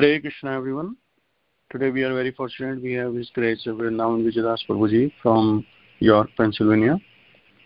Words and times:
Hare 0.00 0.18
Krishna 0.18 0.56
everyone. 0.56 0.96
Today 1.70 1.90
we 1.90 2.02
are 2.04 2.14
very 2.14 2.30
fortunate 2.32 2.80
we 2.80 2.94
have 2.94 3.12
His 3.14 3.28
Grace 3.34 3.62
Vrindavan 3.66 4.24
Vijayadas 4.24 4.60
Prabhuji 4.66 5.12
from 5.22 5.66
York, 5.98 6.30
Pennsylvania. 6.38 6.98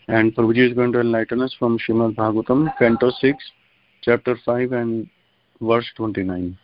And 0.08 0.34
Prabhuji 0.34 0.68
is 0.68 0.74
going 0.74 0.90
to 0.94 0.98
enlighten 0.98 1.40
us 1.42 1.54
from 1.56 1.78
Srimad 1.78 2.16
Bhagavatam, 2.16 2.76
Canto 2.76 3.12
6, 3.20 3.38
Chapter 4.02 4.36
5 4.44 4.72
and 4.72 5.08
verse 5.60 5.86
29. 5.96 6.58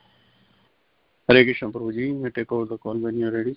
Hare 1.28 1.44
Krishna 1.44 1.70
Prabhuji, 1.70 2.08
you 2.08 2.14
may 2.14 2.30
take 2.30 2.50
over 2.50 2.64
the 2.64 2.76
call 2.76 2.98
when 2.98 3.16
you 3.16 3.28
are 3.28 3.30
ready. 3.30 3.56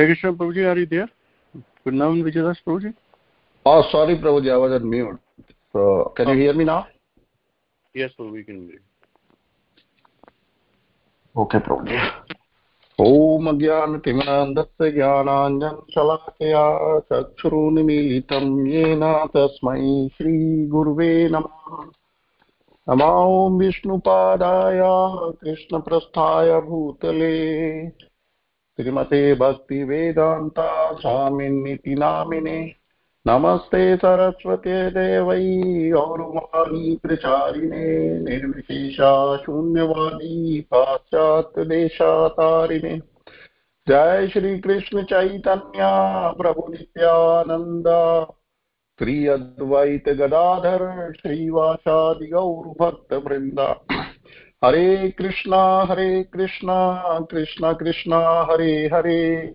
Hare 0.00 0.14
Krishna 0.14 0.32
Prabhuji, 0.32 0.64
are 0.66 0.78
you 0.78 0.86
there? 0.86 1.08
Vrindavan 1.84 2.22
Vijayadas 2.24 2.56
Prabhuji? 2.66 2.94
Oh, 3.66 3.84
sorry 3.92 4.16
Prabhuji, 4.16 4.50
I 4.50 4.56
was 4.56 4.72
on 4.72 4.88
mute. 4.88 5.20
So, 5.74 6.14
can 6.16 6.28
you 6.30 6.36
hear 6.36 6.54
me 6.54 6.64
now? 6.64 6.86
Yes, 7.94 8.10
Prabhu, 8.18 8.32
we 8.32 8.42
can 8.42 8.62
hear 8.62 8.76
you. 8.76 8.80
Okay, 11.36 11.58
Prabhuji. 11.58 11.98
ॐ 12.98 13.58
ज्ञानतिमनन्दस्य 13.58 14.90
ज्ञानाञ्जन 14.92 15.76
शलाकया 15.92 16.64
चक्षुरुन्मीलितं 17.12 18.48
येन 18.68 19.04
तस्मै 19.34 19.80
श्रीगुर्वे 20.16 21.12
नमः 21.32 21.78
नमो 22.88 23.58
विष्णुपादाय 23.58 24.80
कृष्णप्रस्थाय 25.40 26.60
भूतले 26.68 27.36
श्रीमते 28.80 29.34
स्वामी 31.00 31.94
नामिने। 31.94 32.74
नमस्ते 33.26 33.96
सरस्वते 33.96 34.90
देवै 34.90 35.92
औरुवाणी 35.92 36.96
प्रचारिणे 37.02 38.18
निर्विशेषा 38.18 39.36
शून्यवाणी 39.36 40.60
पाश्चात्यदेशातारिणे 40.70 42.98
जय 43.88 44.26
श्रीकृष्ण 44.26 45.02
चैतन्या 45.02 46.32
प्रभुनित्यानन्द 46.38 47.88
श्री 48.98 49.28
अद्वैत 49.28 50.08
गदाधर 50.08 51.12
श्रीवासादिगौर्भक्तवृन्दा 51.12 53.74
हरे 54.64 55.10
कृष्णा 55.10 55.82
हरे 55.82 56.22
कृष्णा, 56.22 57.02
कृष्ण, 57.30 57.72
कृष्णा, 57.72 58.46
हरे 58.50 58.90
हरे। 58.92 59.54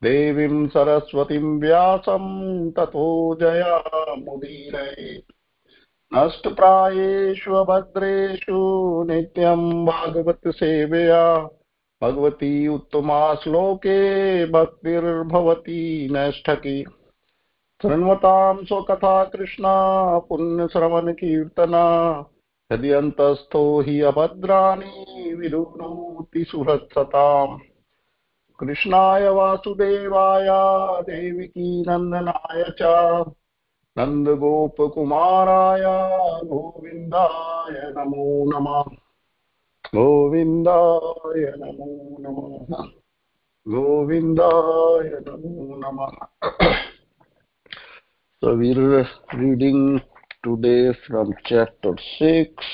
देवीं 0.04 0.68
सरस्वतीं 0.68 1.60
व्यासं 1.60 2.70
ततो 2.72 3.36
जयामुदीरये। 3.36 5.24
नष्टप्रायेषु 6.14 7.64
भद्रेषु 7.64 8.58
नित्यं 9.04 9.86
भागवतसेवया 9.86 11.50
भगवती 12.02 12.68
उत्तमा 12.68 13.36
श्लोके 13.36 14.52
भक्तिर्भवती 14.52 16.10
नष्टकी 16.12 16.86
शृण्वतां 17.82 18.66
स्वकथा 18.66 19.24
कृष्णा 19.24 20.20
पुण्यश्रवणकीर्तना 20.20 22.26
यदि 22.72 22.92
अन्तस्थो 22.92 23.82
हि 23.82 24.02
अभद्राणि 24.02 25.36
विरुणोति 25.40 26.44
सुहृत्सताम् 26.44 27.60
कृष्णाय 28.60 29.30
वासुदेवाय, 29.30 30.48
देविकी 31.02 31.82
नन्दनाय 31.82 32.64
च। 32.64 33.24
नन्दगोपकुमाराय, 33.98 35.84
गोविन्दाय 36.46 37.72
नमो 37.72 38.46
नमः। 38.46 39.07
गोविन्दाय 39.95 41.43
नमो 41.61 41.87
नमः 42.25 42.85
गोविन्दाय 43.73 45.11
नमो 45.27 45.77
नमः 45.83 46.79
So 48.43 48.57
we're 48.57 49.09
reading 49.35 50.01
today 50.43 50.93
from 51.07 51.33
chapter 51.45 51.93
6, 52.19 52.65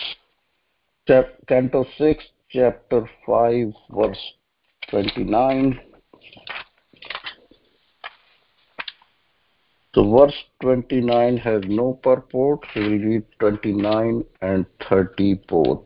chap 1.07 1.27
canto 1.47 1.85
6, 1.99 2.25
chapter 2.51 3.05
5, 3.27 3.73
verse 3.91 4.33
29. 4.91 5.79
So 9.95 10.11
verse 10.17 10.45
29 10.63 11.37
has 11.37 11.63
no 11.67 11.95
purport. 12.03 12.61
We 12.75 12.83
will 12.83 12.99
read 12.99 13.25
29 13.41 14.25
and 14.41 14.65
30 14.89 15.35
both. 15.49 15.85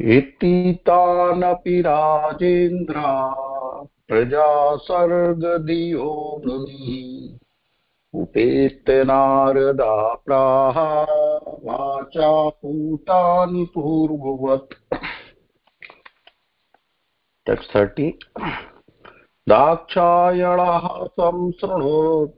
इति 0.00 0.78
तानपि 0.82 1.80
राजेन्द्रा, 1.80 3.34
प्रजा 4.08 4.76
सर्गदियो 4.76 6.42
मुनिः। 6.46 7.38
उपेत्य 8.20 9.04
नारदा 9.04 10.14
प्राह, 10.26 11.02
वाचा 11.48 12.48
पूतानि 12.48 13.68
पूर्ववत्। 13.74 14.94
टेक्स्ट 17.46 17.76
थर्टी 17.76 18.18
दाक्षायणः 19.48 21.06
संशृणोत् 21.06 22.30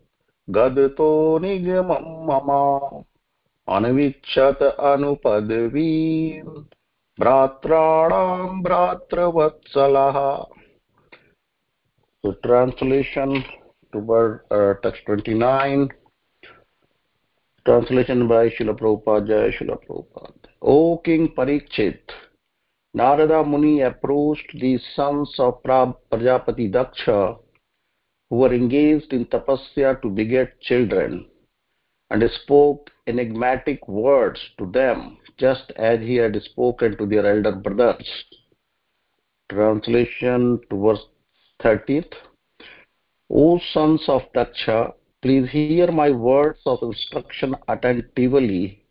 गदतो 0.51 1.39
निगमं 1.39 2.27
मम। 2.27 3.03
अनवीक्षत 3.75 4.77
अनुपदवीम्। 4.81 6.65
भ्रात्राणां 7.20 8.62
भ्रातृवत्सलः 8.64 10.18
So 12.24 12.34
translation 12.44 13.44
toward 13.94 14.42
uh, 14.50 14.74
text 14.82 15.02
29 15.06 15.90
translation 17.66 18.28
by 18.28 18.50
Srila 18.50 18.78
Prabhupada 18.80 19.28
Jai 19.28 19.58
Srila 19.58 19.78
Prabhupada 19.84 20.50
O 20.62 20.98
King 21.06 21.30
Parikshit 21.38 22.00
Narada 22.96 23.44
Muni 23.44 23.82
approached 23.82 24.52
the 24.60 24.80
sons 24.96 25.34
of 25.38 25.62
Prajapati 25.64 26.72
Daksha 26.72 27.38
who 28.30 28.38
were 28.38 28.54
engaged 28.54 29.14
in 29.14 29.26
tapasya 29.26 30.02
to 30.02 30.10
beget 30.10 30.60
children 30.62 31.28
and 32.10 32.24
spoke 32.44 32.90
enigmatic 33.08 33.88
words 33.88 34.40
to 34.58 34.66
them 34.72 35.18
just 35.41 35.73
as 35.77 36.01
he 36.01 36.17
had 36.17 36.41
spoken 36.43 36.97
to 36.99 37.07
their 37.07 37.27
elder 37.27 37.53
brothers. 37.53 38.09
Translation 39.51 40.61
to 40.69 40.77
verse 40.77 41.05
30th. 41.63 42.13
O 43.31 43.59
sons 43.73 44.03
of 44.09 44.23
Daksha, 44.35 44.93
please 45.23 45.49
hear 45.51 45.91
my 45.91 46.11
words 46.11 46.61
of 46.67 46.79
instruction 46.83 47.57
attentively. 47.69 48.85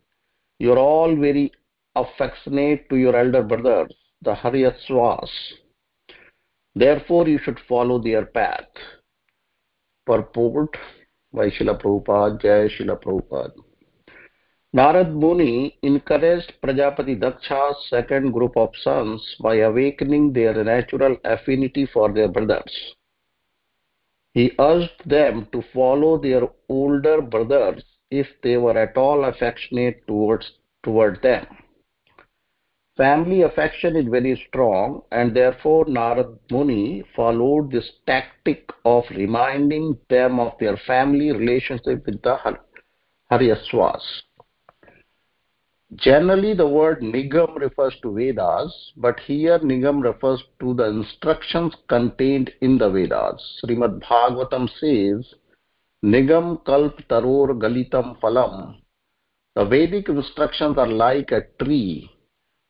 You 0.58 0.72
are 0.72 0.78
all 0.78 1.14
very 1.14 1.52
affectionate 1.94 2.88
to 2.90 2.96
your 2.96 3.16
elder 3.16 3.42
brothers, 3.42 3.94
the 4.22 4.34
Haryasvas. 4.34 5.30
Therefore, 6.74 7.28
you 7.28 7.38
should 7.44 7.58
follow 7.68 7.98
their 7.98 8.26
path. 8.26 8.68
Purport 10.06 10.76
by 11.32 11.50
Srila 11.50 11.80
Prabhupada, 11.80 12.40
Jai 12.40 12.68
Srila 12.74 13.02
Prabhupada. 13.02 13.69
Narad 14.72 15.12
Muni 15.12 15.76
encouraged 15.82 16.52
Prajapati 16.62 17.16
Daksha's 17.16 17.88
second 17.88 18.30
group 18.30 18.56
of 18.56 18.70
sons 18.84 19.20
by 19.40 19.56
awakening 19.56 20.32
their 20.32 20.62
natural 20.62 21.16
affinity 21.24 21.86
for 21.86 22.12
their 22.12 22.28
brothers. 22.28 22.94
He 24.32 24.52
urged 24.60 25.02
them 25.06 25.48
to 25.50 25.64
follow 25.74 26.18
their 26.18 26.42
older 26.68 27.20
brothers 27.20 27.82
if 28.12 28.28
they 28.44 28.58
were 28.58 28.78
at 28.78 28.96
all 28.96 29.24
affectionate 29.24 30.06
towards 30.06 30.52
toward 30.84 31.20
them. 31.20 31.46
family 32.96 33.42
affection 33.42 33.96
is 33.96 34.06
very 34.06 34.36
strong 34.46 35.02
and 35.10 35.34
therefore 35.34 35.84
Narad 35.86 36.38
Muni 36.48 37.02
followed 37.16 37.72
this 37.72 37.90
tactic 38.06 38.70
of 38.84 39.04
reminding 39.10 39.98
them 40.08 40.38
of 40.38 40.52
their 40.60 40.76
family 40.86 41.32
relationship 41.32 42.06
with 42.06 42.22
the 42.22 42.36
Haryasvas. 43.32 44.04
Generally, 45.96 46.54
the 46.54 46.68
word 46.68 47.00
Nigam 47.02 47.56
refers 47.56 47.96
to 48.02 48.14
Vedas, 48.14 48.92
but 48.96 49.18
here 49.20 49.58
Nigam 49.58 50.02
refers 50.02 50.40
to 50.60 50.72
the 50.74 50.84
instructions 50.84 51.74
contained 51.88 52.50
in 52.60 52.78
the 52.78 52.88
Vedas. 52.88 53.60
Srimad 53.64 54.00
Bhagavatam 54.00 54.68
says, 54.78 55.34
Nigam 56.04 56.64
kalp 56.64 56.96
taror 57.08 57.54
galitam 57.58 58.20
phalam. 58.20 58.76
The 59.56 59.64
Vedic 59.64 60.08
instructions 60.08 60.78
are 60.78 60.86
like 60.86 61.32
a 61.32 61.46
tree, 61.62 62.08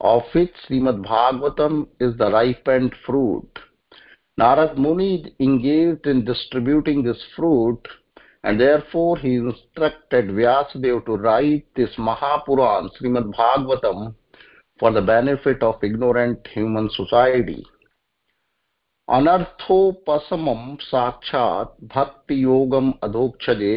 of 0.00 0.22
which 0.32 0.54
Srimad 0.66 1.04
Bhagavatam 1.04 1.88
is 2.00 2.16
the 2.16 2.30
ripened 2.30 2.94
fruit. 3.04 3.50
Narad 4.40 4.78
Muni 4.78 5.34
engaged 5.40 6.06
in 6.06 6.24
distributing 6.24 7.02
this 7.02 7.22
fruit 7.36 7.86
and 8.43 8.59
therefore 8.59 9.17
he 9.17 9.35
instructed 9.35 10.27
Vyasadeva 10.27 11.05
to 11.05 11.13
write 11.17 11.65
this 11.75 11.89
Mahapuran, 11.97 12.89
Srimad 12.95 13.33
Bhagavatam, 13.33 14.13
for 14.79 14.91
the 14.91 15.01
benefit 15.01 15.63
of 15.63 15.83
ignorant 15.83 16.47
human 16.47 16.89
society. 16.91 17.63
अनर्थोपशमं 19.07 20.61
साक्षात् 20.81 21.73
भक्तियोगम् 21.93 22.91
अधोक्षजे 23.03 23.75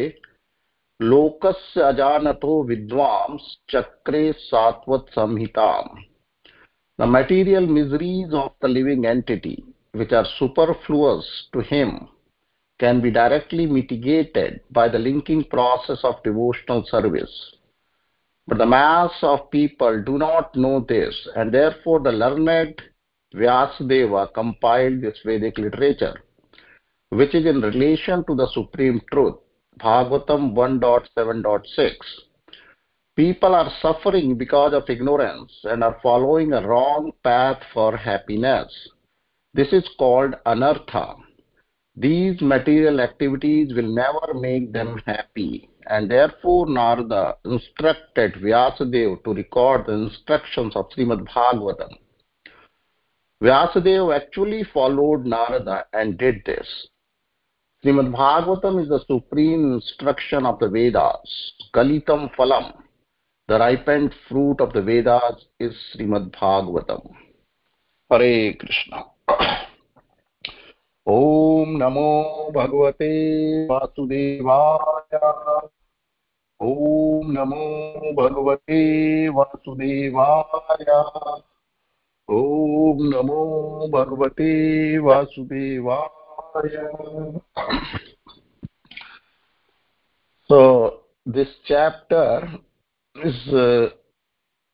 लोकस्य 1.01 1.81
अजानतो 1.81 2.63
विद्वांश्चक्रे 2.69 4.31
Satvata 4.31 5.05
संहिताम् 5.17 5.97
The 6.99 7.05
material 7.05 7.65
miseries 7.65 8.33
of 8.33 8.51
the 8.61 8.67
living 8.67 9.05
entity, 9.05 9.63
which 9.93 10.11
are 10.11 10.25
superfluous 10.37 11.47
to 11.53 11.61
him, 11.61 12.09
can 12.78 13.00
be 13.00 13.10
directly 13.10 13.66
mitigated 13.66 14.60
by 14.70 14.88
the 14.88 14.98
linking 14.98 15.44
process 15.44 16.00
of 16.02 16.22
devotional 16.24 16.84
service. 16.86 17.54
But 18.46 18.58
the 18.58 18.66
mass 18.66 19.12
of 19.22 19.50
people 19.50 20.02
do 20.02 20.18
not 20.18 20.54
know 20.54 20.80
this, 20.80 21.28
and 21.34 21.52
therefore 21.52 22.00
the 22.00 22.12
learned 22.12 22.82
Vyasadeva 23.34 24.32
compiled 24.34 25.00
this 25.00 25.18
Vedic 25.24 25.58
literature, 25.58 26.22
which 27.08 27.34
is 27.34 27.46
in 27.46 27.60
relation 27.60 28.24
to 28.26 28.34
the 28.34 28.46
supreme 28.52 29.00
truth, 29.12 29.36
Bhagavatam 29.80 30.54
1.7.6. 30.54 31.94
People 33.16 33.54
are 33.54 33.70
suffering 33.80 34.36
because 34.36 34.74
of 34.74 34.90
ignorance 34.90 35.52
and 35.64 35.82
are 35.82 35.98
following 36.02 36.52
a 36.52 36.66
wrong 36.66 37.12
path 37.22 37.62
for 37.72 37.96
happiness. 37.96 38.72
This 39.52 39.72
is 39.72 39.88
called 39.98 40.34
anartha. 40.46 41.16
These 41.96 42.40
material 42.40 43.00
activities 43.00 43.72
will 43.72 43.94
never 43.94 44.34
make 44.34 44.72
them 44.72 45.00
happy, 45.06 45.70
and 45.86 46.10
therefore 46.10 46.68
Narada 46.68 47.36
instructed 47.44 48.34
Vyasadeva 48.34 49.22
to 49.22 49.32
record 49.32 49.86
the 49.86 49.92
instructions 49.92 50.74
of 50.74 50.90
Srimad 50.90 51.24
Bhagavatam. 51.28 51.96
Vyasadeva 53.40 54.16
actually 54.16 54.64
followed 54.64 55.24
Narada 55.24 55.86
and 55.92 56.18
did 56.18 56.42
this. 56.44 56.88
Srimad 57.84 58.10
Bhagavatam 58.12 58.82
is 58.82 58.88
the 58.88 59.04
supreme 59.06 59.74
instruction 59.74 60.46
of 60.46 60.58
the 60.58 60.68
Vedas. 60.68 61.52
Kalitam 61.72 62.34
Phalam, 62.34 62.72
the 63.46 63.56
ripened 63.56 64.12
fruit 64.28 64.60
of 64.60 64.72
the 64.72 64.82
Vedas, 64.82 65.44
is 65.60 65.72
Srimad 65.94 66.32
Bhagavatam. 66.32 67.08
Hare 68.10 68.54
Krishna. 68.54 69.04
ॐ 71.06 71.72
नमो 71.78 72.10
भगवते 72.50 73.08
वासुदेवाय। 73.66 75.16
ॐ 76.60 77.32
नमो 77.32 77.66
भगवते 78.12 78.78
वासुदेवाय। 79.28 80.84
ॐ 82.28 83.02
नमो 83.12 83.42
भगवते 83.92 84.52
वासुदेवाय। 84.98 86.68
So 90.50 90.60
this 91.28 91.54
chapter 91.68 92.48
is 93.16 93.46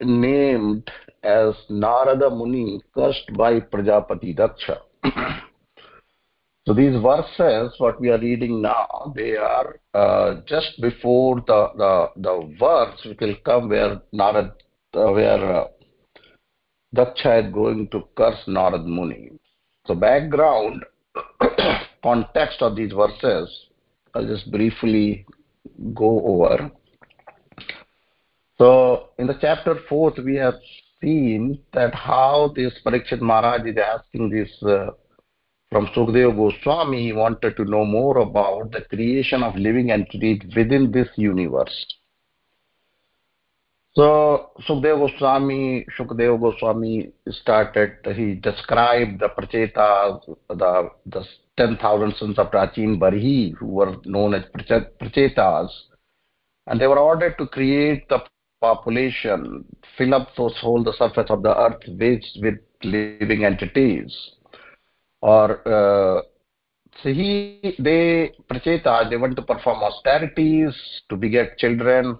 named 0.00 0.90
as 1.26 1.66
Narada 1.72 2.22
Muni 2.32 2.80
cursed 2.98 3.32
by 3.32 3.58
Prajapati 3.72 4.34
Daksha 4.40 4.70
So 6.66 6.74
these 6.74 7.00
verses, 7.00 7.74
what 7.78 8.00
we 8.00 8.10
are 8.10 8.18
reading 8.18 8.60
now, 8.60 9.12
they 9.16 9.34
are 9.36 9.80
uh, 9.94 10.40
just 10.46 10.80
before 10.80 11.42
the, 11.46 11.68
the 11.76 12.10
the 12.20 12.56
verse 12.58 13.00
which 13.06 13.18
will 13.20 13.36
come 13.44 13.70
where 13.70 14.00
Narad, 14.12 14.52
uh, 14.94 15.10
where 15.12 15.62
uh, 15.62 15.68
Daksha 16.94 17.46
is 17.46 17.52
going 17.52 17.88
to 17.88 18.04
curse 18.14 18.38
Narad 18.46 18.84
Muni. 18.84 19.30
So 19.86 19.94
background, 19.94 20.84
context 22.02 22.60
of 22.60 22.76
these 22.76 22.92
verses, 22.92 23.48
I'll 24.14 24.26
just 24.26 24.50
briefly 24.52 25.24
go 25.94 26.20
over. 26.26 26.70
So 28.58 29.08
in 29.18 29.26
the 29.26 29.38
chapter 29.40 29.76
fourth, 29.88 30.18
we 30.18 30.36
have 30.36 30.54
seen 31.00 31.58
that 31.72 31.94
how 31.94 32.52
this 32.54 32.74
Parikshit 32.84 33.22
Maharaj 33.22 33.66
is 33.66 33.76
asking 33.78 34.28
this 34.28 34.50
uh, 34.62 34.90
from 35.70 35.86
Sukadeva 35.88 36.34
Goswami, 36.34 37.04
he 37.04 37.12
wanted 37.12 37.56
to 37.56 37.64
know 37.64 37.84
more 37.84 38.18
about 38.18 38.72
the 38.72 38.80
creation 38.82 39.42
of 39.42 39.54
living 39.54 39.90
entities 39.90 40.40
within 40.56 40.90
this 40.90 41.08
universe. 41.16 41.86
So 43.94 44.50
Sukadeva 44.68 45.10
Goswami, 45.10 45.86
Sukadeva 45.96 46.40
Goswami 46.40 47.12
started, 47.28 47.98
he 48.16 48.34
described 48.34 49.20
the 49.20 49.28
Prachetas, 49.28 50.36
the, 50.48 50.90
the 51.06 51.24
10,000 51.56 52.16
sons 52.16 52.38
of 52.38 52.50
Prachin 52.50 52.98
Barhi, 52.98 53.54
who 53.56 53.66
were 53.66 53.96
known 54.04 54.34
as 54.34 54.44
Prachetas, 55.00 55.70
and 56.66 56.80
they 56.80 56.88
were 56.88 56.98
ordered 56.98 57.38
to 57.38 57.46
create 57.46 58.08
the 58.08 58.18
population, 58.60 59.64
fill 59.96 60.14
up 60.14 60.30
those 60.36 60.56
whole 60.60 60.82
the 60.82 60.92
surface 60.94 61.30
of 61.30 61.42
the 61.42 61.56
earth 61.56 61.82
with, 61.86 62.22
with 62.42 62.58
living 62.82 63.44
entities 63.44 64.32
or 65.22 65.68
uh, 65.68 66.22
so 67.02 67.12
he 67.12 67.76
they 67.78 68.32
pracheta 68.50 69.08
they 69.08 69.16
want 69.16 69.36
to 69.36 69.42
perform 69.42 69.82
austerities 69.82 70.74
to 71.08 71.16
beget 71.16 71.58
children. 71.58 72.18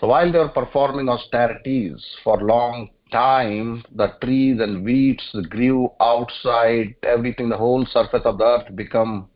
So 0.00 0.08
while 0.08 0.30
they 0.30 0.38
were 0.38 0.48
performing 0.48 1.08
austerities 1.08 2.04
for 2.22 2.40
long 2.42 2.90
time 3.10 3.82
the 3.94 4.08
trees 4.22 4.60
and 4.60 4.84
weeds 4.84 5.24
grew 5.48 5.90
outside 6.00 6.94
everything 7.02 7.48
the 7.48 7.56
whole 7.56 7.86
surface 7.86 8.22
of 8.24 8.38
the 8.38 8.44
earth 8.44 8.76
become 8.76 9.28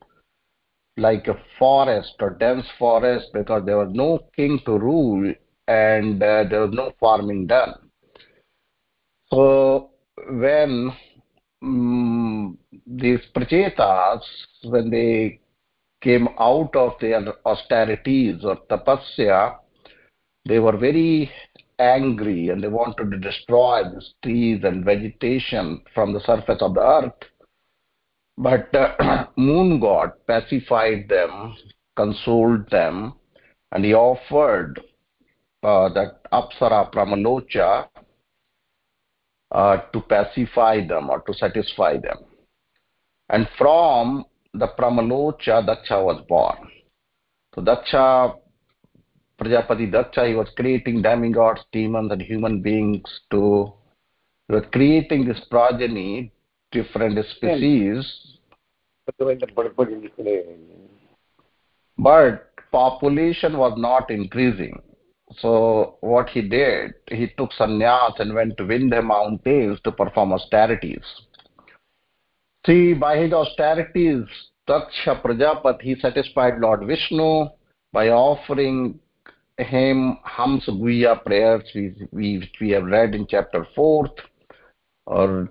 like 0.97 1.29
a 1.29 1.41
forest 1.59 2.15
or 2.21 2.31
dense 2.31 2.67
forest 2.79 3.29
because 3.33 3.65
there 3.65 3.79
was 3.79 3.91
no 3.93 4.19
king 4.37 4.61
to 4.67 4.79
rule 4.79 5.33
and 5.69 6.23
uh, 6.23 6.45
there 6.51 6.61
was 6.61 6.73
no 6.73 6.93
farming 6.99 7.47
done. 7.47 7.75
So 9.31 9.91
when 10.29 10.93
um, 11.63 12.59
these 12.87 13.21
prachetas, 13.35 14.23
when 14.65 14.91
they 14.91 15.41
came 16.01 16.29
out 16.39 16.75
of 16.75 16.93
their 17.01 17.23
austerities 17.47 18.45
or 18.45 18.57
tapasya, 18.71 19.57
they 20.47 20.59
were 20.59 20.77
very 20.77 21.31
angry 21.79 22.49
and 22.49 22.63
they 22.63 22.69
wanted 22.69 23.11
to 23.11 23.19
destroy 23.19 23.83
the 23.85 24.03
trees 24.23 24.61
and 24.65 24.85
vegetation 24.85 25.83
from 25.95 26.13
the 26.13 26.21
surface 26.21 26.61
of 26.61 26.75
the 26.75 26.81
earth. 26.81 27.13
But 28.39 28.75
uh, 28.75 29.27
moon 29.37 29.81
god 29.81 30.13
pacified 30.27 31.09
them, 31.09 31.55
consoled 31.97 32.71
them, 32.71 33.15
and 33.73 33.85
he 33.85 33.95
offered 33.95 34.81
uh, 35.63 35.89
that 35.91 36.21
Apsara 36.33 36.91
Pramalocha 36.93 37.89
uh, 39.53 39.79
to 39.93 40.01
pacify 40.03 40.87
them 40.87 41.11
or 41.11 41.21
to 41.23 41.35
satisfy 41.35 41.97
them. 41.97 42.19
And 43.29 43.49
from 43.57 44.25
the 44.55 44.69
Pramalocha, 44.79 45.67
Daksha 45.67 46.05
was 46.05 46.25
born. 46.29 46.71
So 47.55 47.63
Daksha, 47.63 48.37
Prajapati 49.41 49.91
Daksha, 49.91 50.29
he 50.29 50.35
was 50.35 50.49
creating 50.57 51.03
demigods, 51.03 51.63
demons, 51.73 52.13
and 52.13 52.23
human 52.23 52.61
beings 52.61 53.03
to, 53.31 53.73
he 54.49 54.55
was 54.55 54.65
creating 54.73 55.27
this 55.27 55.41
progeny, 55.51 56.33
different 56.73 57.19
species. 57.37 58.05
But 61.99 62.51
population 62.71 63.57
was 63.57 63.75
not 63.77 64.11
increasing. 64.11 64.81
So 65.39 65.97
what 66.01 66.29
he 66.29 66.43
did, 66.43 66.95
he 67.09 67.29
took 67.39 67.51
sannyas 67.53 68.19
and 68.19 68.35
went 68.35 68.57
to 68.57 68.65
Vindhya 68.65 69.05
mountains 69.05 69.79
to 69.85 69.93
perform 69.93 70.33
austerities. 70.33 71.05
See, 72.67 72.95
by 72.95 73.17
his 73.17 73.33
austerities, 73.33 74.25
Daksha 74.69 75.23
Prajapati 75.23 76.01
satisfied 76.01 76.59
Lord 76.59 76.87
Vishnu 76.87 77.47
by 77.93 78.09
offering 78.09 78.99
him 79.59 80.19
Hamsa 80.27 80.71
Guhya 80.71 81.25
prayers, 81.25 81.63
which 81.75 81.97
we, 82.13 82.51
we 82.61 82.71
have 82.71 82.85
read 82.85 83.15
in 83.15 83.27
chapter 83.29 83.67
4th 83.77 84.17
or 85.07 85.49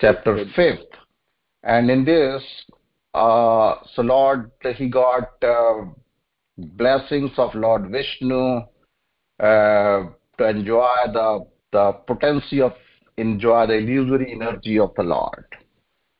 chapter 0.00 0.44
5th. 0.56 0.84
And 1.62 1.90
in 1.90 2.04
this, 2.04 2.42
uh, 3.14 3.76
so 3.94 4.02
Lord, 4.02 4.50
he 4.76 4.88
got 4.88 5.42
uh, 5.42 5.84
blessings 6.60 7.30
of 7.36 7.54
Lord 7.54 7.90
Vishnu 7.90 8.60
uh, 9.40 10.06
to 10.38 10.48
enjoy 10.48 10.96
the, 11.12 11.46
the 11.72 11.92
potency 12.06 12.60
of 12.60 12.72
enjoy 13.16 13.66
the 13.66 13.74
illusory 13.74 14.32
energy 14.32 14.78
of 14.78 14.92
the 14.96 15.02
Lord. 15.02 15.44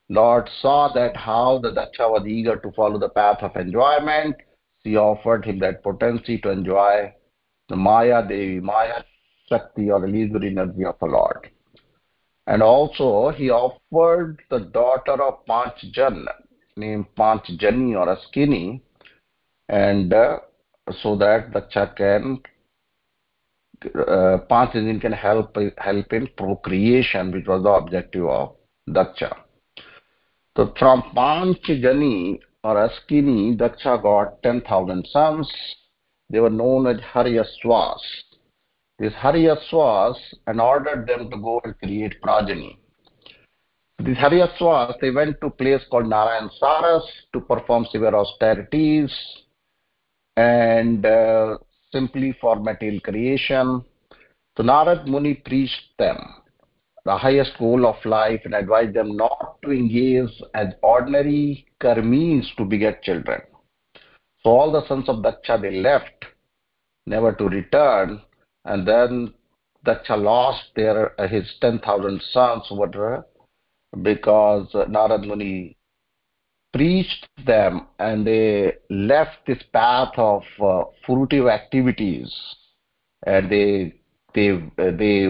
Lord 0.09 0.49
saw 0.61 0.93
that 0.93 1.17
how 1.17 1.61
the 1.63 1.71
Daksha 1.71 2.11
was 2.11 2.27
eager 2.27 2.57
to 2.57 2.73
follow 2.73 2.99
the 2.99 3.09
path 3.09 3.39
of 3.43 3.57
enjoyment. 3.57 4.37
He 4.83 4.97
offered 4.97 5.45
him 5.45 5.59
that 5.61 5.83
potency 5.83 6.39
to 6.39 6.51
enjoy 6.51 7.15
the 7.69 7.77
Maya 7.77 8.27
Devi, 8.27 8.61
Maya 8.61 9.03
Shakti 9.49 9.91
or 9.91 10.05
illusory 10.05 10.49
energy 10.49 10.85
of 10.85 10.97
the 11.01 11.07
Lord. 11.07 11.51
And 12.47 12.63
also 12.63 13.31
he 13.31 13.51
offered 13.51 14.41
the 14.51 14.61
daughter 14.61 15.23
of 15.23 15.47
Panchjan, 15.47 16.27
named 16.77 17.07
Panchjani 17.17 17.95
or 17.95 18.17
Askini, 18.17 18.81
and 19.71 20.13
uh, 20.13 20.39
so 21.01 21.17
that 21.17 21.53
Daksha 21.53 21.97
can 21.97 22.41
uh, 23.85 24.39
Panchjani 24.51 25.01
can 25.01 25.13
help 25.13 25.57
help 25.79 26.13
in 26.13 26.29
procreation, 26.37 27.31
which 27.31 27.47
was 27.47 27.63
the 27.63 27.69
objective 27.69 28.27
of 28.27 28.57
Daksha. 28.89 29.33
So 30.57 30.75
from 30.79 31.03
Panchjani 31.17 32.41
or 32.65 32.89
Askini, 32.89 33.57
Daksha 33.57 34.03
got 34.03 34.43
10,000 34.43 35.07
sons. 35.11 35.51
They 36.29 36.41
were 36.41 36.51
known 36.51 36.87
as 36.89 36.97
Haryaswas. 37.15 38.01
These 38.99 39.13
Haryaswas 39.13 40.17
and 40.47 40.61
ordered 40.61 41.07
them 41.07 41.31
to 41.31 41.37
go 41.37 41.61
and 41.65 41.79
create 41.79 42.21
progeny. 42.21 42.79
These 44.05 44.17
Haryaswas, 44.17 44.99
they 45.01 45.11
went 45.11 45.41
to 45.41 45.47
a 45.47 45.51
place 45.51 45.83
called 45.91 46.09
Narayan 46.09 46.51
Saras 46.61 47.05
to 47.33 47.41
perform 47.41 47.87
severe 47.91 48.15
austerities 48.15 49.11
and 50.41 51.05
uh, 51.05 51.59
simply 51.93 52.35
for 52.41 52.57
material 52.57 53.01
creation. 53.01 53.85
So 54.57 54.63
Narad 54.63 55.07
Muni 55.07 55.35
preached 55.35 55.97
them 55.99 56.19
the 57.05 57.17
highest 57.17 57.53
goal 57.59 57.87
of 57.87 57.97
life 58.05 58.43
and 58.45 58.55
advised 58.55 58.95
them 58.95 59.17
not 59.17 59.59
to 59.65 59.71
engage 59.71 60.31
as 60.55 60.69
ordinary 60.83 61.67
karmis 61.81 62.45
to 62.57 62.65
beget 62.65 63.03
children. 63.03 63.41
So 64.43 64.51
all 64.51 64.73
the 64.73 64.87
sons 64.87 65.09
of 65.09 65.17
Daksha 65.17 65.61
they 65.61 65.81
left, 65.81 66.25
never 67.07 67.33
to 67.33 67.49
return, 67.49 68.21
and 68.65 68.87
then 68.87 69.35
Daksha 69.87 70.17
lost 70.17 70.65
their 70.77 71.21
uh, 71.21 71.27
his 71.27 71.47
ten 71.61 71.79
thousand 71.79 72.21
sons 72.33 72.65
were 72.71 73.25
because 74.03 74.69
Narad 74.75 75.27
Muni 75.27 75.77
preached 76.73 77.29
them 77.47 77.87
and 77.99 78.27
they 78.27 78.73
left 78.91 79.39
this 79.47 79.63
path 79.73 80.13
of 80.17 80.43
uh, 80.63 80.85
activities 81.49 82.33
and 83.27 83.51
they 83.51 83.95
they 84.35 84.63
they 84.77 85.29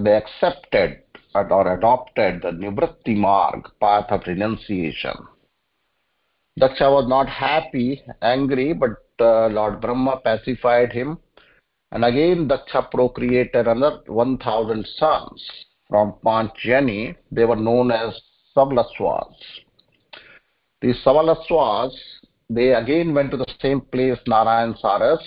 they 0.00 0.12
accepted 0.12 1.02
or 1.34 1.74
adopted 1.74 2.42
the 2.42 2.50
Nivritti 2.50 3.14
Marg, 3.16 3.68
path 3.80 4.06
of 4.10 4.22
renunciation. 4.26 5.14
Daksha 6.58 6.90
was 6.90 7.06
not 7.08 7.28
happy, 7.28 8.02
angry, 8.22 8.72
but 8.72 8.96
uh, 9.20 9.46
Lord 9.48 9.80
Brahma 9.80 10.20
pacified 10.24 10.92
him. 10.92 11.18
And 11.92 12.04
again, 12.04 12.48
Daksha 12.48 12.90
procreated 12.90 13.68
another 13.68 14.00
1,000 14.06 14.86
sons 14.96 15.50
from 15.88 16.14
Panchjani. 16.24 17.16
They 17.30 17.44
were 17.44 17.56
known 17.56 17.92
as 17.92 18.20
Savalaswas. 18.56 19.34
These 20.80 21.02
Savalaswas, 21.04 21.92
they 22.48 22.72
again 22.72 23.12
went 23.12 23.32
to 23.32 23.36
the 23.36 23.52
same 23.60 23.80
place, 23.80 24.18
Narayan 24.28 24.74
Saras, 24.74 25.18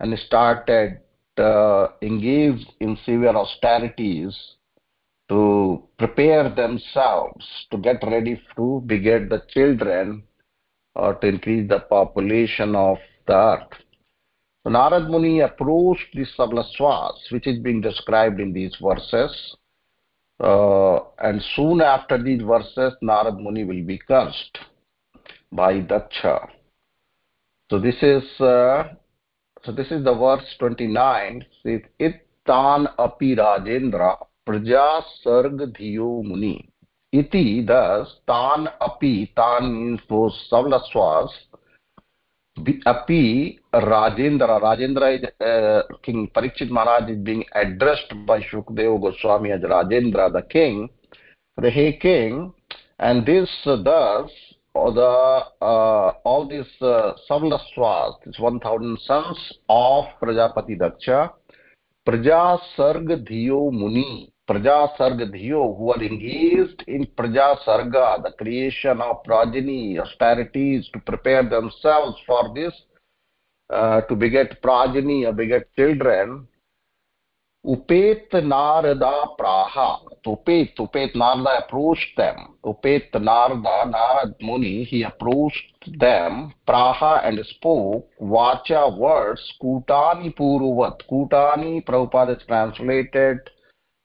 and 0.00 0.18
started 0.18 1.00
uh, 1.38 1.88
engaged 2.02 2.70
in 2.80 2.98
severe 3.06 3.34
austerities 3.34 4.38
to 5.30 5.82
prepare 5.98 6.50
themselves 6.50 7.66
to 7.70 7.78
get 7.78 8.02
ready 8.02 8.38
to 8.56 8.82
beget 8.84 9.30
the 9.30 9.42
children 9.48 10.24
or 10.94 11.14
to 11.14 11.26
increase 11.26 11.66
the 11.70 11.80
population 11.80 12.76
of 12.76 12.98
the 13.26 13.34
earth. 13.34 13.72
So 14.62 14.70
Narad 14.70 15.08
Muni 15.08 15.40
approached 15.40 16.08
the 16.12 16.26
Sablaswas, 16.36 17.14
which 17.30 17.46
is 17.46 17.58
being 17.60 17.80
described 17.80 18.40
in 18.40 18.52
these 18.52 18.76
verses. 18.82 19.56
Uh, 20.38 20.98
and 21.18 21.42
soon 21.56 21.80
after 21.80 22.22
these 22.22 22.42
verses, 22.42 22.92
Narad 23.02 23.40
Muni 23.40 23.64
will 23.64 23.82
be 23.84 23.96
cursed 23.96 24.58
by 25.52 25.74
Daksha. 25.80 26.48
So 27.70 27.78
this 27.78 27.96
is 28.02 28.24
uh, 28.40 28.84
so 29.64 29.70
this 29.70 29.86
is 29.92 30.02
the 30.02 30.14
verse 30.14 30.44
29. 30.58 31.44
Says, 31.62 31.80
Ittan 32.00 32.92
api 32.98 33.36
Rajendra 33.36 34.16
praja 34.44 35.02
sarg 35.24 35.72
dhiyo 35.76 36.24
muni. 36.24 36.68
Iti, 37.12 37.62
thus, 37.64 38.08
tan 38.26 38.68
api, 38.80 39.30
tan 39.36 39.72
means 39.72 40.00
those 40.08 40.34
savlaswas, 40.50 41.30
api 42.86 43.60
Rajendra. 43.72 44.60
Rajendra 44.60 45.18
is, 45.18 45.24
uh, 45.40 45.82
King 46.02 46.28
Parikshit 46.34 46.70
Maharaj 46.70 47.10
is 47.10 47.18
being 47.18 47.44
addressed 47.54 48.12
by 48.26 48.40
Shukdeva 48.40 49.00
Goswami 49.00 49.52
as 49.52 49.60
Rajendra, 49.60 50.32
the 50.32 50.42
king. 50.42 50.88
The 51.58 51.70
hey 51.70 51.98
king, 51.98 52.54
and 52.98 53.26
this 53.26 53.48
uh, 53.66 53.76
thus 53.76 54.30
the 54.74 55.44
uh, 55.60 56.12
all 56.24 56.48
these 56.48 56.66
uh, 56.80 57.12
Savlaswas, 57.28 58.14
these 58.24 58.38
1000 58.38 58.98
sons 59.00 59.52
of 59.68 60.04
Prajapati 60.20 60.78
Daksha, 60.78 61.30
Praja 62.06 62.58
Sarga 62.76 63.16
Dhiyo 63.16 63.70
Muni, 63.70 64.32
Praja 64.48 64.96
Sarga 64.98 65.30
Dhiyo, 65.30 65.76
who 65.76 65.92
are 65.92 66.02
engaged 66.02 66.84
in 66.88 67.06
Praja 67.06 67.56
Sarga, 67.66 68.22
the 68.22 68.32
creation 68.38 69.00
of 69.00 69.22
progeny, 69.24 69.98
austerities 69.98 70.88
to 70.92 71.00
prepare 71.00 71.42
themselves 71.42 72.16
for 72.26 72.52
this, 72.54 72.72
uh, 73.70 74.00
to 74.02 74.16
beget 74.16 74.60
progeny 74.62 75.24
or 75.24 75.32
beget 75.32 75.68
children, 75.76 76.48
Upet 77.64 78.32
Narada 78.42 79.36
Praha. 79.38 80.00
Upet, 80.26 80.74
Upet 80.80 81.14
Narada 81.14 81.64
approached 81.64 82.16
them. 82.16 82.56
Upet 82.64 83.14
Narada, 83.14 83.88
Narad 83.88 84.34
Muni, 84.40 84.82
he 84.82 85.04
approached 85.04 85.88
them, 85.96 86.52
Praha, 86.66 87.24
and 87.24 87.38
spoke 87.46 88.10
Vacha 88.20 88.98
words, 88.98 89.40
Kutani 89.62 90.34
Puruvat. 90.34 91.02
Kutani, 91.08 91.84
Prabhupada 91.84 92.36
is 92.36 92.42
translated 92.48 93.38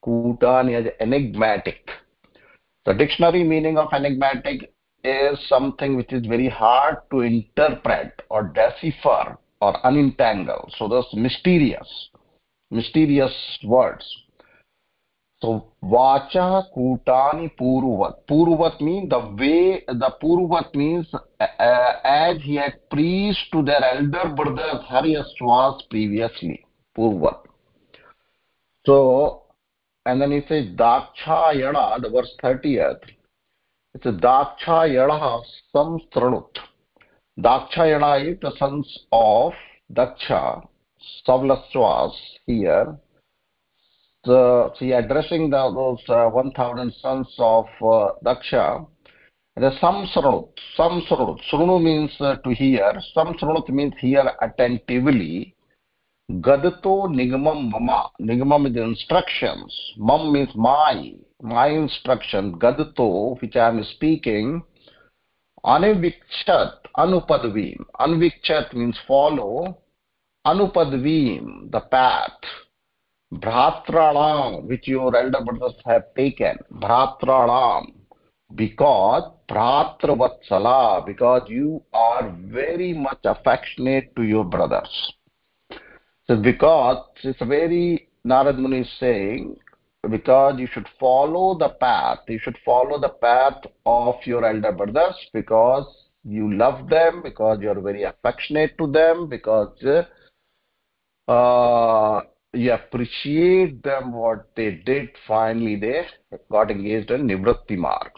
Kutani 0.06 0.76
as 0.76 0.94
enigmatic. 1.00 1.90
The 2.86 2.94
dictionary 2.94 3.44
meaning 3.44 3.80
of 3.80 3.92
enigmatic 3.92 4.72
is 5.04 5.40
something 5.50 5.96
which 5.96 6.14
is 6.14 6.28
very 6.28 6.48
hard 6.48 6.98
to 7.10 7.22
interpret 7.22 8.22
or 8.30 8.54
decipher 8.54 9.40
or 9.62 9.82
unentangle. 9.84 10.70
So 10.78 10.88
that's 10.88 11.12
mysterious 11.16 12.10
mysterious 12.72 13.34
words. 13.64 14.06
So 15.42 15.72
vacha 15.84 16.64
kutani 16.76 17.52
puruvat. 17.60 18.26
Puruvat 18.28 18.82
means 18.82 19.10
the 19.10 19.20
way 19.20 19.84
the 19.88 20.12
puruvat 20.22 20.74
means 20.74 21.08
uh, 21.14 21.46
as 22.04 22.38
he 22.42 22.56
had 22.56 22.90
preached 22.90 23.52
to 23.52 23.62
their 23.62 23.84
elder 23.84 24.34
brothers 24.36 24.84
Haryaswas 24.90 25.88
previously. 25.90 26.66
Puruvat. 26.98 27.42
So 28.86 29.44
and 30.08 30.22
then 30.22 30.32
he 30.32 30.42
says 30.48 30.66
Dakshayana, 30.76 32.02
the 32.02 32.10
verse 32.10 32.34
30th. 32.42 33.02
It's 33.94 34.06
a 34.06 34.14
Dakshayana 34.14 35.44
Samstranut. 35.76 36.58
Dakshayana 37.38 38.32
is 38.32 38.40
the 38.40 38.54
sons 38.58 39.00
of 39.12 39.52
Daksha 39.94 40.66
Savlaswas 41.28 42.14
here. 42.46 42.98
So, 44.26 44.74
so 44.78 44.86
addressing 44.98 45.50
the, 45.50 45.72
those 45.74 46.04
uh, 46.10 46.30
1,000 46.30 46.94
sons 47.02 47.28
of 47.40 47.66
uh, 47.82 48.12
Daksha. 48.26 48.86
The 49.56 49.72
samsrunut, 49.82 50.50
samsrunut. 50.78 51.40
Srunu 51.52 51.82
means 51.82 52.12
uh, 52.20 52.36
to 52.44 52.54
hear. 52.54 52.94
Samsrunut 53.16 53.70
means 53.70 53.94
hear 54.00 54.32
attentively. 54.42 55.56
Gadato 56.30 57.08
Nigamam 57.08 57.72
Mama. 57.72 58.10
Nigamam 58.22 58.68
is 58.68 58.74
the 58.74 58.84
instructions. 58.84 59.74
Mam 59.98 60.36
is 60.36 60.50
my, 60.56 61.14
my 61.42 61.70
instruction. 61.70 62.60
Gadato, 62.60 63.42
which 63.42 63.56
I 63.56 63.70
am 63.70 63.84
speaking. 63.96 64.62
Anivikchat, 65.66 66.74
Anupadvim. 66.98 67.78
Anvikchat 68.00 68.74
means 68.74 68.98
follow. 69.08 69.78
Anupadvim, 70.48 71.70
the 71.72 71.82
path. 71.92 72.40
Bhratralam, 73.34 74.64
which 74.64 74.88
your 74.88 75.14
elder 75.14 75.42
brothers 75.44 75.76
have 75.86 76.14
taken. 76.16 76.58
Bhratralam. 76.74 77.92
Because 78.56 79.30
Bhratravatsala, 79.50 81.06
because 81.06 81.50
you 81.50 81.84
are 81.92 82.34
very 82.46 82.94
much 82.94 83.20
affectionate 83.26 84.16
to 84.16 84.24
your 84.24 84.46
brothers. 84.46 85.14
So 86.28 86.38
because 86.42 87.04
it's 87.24 87.40
very 87.40 88.08
Narad 88.26 88.58
Muni 88.58 88.80
is 88.80 88.90
saying, 89.02 89.58
because 90.10 90.58
you 90.60 90.68
should 90.74 90.88
follow 90.98 91.58
the 91.58 91.70
path, 91.70 92.20
you 92.30 92.40
should 92.40 92.58
follow 92.64 93.00
the 93.00 93.10
path 93.10 93.66
of 93.86 94.16
your 94.24 94.46
elder 94.46 94.72
brothers 94.72 95.16
because 95.34 95.86
you 96.24 96.54
love 96.54 96.90
them, 96.90 97.22
because 97.22 97.60
you 97.62 97.70
are 97.70 97.80
very 97.80 98.04
affectionate 98.04 98.78
to 98.78 98.88
them, 98.88 99.28
because 99.28 99.70
uh, 101.28 102.22
you 102.54 102.72
appreciate 102.72 103.84
them 103.84 104.14
what 104.14 104.50
they 104.56 104.72
did. 104.86 105.10
Finally 105.28 105.76
they 105.76 106.06
got 106.52 106.72
engaged 106.72 107.12
in 107.12 107.28
nivritti 107.28 107.78
marg. 107.78 108.12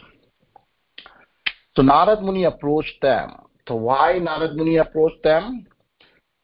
So 1.76 1.82
narad 1.82 2.22
muni 2.22 2.44
approached 2.44 3.00
them. 3.02 3.32
So 3.68 3.74
why 3.74 4.18
narad 4.20 4.54
muni 4.56 4.76
approached 4.76 5.22
them? 5.22 5.66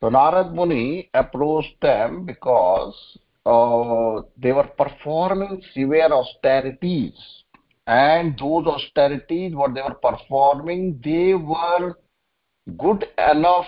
So 0.00 0.10
narad 0.10 0.52
muni 0.52 1.10
approached 1.14 1.80
them 1.80 2.24
because 2.26 2.94
uh, 3.44 4.22
they 4.36 4.52
were 4.52 4.70
performing 4.76 5.62
severe 5.72 6.12
austerities. 6.12 7.14
And 7.86 8.36
those 8.38 8.66
austerities 8.66 9.54
what 9.54 9.74
they 9.74 9.82
were 9.82 9.94
performing 9.94 11.00
they 11.04 11.34
were 11.34 11.94
good 12.76 13.06
enough 13.16 13.66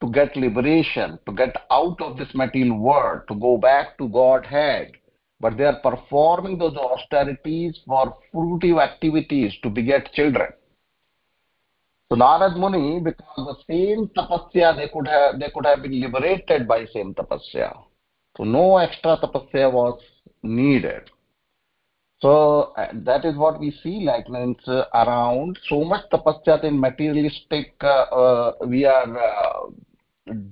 to 0.00 0.10
get 0.10 0.36
liberation, 0.36 1.18
to 1.26 1.32
get 1.32 1.54
out 1.70 2.00
of 2.00 2.16
this 2.16 2.32
material 2.34 2.78
world, 2.78 3.22
to 3.28 3.34
go 3.34 3.56
back 3.58 3.98
to 3.98 4.08
Godhead. 4.08 4.92
But 5.40 5.56
they 5.56 5.64
are 5.64 5.80
performing 5.80 6.58
those 6.58 6.76
austerities 6.76 7.78
for 7.86 8.16
fruitive 8.32 8.82
activities 8.82 9.54
to 9.62 9.70
beget 9.70 10.12
children. 10.12 10.50
So 12.10 12.16
Narad 12.16 12.56
Muni, 12.56 13.00
because 13.00 13.36
the 13.36 13.56
same 13.68 14.08
tapasya 14.16 14.76
they 14.76 14.88
could 14.88 15.06
have 15.06 15.38
they 15.38 15.50
could 15.50 15.66
have 15.66 15.82
been 15.82 16.00
liberated 16.00 16.66
by 16.66 16.86
same 16.86 17.14
tapasya. 17.14 17.76
So 18.36 18.44
no 18.44 18.78
extra 18.78 19.18
tapasya 19.18 19.70
was 19.70 20.00
needed. 20.42 21.10
So 22.20 22.72
uh, 22.76 22.88
that 22.92 23.24
is 23.24 23.36
what 23.36 23.60
we 23.60 23.70
see 23.82 24.04
like 24.04 24.28
means 24.28 24.56
uh, 24.66 24.84
around 24.92 25.58
so 25.68 25.84
much 25.84 26.04
tapasya 26.10 26.64
in 26.64 26.80
materialistic 26.80 27.74
uh, 27.80 27.86
uh 27.86 28.52
we 28.66 28.84
are 28.84 29.18
uh, 29.18 29.70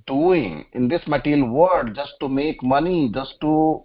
doing 0.06 0.64
in 0.72 0.88
this 0.88 1.02
material 1.06 1.48
world 1.48 1.94
just 1.94 2.12
to 2.20 2.28
make 2.28 2.62
money, 2.62 3.10
just 3.12 3.34
to 3.40 3.82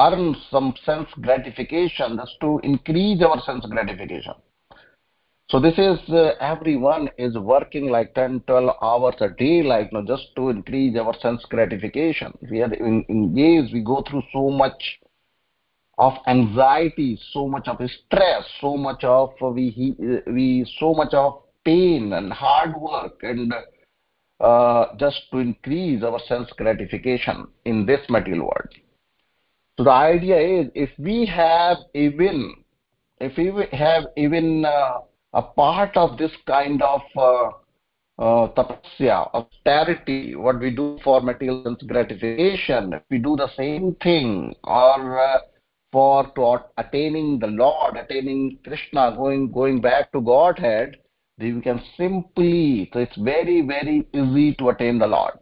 earn 0.00 0.36
some 0.50 0.74
sense 0.84 1.08
gratification, 1.20 2.16
just 2.16 2.36
to 2.40 2.60
increase 2.62 3.22
our 3.22 3.40
sense 3.42 3.64
gratification. 3.66 4.34
So 5.48 5.60
this 5.60 5.78
is 5.78 5.98
uh, 6.08 6.32
everyone 6.40 7.08
is 7.18 7.38
working 7.38 7.88
like 7.88 8.14
10, 8.14 8.40
12 8.48 8.76
hours 8.82 9.14
a 9.20 9.28
day, 9.28 9.62
like 9.62 9.92
you 9.92 10.00
know, 10.00 10.06
just 10.06 10.34
to 10.36 10.48
increase 10.48 10.98
our 10.98 11.14
sense 11.20 11.44
gratification. 11.48 12.36
We 12.50 12.62
are 12.62 12.72
in, 12.74 13.04
engaged, 13.08 13.72
we 13.72 13.82
go 13.82 14.02
through 14.10 14.24
so 14.32 14.50
much 14.50 14.98
of 15.98 16.14
anxiety, 16.26 17.18
so 17.32 17.48
much 17.48 17.68
of 17.68 17.78
stress, 18.06 18.44
so 18.60 18.76
much 18.76 19.02
of 19.04 19.30
uh, 19.40 19.48
we 19.48 19.94
we 20.26 20.66
so 20.78 20.92
much 20.92 21.14
of 21.14 21.42
pain 21.64 22.12
and 22.12 22.32
hard 22.32 22.74
work 22.80 23.18
and 23.22 23.52
uh, 24.40 24.86
just 24.98 25.22
to 25.32 25.38
increase 25.38 26.02
our 26.02 26.20
sense 26.28 26.50
gratification 26.56 27.46
in 27.64 27.86
this 27.86 28.00
material 28.08 28.42
world. 28.42 28.68
So 29.78 29.84
the 29.84 29.90
idea 29.90 30.38
is 30.38 30.70
if 30.74 30.90
we 30.98 31.26
have 31.26 31.78
even 31.94 32.54
if 33.18 33.36
we 33.36 33.66
have 33.76 34.04
even 34.16 34.64
uh, 34.64 34.98
a 35.32 35.42
part 35.42 35.96
of 35.96 36.18
this 36.18 36.32
kind 36.46 36.82
of 36.82 37.00
uh, 37.16 37.48
uh, 38.18 38.48
tapasya, 38.52 39.30
austerity, 39.34 40.34
what 40.34 40.60
we 40.60 40.70
do 40.70 40.98
for 41.04 41.20
material 41.20 41.76
gratification, 41.86 42.92
if 42.92 43.02
we 43.10 43.18
do 43.18 43.36
the 43.36 43.48
same 43.56 43.94
thing 44.02 44.54
or 44.64 45.20
uh, 45.20 45.38
for 45.96 46.30
to 46.36 46.62
attaining 46.76 47.38
the 47.38 47.46
Lord, 47.46 47.96
attaining 47.96 48.58
Krishna, 48.62 49.14
going 49.16 49.50
going 49.50 49.80
back 49.80 50.12
to 50.12 50.20
Godhead, 50.20 50.98
we 51.38 51.58
can 51.62 51.80
simply, 51.96 52.90
so 52.92 52.98
it's 52.98 53.16
very, 53.16 53.62
very 53.62 54.06
easy 54.12 54.54
to 54.56 54.68
attain 54.68 54.98
the 54.98 55.06
Lord. 55.06 55.38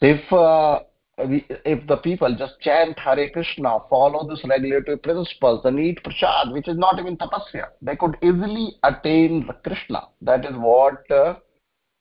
If 0.00 0.32
uh, 0.32 0.80
if 1.16 1.86
the 1.86 1.98
people 1.98 2.34
just 2.36 2.58
chant 2.60 2.98
Hare 2.98 3.30
Krishna, 3.30 3.78
follow 3.88 4.28
this 4.28 4.42
regulatory 4.48 4.98
principles, 4.98 5.64
and 5.64 5.78
eat 5.78 6.02
prasad, 6.02 6.52
which 6.52 6.66
is 6.66 6.76
not 6.76 6.98
even 6.98 7.16
tapasya, 7.16 7.66
they 7.82 7.94
could 7.94 8.16
easily 8.20 8.74
attain 8.82 9.46
the 9.46 9.52
Krishna. 9.52 10.08
That 10.22 10.44
is 10.44 10.56
what 10.56 11.08
uh, 11.08 11.34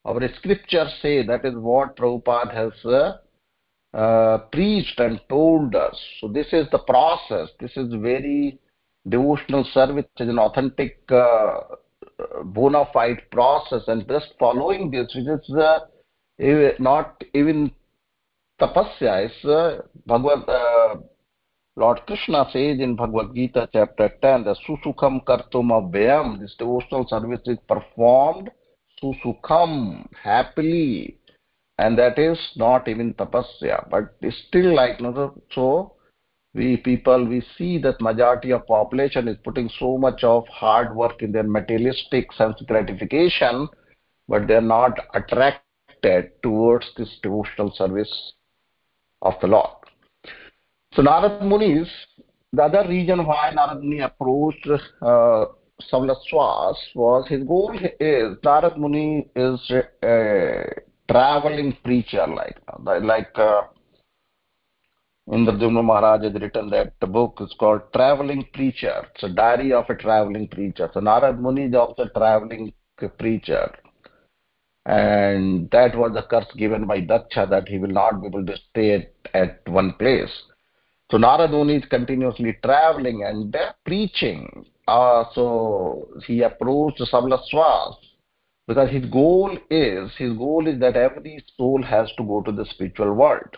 our 0.03 0.27
scriptures 0.39 0.91
say. 1.03 1.23
That 1.27 1.45
is 1.45 1.53
what 1.53 1.95
Prabhupada 1.95 2.55
has 2.55 2.85
uh, 2.85 3.17
uh, 3.93 4.39
preached 4.51 4.99
and 4.99 5.19
told 5.29 5.75
us. 5.75 5.99
So 6.19 6.27
this 6.27 6.47
is 6.53 6.67
the 6.71 6.79
process. 6.79 7.49
This 7.59 7.71
is 7.75 7.93
very 7.93 8.59
devotional 9.07 9.65
service. 9.73 10.05
Is 10.19 10.29
an 10.29 10.39
authentic 10.39 10.99
uh, 11.09 11.59
bona 12.45 12.85
fide 12.93 13.29
process 13.31 13.81
and 13.87 14.07
just 14.07 14.33
following 14.39 14.91
this, 14.91 15.13
which 15.15 15.27
is 15.27 15.55
uh, 15.55 15.79
not 16.79 17.21
even 17.33 17.71
tapasya, 18.61 19.25
is 19.25 19.45
uh, 19.45 19.81
Bhagavad, 20.05 20.47
uh, 20.47 20.95
Lord 21.75 22.01
Krishna 22.05 22.45
says 22.51 22.79
in 22.79 22.95
Bhagavad 22.95 23.33
Gita 23.33 23.69
chapter 23.73 24.09
10, 24.21 24.43
the 24.43 24.55
susukham 24.67 25.23
kartum 25.25 25.71
abhyam, 25.71 26.39
this 26.39 26.55
devotional 26.57 27.07
service 27.07 27.41
is 27.45 27.57
performed 27.67 28.51
susukham, 29.01 30.05
happily, 30.21 31.17
and 31.81 31.97
that 31.97 32.19
is 32.19 32.37
not 32.55 32.87
even 32.87 33.13
tapasya, 33.15 33.89
but 33.89 34.13
still 34.47 34.75
like, 34.75 34.99
so 35.51 35.93
we 36.53 36.77
people 36.77 37.25
we 37.25 37.41
see 37.57 37.77
that 37.77 38.01
majority 38.01 38.51
of 38.51 38.67
population 38.67 39.27
is 39.27 39.37
putting 39.43 39.69
so 39.79 39.97
much 39.97 40.23
of 40.23 40.45
hard 40.47 40.95
work 40.95 41.21
in 41.21 41.31
their 41.31 41.43
materialistic 41.43 42.31
sense 42.33 42.61
gratification 42.67 43.67
but 44.27 44.47
they 44.47 44.55
are 44.55 44.69
not 44.79 44.99
attracted 45.13 46.31
towards 46.43 46.85
this 46.97 47.09
devotional 47.23 47.71
service 47.75 48.33
of 49.21 49.33
the 49.41 49.47
lord. 49.47 49.69
So 50.93 51.01
narad 51.01 51.41
muni 51.41 51.85
the 52.53 52.63
other 52.63 52.85
reason 52.87 53.25
why 53.25 53.53
narad 53.55 53.81
muni 53.81 54.01
approached 54.01 54.67
uh, 55.01 55.45
Samlaswas 55.89 56.75
was 56.95 57.27
his 57.29 57.43
goal 57.43 57.73
is 57.99 58.37
narad 58.43 58.77
muni 58.77 59.27
is 59.35 59.71
a 60.03 60.90
traveling 61.11 61.77
preacher 61.83 62.25
like 62.27 62.57
like 63.11 63.37
uh, 63.37 63.61
Indradyumna 65.29 65.83
Maharaj 65.83 66.23
has 66.23 66.41
written 66.41 66.69
that 66.71 66.93
the 66.99 67.07
book 67.07 67.37
is 67.41 67.53
called 67.59 67.81
Traveling 67.93 68.45
Preacher. 68.53 69.05
It's 69.13 69.23
a 69.23 69.29
diary 69.29 69.71
of 69.71 69.89
a 69.89 69.95
traveling 69.95 70.47
preacher. 70.47 70.89
So 70.93 70.99
Narad 70.99 71.39
Muni 71.39 71.65
is 71.65 71.75
also 71.75 72.03
a 72.03 72.09
traveling 72.09 72.73
preacher. 73.17 73.71
And 74.85 75.69
that 75.71 75.95
was 75.95 76.13
the 76.13 76.23
curse 76.23 76.51
given 76.57 76.87
by 76.87 77.01
Daksha 77.01 77.49
that 77.49 77.69
he 77.69 77.77
will 77.77 77.91
not 77.91 78.19
be 78.19 78.27
able 78.27 78.45
to 78.45 78.57
stay 78.71 78.93
at, 78.95 79.13
at 79.33 79.69
one 79.69 79.93
place. 79.93 80.31
So 81.11 81.17
Narad 81.17 81.51
Muni 81.51 81.75
is 81.75 81.85
continuously 81.85 82.57
traveling 82.63 83.23
and 83.23 83.55
preaching. 83.85 84.65
Uh, 84.87 85.25
so 85.33 86.09
he 86.25 86.41
approached 86.41 86.99
Samlaswas 86.99 87.95
because 88.71 88.89
his 88.89 89.05
goal 89.07 89.57
is 89.69 90.09
his 90.17 90.31
goal 90.37 90.65
is 90.65 90.79
that 90.79 90.95
every 90.95 91.43
soul 91.57 91.83
has 91.83 92.09
to 92.17 92.23
go 92.23 92.41
to 92.41 92.53
the 92.53 92.65
spiritual 92.69 93.13
world. 93.13 93.57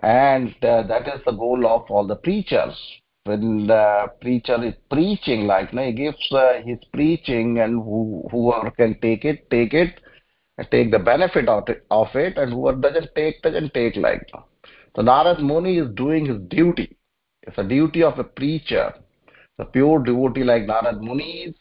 And 0.00 0.48
uh, 0.64 0.82
that 0.88 1.06
is 1.06 1.20
the 1.24 1.30
goal 1.30 1.64
of 1.64 1.88
all 1.88 2.08
the 2.08 2.16
preachers. 2.16 2.76
When 3.22 3.68
the 3.68 4.06
preacher 4.20 4.64
is 4.64 4.74
preaching 4.90 5.46
like 5.46 5.72
no, 5.72 5.86
he 5.86 5.92
gives 5.92 6.32
uh, 6.32 6.54
his 6.64 6.78
preaching 6.92 7.60
and 7.60 7.74
who, 7.74 8.26
whoever 8.32 8.72
can 8.72 8.98
take 9.00 9.24
it 9.24 9.48
take 9.48 9.74
it 9.74 10.00
take 10.72 10.90
the 10.90 10.98
benefit 10.98 11.48
of 11.48 11.68
it, 11.68 11.86
of 11.92 12.08
it 12.14 12.36
and 12.36 12.52
whoever 12.52 12.80
doesn't 12.80 13.14
take 13.14 13.40
doesn't 13.42 13.72
take 13.74 13.94
like. 13.94 14.28
No. 14.34 14.44
so 14.96 15.02
narad 15.02 15.40
muni 15.40 15.78
is 15.78 15.94
doing 15.94 16.26
his 16.26 16.40
duty. 16.48 16.96
It's 17.44 17.58
a 17.58 17.62
duty 17.62 18.02
of 18.02 18.18
a 18.18 18.24
preacher. 18.24 18.92
The 19.58 19.66
pure 19.66 20.00
devotee 20.00 20.42
like 20.42 20.64
narad 20.64 21.00
muni's 21.00 21.54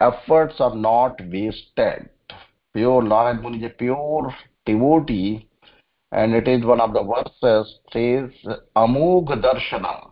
efforts 0.00 0.60
are 0.60 0.76
not 0.76 1.20
wasted 1.22 2.08
pure 2.74 3.02
narad 3.02 3.42
muni 3.42 3.58
is 3.58 3.64
a 3.64 3.74
pure 3.74 4.34
devotee 4.66 5.48
and 6.12 6.34
it 6.34 6.48
is 6.48 6.64
one 6.64 6.80
of 6.80 6.92
the 6.92 7.02
verses 7.02 7.78
says 7.92 8.30
Amog 8.76 9.28
Darshanam. 9.28 10.08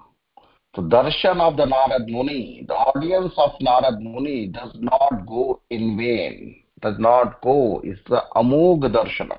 So 0.76 0.82
darshan 0.82 1.40
of 1.40 1.56
the 1.56 1.64
Narad 1.64 2.06
Muni, 2.06 2.64
the 2.68 2.74
audience 2.74 3.32
of 3.36 3.52
Narad 3.60 4.00
Muni 4.00 4.46
does 4.46 4.70
not 4.76 5.26
go 5.26 5.60
in 5.70 5.96
vain, 5.96 6.62
does 6.80 6.96
not 6.98 7.40
go. 7.42 7.80
It's 7.82 8.00
the 8.08 8.22
Amog 8.36 8.82
Darshanam. 8.82 9.38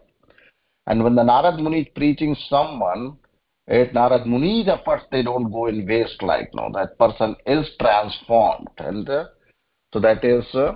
And 0.88 1.04
when 1.04 1.16
the 1.16 1.24
Narad 1.24 1.62
Muni 1.62 1.82
is 1.82 1.88
preaching 1.96 2.36
someone, 2.50 3.18
at 3.70 3.94
Narad 3.94 4.26
Muni's 4.26 4.68
efforts, 4.68 5.06
they 5.12 5.22
don't 5.22 5.52
go 5.52 5.68
in 5.68 5.88
waste 5.88 6.24
like 6.24 6.50
no. 6.56 6.72
That 6.74 6.98
person 6.98 7.36
is 7.46 7.70
transformed. 7.80 8.68
And 8.80 9.08
uh, 9.08 9.26
so 9.94 10.00
that 10.00 10.26
is, 10.26 10.44
uh, 10.56 10.74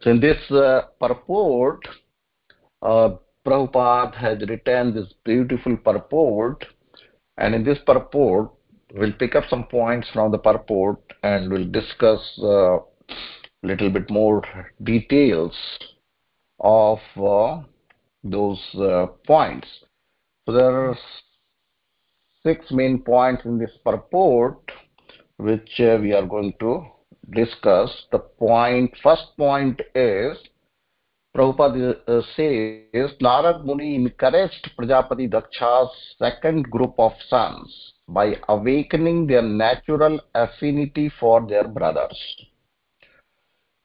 so 0.00 0.10
in 0.10 0.20
this 0.20 0.38
uh, 0.50 0.82
purport, 0.98 1.86
uh, 2.82 3.10
Prabhupada 3.46 4.14
has 4.16 4.38
written 4.48 4.94
this 4.94 5.12
beautiful 5.24 5.76
purport. 5.76 6.64
And 7.36 7.54
in 7.54 7.64
this 7.64 7.78
purport, 7.86 8.50
we'll 8.94 9.12
pick 9.12 9.34
up 9.34 9.44
some 9.48 9.64
points 9.64 10.08
from 10.12 10.30
the 10.30 10.38
purport 10.38 11.00
and 11.22 11.50
we'll 11.50 11.70
discuss 11.70 12.20
a 12.42 12.46
uh, 12.46 12.78
little 13.62 13.90
bit 13.90 14.10
more 14.10 14.42
details 14.82 15.54
of 16.60 16.98
uh, 17.16 17.62
those 18.24 18.60
uh, 18.74 19.06
points. 19.26 19.68
So 20.46 20.52
there 20.52 20.88
are 20.88 20.98
six 22.42 22.66
main 22.70 23.02
points 23.02 23.44
in 23.44 23.58
this 23.58 23.76
purport 23.84 24.58
which 25.36 25.80
uh, 25.80 25.98
we 26.00 26.12
are 26.12 26.26
going 26.26 26.52
to 26.60 26.84
discuss. 27.32 27.90
The 28.12 28.18
point, 28.18 28.92
first 29.02 29.36
point 29.36 29.80
is 29.94 30.36
Prabhupada 31.36 31.96
uh, 32.08 32.22
says 32.36 33.10
Narad 33.22 33.64
Muni 33.64 33.94
encouraged 33.94 34.70
Prajapati 34.78 35.28
Daksha's 35.30 35.90
second 36.18 36.70
group 36.70 36.94
of 36.98 37.12
sons 37.28 37.92
by 38.08 38.34
awakening 38.48 39.26
their 39.26 39.42
natural 39.42 40.20
affinity 40.34 41.12
for 41.20 41.46
their 41.46 41.68
brothers. 41.68 42.18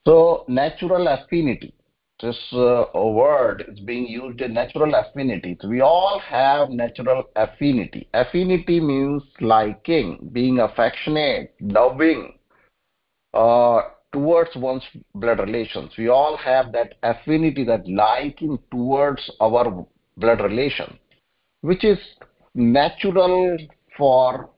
So, 0.06 0.44
natural 0.48 1.06
affinity 1.08 1.72
this 2.22 2.38
uh, 2.52 2.84
word 2.94 3.64
is 3.68 3.78
being 3.80 4.06
used 4.06 4.40
in 4.40 4.54
natural 4.54 4.94
affinity. 4.94 5.56
So 5.60 5.68
we 5.68 5.82
all 5.82 6.18
have 6.26 6.70
natural 6.70 7.24
affinity. 7.36 8.08
Affinity 8.14 8.80
means 8.80 9.22
liking, 9.40 10.30
being 10.32 10.60
affectionate, 10.60 11.54
loving 11.60 12.35
uh, 13.34 13.80
towards 14.12 14.54
one's 14.56 14.84
blood 15.14 15.40
relations. 15.40 15.92
We 15.98 16.08
all 16.08 16.36
have 16.36 16.72
that 16.72 16.94
affinity, 17.02 17.64
that 17.64 17.86
liking 17.88 18.58
towards 18.70 19.30
our 19.40 19.86
blood 20.16 20.40
relation, 20.40 20.98
which 21.60 21.84
is 21.84 21.98
natural 22.54 23.58
for 23.96 24.50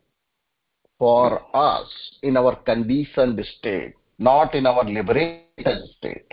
for 0.99 1.57
us 1.57 1.89
in 2.23 2.37
our 2.37 2.57
conditioned 2.57 3.41
state, 3.59 3.95
not 4.19 4.55
in 4.55 4.67
our 4.67 4.85
liberated 4.85 5.79
state. 5.97 6.27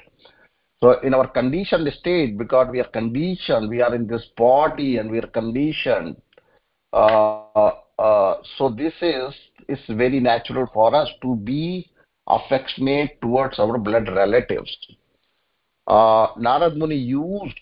So 0.82 1.00
in 1.02 1.13
our 1.13 1.28
conditioned 1.28 1.88
state, 2.00 2.38
because 2.38 2.67
we 2.71 2.80
are 2.80 2.89
conditioned, 2.89 3.69
we 3.69 3.82
are 3.82 3.93
in 3.95 4.08
this 4.08 4.26
body 4.36 4.98
and 4.98 5.10
we 5.10 5.19
are 5.19 5.28
conditioned. 5.28 6.15
Uh, 6.91 7.71
uh, 7.98 8.36
so 8.58 8.69
this 8.69 8.93
is 9.02 9.34
is 9.67 9.80
very 9.89 10.19
natural 10.19 10.67
for 10.74 10.93
us 10.93 11.10
to 11.21 11.36
be 11.38 11.89
affectionate 12.28 13.20
towards 13.22 13.60
our 13.60 13.78
blood 13.78 14.08
relatives. 14.08 14.76
Uh, 15.88 16.34
Narad 16.36 16.76
Muni 16.76 16.96
used 16.96 17.60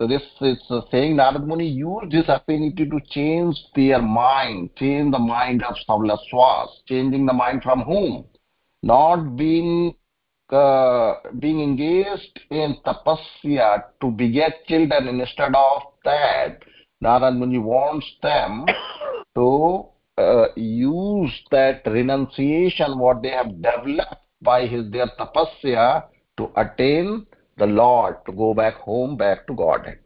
so 0.00 0.06
this 0.06 0.22
is 0.40 0.56
saying 0.90 1.16
Narad 1.16 1.46
Muni 1.46 1.68
used 1.68 2.10
this 2.10 2.24
affinity 2.26 2.88
to 2.88 3.00
change 3.10 3.54
their 3.76 4.00
mind, 4.00 4.70
change 4.76 5.12
the 5.12 5.18
mind 5.18 5.62
of 5.62 5.76
Savlaswas, 5.86 6.68
changing 6.88 7.26
the 7.26 7.34
mind 7.34 7.62
from 7.62 7.82
whom? 7.82 8.24
Not 8.82 9.36
being 9.36 9.94
uh, 10.48 11.16
being 11.38 11.60
engaged 11.60 12.40
in 12.50 12.78
tapasya 12.86 13.84
to 14.00 14.10
beget 14.10 14.64
children 14.66 15.20
instead 15.20 15.54
of 15.54 15.82
that 16.04 16.60
Narad 17.04 17.36
Muni 17.36 17.58
wants 17.58 18.06
them 18.22 18.64
to 19.34 19.84
uh, 20.20 20.48
use 20.56 21.32
that 21.50 21.82
renunciation 21.86 22.98
what 22.98 23.22
they 23.22 23.30
have 23.30 23.62
developed 23.62 24.16
by 24.42 24.66
his 24.66 24.90
their 24.90 25.08
tapasya 25.18 26.04
to 26.36 26.50
attain 26.56 27.26
the 27.58 27.66
Lord 27.66 28.16
to 28.26 28.32
go 28.32 28.54
back 28.54 28.74
home 28.74 29.16
back 29.16 29.46
to 29.46 29.54
Godhead. 29.54 29.98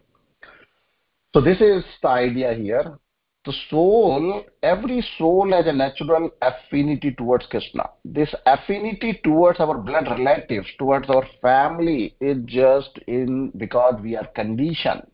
So 1.35 1.41
this 1.41 1.61
is 1.61 1.85
the 2.03 2.09
idea 2.09 2.55
here 2.55 2.99
the 3.45 3.53
soul, 3.69 4.43
every 4.63 5.05
soul 5.19 5.53
has 5.53 5.67
a 5.67 5.73
natural 5.73 6.31
affinity 6.41 7.13
towards 7.13 7.45
Krishna. 7.47 7.91
This 8.03 8.35
affinity 8.47 9.21
towards 9.23 9.61
our 9.61 9.77
blood 9.77 10.07
relatives, 10.09 10.67
towards 10.79 11.11
our 11.11 11.27
family, 11.43 12.17
is 12.21 12.39
just 12.47 12.99
in 13.07 13.53
because 13.59 14.01
we 14.03 14.17
are 14.17 14.27
conditioned. 14.29 15.07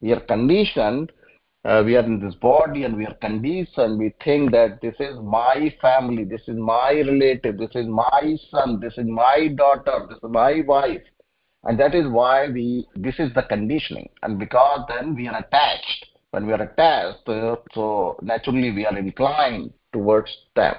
We 0.00 0.12
are 0.12 0.20
conditioned. 0.20 1.12
Uh, 1.66 1.82
we 1.84 1.96
are 1.96 2.04
in 2.04 2.20
this 2.20 2.36
body 2.36 2.84
and 2.84 2.96
we 2.96 3.04
are 3.04 3.14
conditioned. 3.14 3.98
We 3.98 4.14
think 4.24 4.52
that 4.52 4.80
this 4.80 4.94
is 5.00 5.16
my 5.20 5.74
family, 5.80 6.22
this 6.22 6.42
is 6.46 6.56
my 6.56 6.92
relative, 6.92 7.58
this 7.58 7.74
is 7.74 7.86
my 7.88 8.36
son, 8.52 8.78
this 8.78 8.92
is 8.96 9.06
my 9.06 9.48
daughter, 9.52 10.06
this 10.08 10.18
is 10.18 10.30
my 10.30 10.60
wife. 10.60 11.02
And 11.64 11.76
that 11.80 11.92
is 11.92 12.06
why 12.06 12.48
we, 12.48 12.86
this 12.94 13.16
is 13.18 13.34
the 13.34 13.42
conditioning. 13.42 14.08
And 14.22 14.38
because 14.38 14.86
then 14.88 15.16
we 15.16 15.26
are 15.26 15.38
attached 15.38 16.06
when 16.30 16.46
we 16.46 16.52
are 16.52 16.62
attached, 16.62 17.26
so 17.74 18.16
naturally 18.22 18.70
we 18.70 18.86
are 18.86 18.96
inclined 18.96 19.72
towards 19.92 20.30
them. 20.54 20.74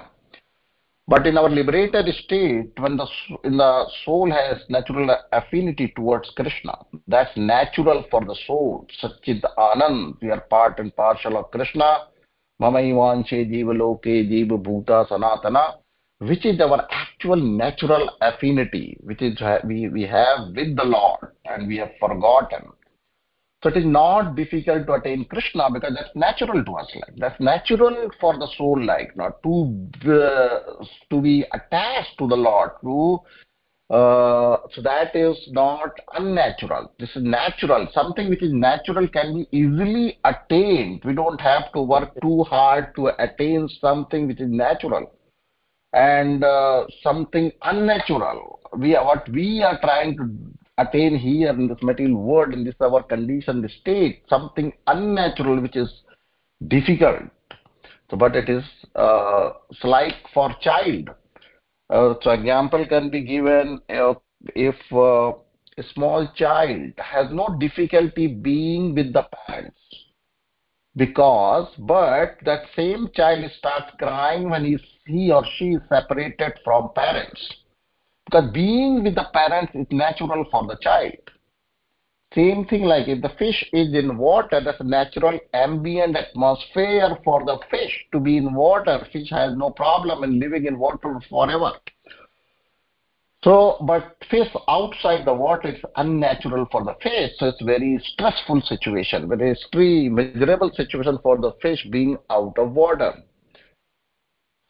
But 1.08 1.26
in 1.26 1.38
our 1.38 1.48
liberated 1.48 2.06
state, 2.22 2.70
when 2.76 2.98
the, 2.98 3.06
in 3.42 3.56
the 3.56 3.86
soul 4.04 4.30
has 4.30 4.58
natural 4.68 5.16
affinity 5.32 5.90
towards 5.96 6.30
Krishna, 6.36 6.76
that's 7.06 7.34
natural 7.34 8.04
for 8.10 8.22
the 8.22 8.36
soul. 8.46 8.86
Satchid 9.02 9.42
Anand, 9.56 10.20
we 10.20 10.28
are 10.30 10.42
part 10.42 10.78
and 10.78 10.94
partial 10.94 11.38
of 11.38 11.50
Krishna. 11.50 12.08
Mama 12.58 12.80
Ivanshe 12.80 13.50
Jiva 13.50 13.74
Loke 13.74 14.02
Jiva 14.04 14.62
Bhuta 14.62 15.08
Sanatana, 15.08 15.76
which 16.18 16.44
is 16.44 16.60
our 16.60 16.86
actual 16.90 17.36
natural 17.36 18.10
affinity, 18.20 18.98
which 19.00 19.22
is 19.22 19.40
we, 19.64 19.88
we 19.88 20.02
have 20.02 20.48
with 20.54 20.76
the 20.76 20.84
Lord 20.84 21.32
and 21.46 21.66
we 21.66 21.78
have 21.78 21.92
forgotten. 21.98 22.64
So 23.62 23.70
it 23.70 23.76
is 23.76 23.84
not 23.84 24.36
difficult 24.36 24.86
to 24.86 24.92
attain 24.92 25.24
Krishna 25.24 25.68
because 25.72 25.92
that's 25.94 26.14
natural 26.14 26.64
to 26.64 26.72
us. 26.74 26.86
Like 26.94 27.16
that's 27.16 27.40
natural 27.40 28.08
for 28.20 28.38
the 28.38 28.46
soul, 28.56 28.80
like 28.84 29.16
not 29.16 29.42
to 29.42 29.88
uh, 30.08 30.84
to 31.10 31.20
be 31.20 31.44
attached 31.52 32.16
to 32.18 32.28
the 32.28 32.36
Lord. 32.36 32.70
To 32.82 33.18
uh, 33.90 34.58
so 34.74 34.82
that 34.82 35.16
is 35.16 35.36
not 35.48 35.90
unnatural. 36.14 36.92
This 37.00 37.08
is 37.16 37.22
natural. 37.24 37.88
Something 37.92 38.28
which 38.28 38.42
is 38.42 38.52
natural 38.52 39.08
can 39.08 39.34
be 39.34 39.48
easily 39.50 40.20
attained. 40.24 41.02
We 41.04 41.14
don't 41.14 41.40
have 41.40 41.72
to 41.72 41.82
work 41.82 42.12
too 42.20 42.44
hard 42.44 42.94
to 42.96 43.08
attain 43.20 43.68
something 43.80 44.28
which 44.28 44.40
is 44.40 44.50
natural 44.50 45.10
and 45.94 46.44
uh, 46.44 46.84
something 47.02 47.50
unnatural. 47.62 48.60
We 48.76 48.94
are, 48.94 49.04
what 49.04 49.28
we 49.30 49.62
are 49.62 49.80
trying 49.80 50.16
to 50.18 50.30
attain 50.78 51.16
here 51.16 51.50
in 51.50 51.68
this 51.68 51.82
material 51.82 52.16
world, 52.16 52.54
in 52.54 52.64
this 52.64 52.74
our 52.80 53.02
conditioned 53.02 53.68
state, 53.80 54.22
something 54.28 54.72
unnatural 54.86 55.60
which 55.60 55.76
is 55.76 55.92
difficult. 56.68 57.22
So, 58.10 58.16
but 58.16 58.34
it 58.36 58.48
is 58.48 58.64
uh, 58.94 59.50
like 59.84 60.14
for 60.32 60.54
child. 60.62 61.10
Uh, 61.90 62.14
so, 62.22 62.30
example 62.30 62.86
can 62.86 63.10
be 63.10 63.22
given 63.22 63.80
uh, 63.90 64.14
if 64.54 64.76
uh, 64.92 65.32
a 65.78 65.82
small 65.94 66.28
child 66.34 66.92
has 66.98 67.26
no 67.32 67.56
difficulty 67.60 68.26
being 68.26 68.94
with 68.94 69.12
the 69.12 69.24
parents 69.46 69.78
because 70.96 71.68
but 71.78 72.36
that 72.44 72.62
same 72.74 73.08
child 73.14 73.44
starts 73.58 73.92
crying 73.98 74.50
when 74.50 74.64
he, 74.64 74.76
he 75.06 75.30
or 75.30 75.44
she 75.56 75.66
is 75.68 75.80
separated 75.88 76.52
from 76.64 76.90
parents 76.94 77.40
because 78.28 78.50
being 78.52 79.02
with 79.02 79.14
the 79.14 79.26
parents 79.32 79.72
is 79.74 79.86
natural 79.90 80.44
for 80.50 80.66
the 80.66 80.76
child. 80.82 81.12
Same 82.34 82.66
thing 82.66 82.82
like 82.82 83.08
if 83.08 83.22
the 83.22 83.30
fish 83.38 83.64
is 83.72 83.94
in 83.94 84.18
water, 84.18 84.60
that's 84.62 84.80
a 84.80 84.84
natural 84.84 85.38
ambient 85.54 86.14
atmosphere 86.14 87.16
for 87.24 87.42
the 87.46 87.58
fish 87.70 88.04
to 88.12 88.20
be 88.20 88.36
in 88.36 88.52
water. 88.52 89.06
Fish 89.12 89.30
has 89.30 89.56
no 89.56 89.70
problem 89.70 90.24
in 90.24 90.38
living 90.38 90.66
in 90.66 90.78
water 90.78 91.18
forever. 91.30 91.72
So, 93.42 93.78
but 93.86 94.16
fish 94.30 94.48
outside 94.68 95.24
the 95.24 95.32
water 95.32 95.68
is 95.68 95.82
unnatural 95.96 96.66
for 96.70 96.84
the 96.84 96.96
fish. 97.02 97.30
So 97.38 97.46
it's 97.46 97.62
very 97.62 97.98
stressful 98.12 98.60
situation, 98.62 99.26
very 99.26 99.52
extreme, 99.52 100.16
miserable 100.16 100.70
situation 100.74 101.18
for 101.22 101.38
the 101.38 101.52
fish 101.62 101.86
being 101.90 102.18
out 102.28 102.58
of 102.58 102.72
water. 102.72 103.14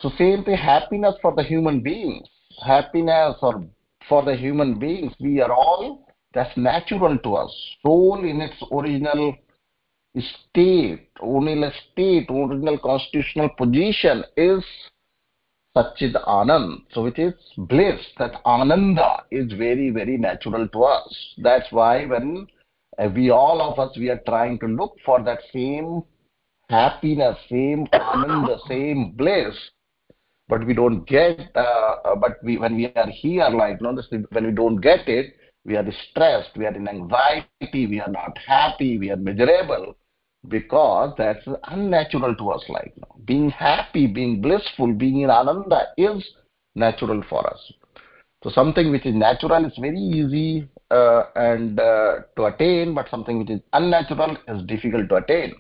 So 0.00 0.10
same 0.16 0.44
thing, 0.44 0.56
happiness 0.56 1.16
for 1.20 1.34
the 1.34 1.42
human 1.42 1.80
beings 1.80 2.28
happiness 2.64 3.36
or 3.42 3.64
for 4.08 4.22
the 4.22 4.34
human 4.34 4.78
beings, 4.78 5.12
we 5.20 5.40
are 5.40 5.52
all, 5.52 6.06
that's 6.34 6.56
natural 6.56 7.18
to 7.18 7.34
us. 7.34 7.54
Soul 7.82 8.24
in 8.24 8.40
its 8.40 8.54
original 8.72 9.36
state, 10.16 11.08
original 11.22 11.72
state, 11.92 12.28
original 12.30 12.78
constitutional 12.78 13.50
position 13.50 14.24
is 14.36 14.64
Satchid 15.76 16.14
Anand. 16.26 16.82
So 16.92 17.06
it 17.06 17.18
is 17.18 17.34
bliss, 17.56 18.00
that 18.18 18.40
Ananda 18.44 19.24
is 19.30 19.52
very, 19.52 19.90
very 19.90 20.16
natural 20.16 20.66
to 20.68 20.82
us. 20.84 21.34
That's 21.38 21.70
why 21.70 22.06
when 22.06 22.46
uh, 22.98 23.08
we 23.14 23.30
all 23.30 23.60
of 23.60 23.78
us, 23.78 23.96
we 23.96 24.08
are 24.08 24.20
trying 24.26 24.58
to 24.60 24.66
look 24.66 24.96
for 25.04 25.22
that 25.22 25.40
same 25.52 26.02
happiness, 26.68 27.36
same 27.48 27.86
Ananda, 27.92 28.58
same 28.68 29.12
bliss, 29.12 29.54
but 30.48 30.66
we 30.66 30.74
don't 30.74 31.06
get, 31.06 31.50
uh, 31.54 31.96
uh 32.04 32.16
but 32.16 32.42
we, 32.42 32.58
when 32.58 32.76
we 32.76 32.86
are 32.94 33.08
here, 33.08 33.48
like, 33.50 33.80
you 33.80 33.92
know, 33.92 34.02
when 34.30 34.46
we 34.46 34.52
don't 34.52 34.80
get 34.80 35.08
it, 35.08 35.34
we 35.64 35.76
are 35.76 35.86
stressed, 36.10 36.56
we 36.56 36.64
are 36.66 36.74
in 36.74 36.88
anxiety, 36.88 37.86
we 37.86 38.00
are 38.00 38.10
not 38.10 38.36
happy, 38.46 38.98
we 38.98 39.10
are 39.10 39.16
miserable 39.16 39.96
because 40.48 41.14
that's 41.18 41.46
unnatural 41.64 42.34
to 42.36 42.50
us 42.50 42.64
like 42.68 42.94
now. 42.96 43.16
Being 43.24 43.50
happy, 43.50 44.06
being 44.06 44.40
blissful, 44.40 44.92
being 44.94 45.20
in 45.22 45.30
ananda 45.30 45.88
is 45.96 46.24
natural 46.74 47.22
for 47.28 47.46
us. 47.46 47.72
So 48.44 48.50
something 48.50 48.90
which 48.90 49.04
is 49.04 49.14
natural 49.14 49.64
is 49.64 49.72
very 49.78 49.98
easy 49.98 50.68
uh, 50.90 51.24
and 51.34 51.78
uh, 51.78 52.20
to 52.36 52.44
attain, 52.44 52.94
but 52.94 53.10
something 53.10 53.38
which 53.38 53.50
is 53.50 53.60
unnatural 53.72 54.36
is 54.46 54.62
difficult 54.66 55.08
to 55.08 55.16
attain. 55.16 55.54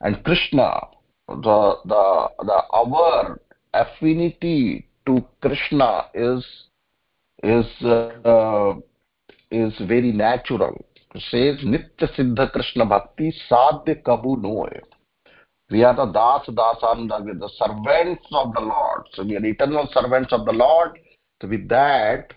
And 0.00 0.22
Krishna, 0.24 0.80
the 1.28 1.76
the 1.84 2.28
the 2.44 2.62
our 2.72 3.40
affinity 3.74 4.86
to 5.06 5.24
Krishna 5.40 6.06
is 6.14 6.44
is 7.42 7.66
uh, 7.82 8.74
is 9.50 9.72
very 9.86 10.12
natural 10.12 10.76
says 11.20 11.58
Nitya 11.58 12.08
Siddha 12.16 12.50
Krishna 12.52 12.86
Bhakti 12.86 13.34
Sadhya 13.50 14.02
Kabu 14.02 14.40
Noe. 14.40 14.68
We 15.70 15.84
are 15.84 15.94
the 15.94 16.06
Das 16.06 16.46
Dasanda, 16.46 17.22
we 17.22 17.32
are 17.32 17.34
the 17.34 17.50
servants 17.58 18.26
of 18.32 18.54
the 18.54 18.60
Lord. 18.60 19.02
So 19.12 19.22
we 19.22 19.36
are 19.36 19.44
eternal 19.44 19.88
servants 19.92 20.32
of 20.32 20.46
the 20.46 20.52
Lord. 20.52 20.98
So 21.40 21.48
with 21.48 21.68
that, 21.68 22.32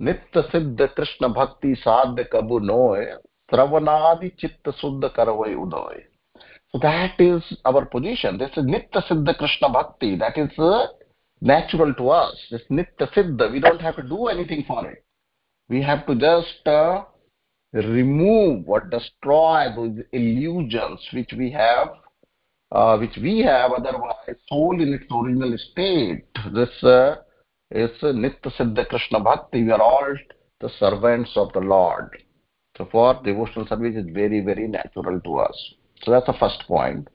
Nitya 0.00 0.50
Siddha 0.50 0.94
Krishna 0.94 1.28
Bhakti 1.28 1.76
Sadhya 1.84 2.30
Kabu 2.30 2.60
Noe, 2.60 3.18
Travanadi 3.52 4.36
Chitta 4.38 4.72
Suddha 4.82 5.14
Karavai 5.14 5.54
Udoy. 5.54 6.02
That 6.80 7.20
is 7.20 7.42
our 7.64 7.84
position. 7.86 8.36
This 8.36 8.50
is 8.56 8.64
Nitya 8.64 9.06
Siddha 9.08 9.38
Krishna 9.38 9.68
Bhakti. 9.70 10.16
That 10.16 10.36
is 10.36 10.50
uh, 10.58 10.86
natural 11.40 11.94
to 11.94 12.08
us. 12.10 12.36
This 12.50 12.62
Nitya 12.68 13.12
Siddha. 13.14 13.52
We 13.52 13.60
don't 13.60 13.80
have 13.80 13.96
to 13.96 14.02
do 14.02 14.26
anything 14.26 14.64
for 14.66 14.90
it. 14.90 15.04
We 15.68 15.80
have 15.82 16.04
to 16.08 16.16
just 16.16 16.66
uh, 16.66 17.04
remove 17.74 18.68
or 18.68 18.80
destroy 18.80 19.66
those 19.74 19.98
illusions 20.12 21.00
which 21.12 21.32
we 21.36 21.50
have 21.50 21.88
uh, 22.72 22.96
which 22.98 23.16
we 23.20 23.40
have 23.40 23.72
otherwise 23.72 24.36
soul 24.48 24.80
in 24.80 24.92
its 24.92 25.04
original 25.12 25.56
state 25.72 26.24
this 26.52 26.84
uh, 26.84 27.16
is 27.70 27.90
nitya 28.02 28.52
siddha 28.56 28.88
krishna 28.88 29.18
bhakti 29.18 29.64
we 29.64 29.72
are 29.72 29.82
all 29.82 30.14
the 30.60 30.70
servants 30.78 31.32
of 31.36 31.52
the 31.52 31.58
lord 31.60 32.16
so 32.78 32.86
for 32.92 33.20
devotional 33.24 33.66
service 33.66 33.96
is 33.96 34.06
very 34.12 34.40
very 34.40 34.68
natural 34.68 35.20
to 35.20 35.38
us 35.38 35.74
so 36.04 36.10
that's 36.10 36.26
the 36.26 36.38
first 36.38 36.62
point. 36.66 37.08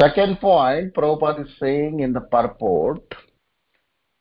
second 0.00 0.40
point 0.40 0.94
prabhupada 0.94 1.44
is 1.44 1.52
saying 1.60 2.00
in 2.00 2.12
the 2.12 2.20
purport 2.20 3.14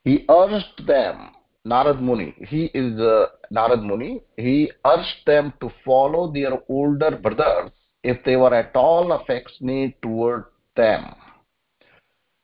he 0.03 0.25
urged 0.29 0.85
them 0.87 1.31
Narad 1.67 2.01
Muni, 2.01 2.33
he 2.47 2.65
is 2.73 2.97
uh, 2.99 3.25
Narad 3.53 3.83
Muni, 3.83 4.21
he 4.37 4.71
urged 4.85 5.25
them 5.25 5.51
to 5.59 5.69
follow 5.83 6.31
their 6.31 6.53
older 6.69 7.11
brothers 7.11 7.71
if 8.03 8.23
they 8.23 8.37
were 8.37 8.53
at 8.53 8.73
all 8.73 9.11
affectionate 9.11 10.01
toward 10.01 10.45
them. 10.77 11.13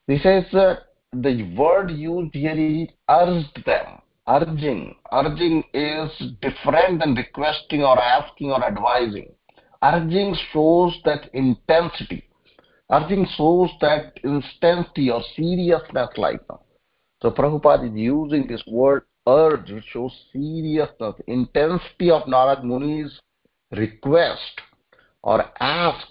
He 0.08 0.18
says 0.20 0.44
uh, 0.54 0.76
the 1.14 1.56
word 1.58 1.92
used 1.92 2.34
here 2.34 2.52
is 2.52 2.90
urged 3.10 3.66
them, 3.66 4.02
urging. 4.28 4.96
Urging 5.14 5.64
is 5.74 6.12
different 6.42 7.00
than 7.00 7.16
requesting 7.16 7.82
or 7.82 7.98
asking 8.02 8.52
or 8.52 8.62
advising. 8.66 9.32
Urging 9.84 10.36
shows 10.52 10.98
that 11.04 11.30
intensity. 11.34 12.24
Urging 12.92 13.28
shows 13.36 13.70
that 13.82 14.14
intensity 14.24 15.10
or 15.10 15.22
seriousness 15.36 16.10
like 16.16 16.46
that. 16.48 16.60
So 17.22 17.32
Prabhupada 17.32 17.90
is 17.90 17.96
using 17.96 18.48
this 18.48 18.64
word 18.68 19.04
urge, 19.28 19.72
which 19.72 19.86
shows 19.92 20.14
seriousness, 20.32 21.16
intensity 21.28 22.12
of 22.12 22.24
Narad 22.24 22.64
Muni's 22.64 23.20
request 23.72 24.62
or 25.22 25.46
ask 25.60 26.08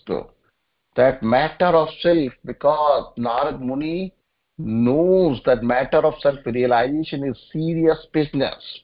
that 0.96 1.22
matter 1.22 1.66
of 1.66 1.88
self 2.00 2.32
because 2.44 3.12
Narad 3.18 3.60
Muni 3.60 4.14
knows 4.58 5.40
that 5.46 5.62
matter 5.62 5.98
of 5.98 6.14
self-realization 6.20 7.24
is 7.24 7.38
serious 7.52 7.98
business. 8.12 8.80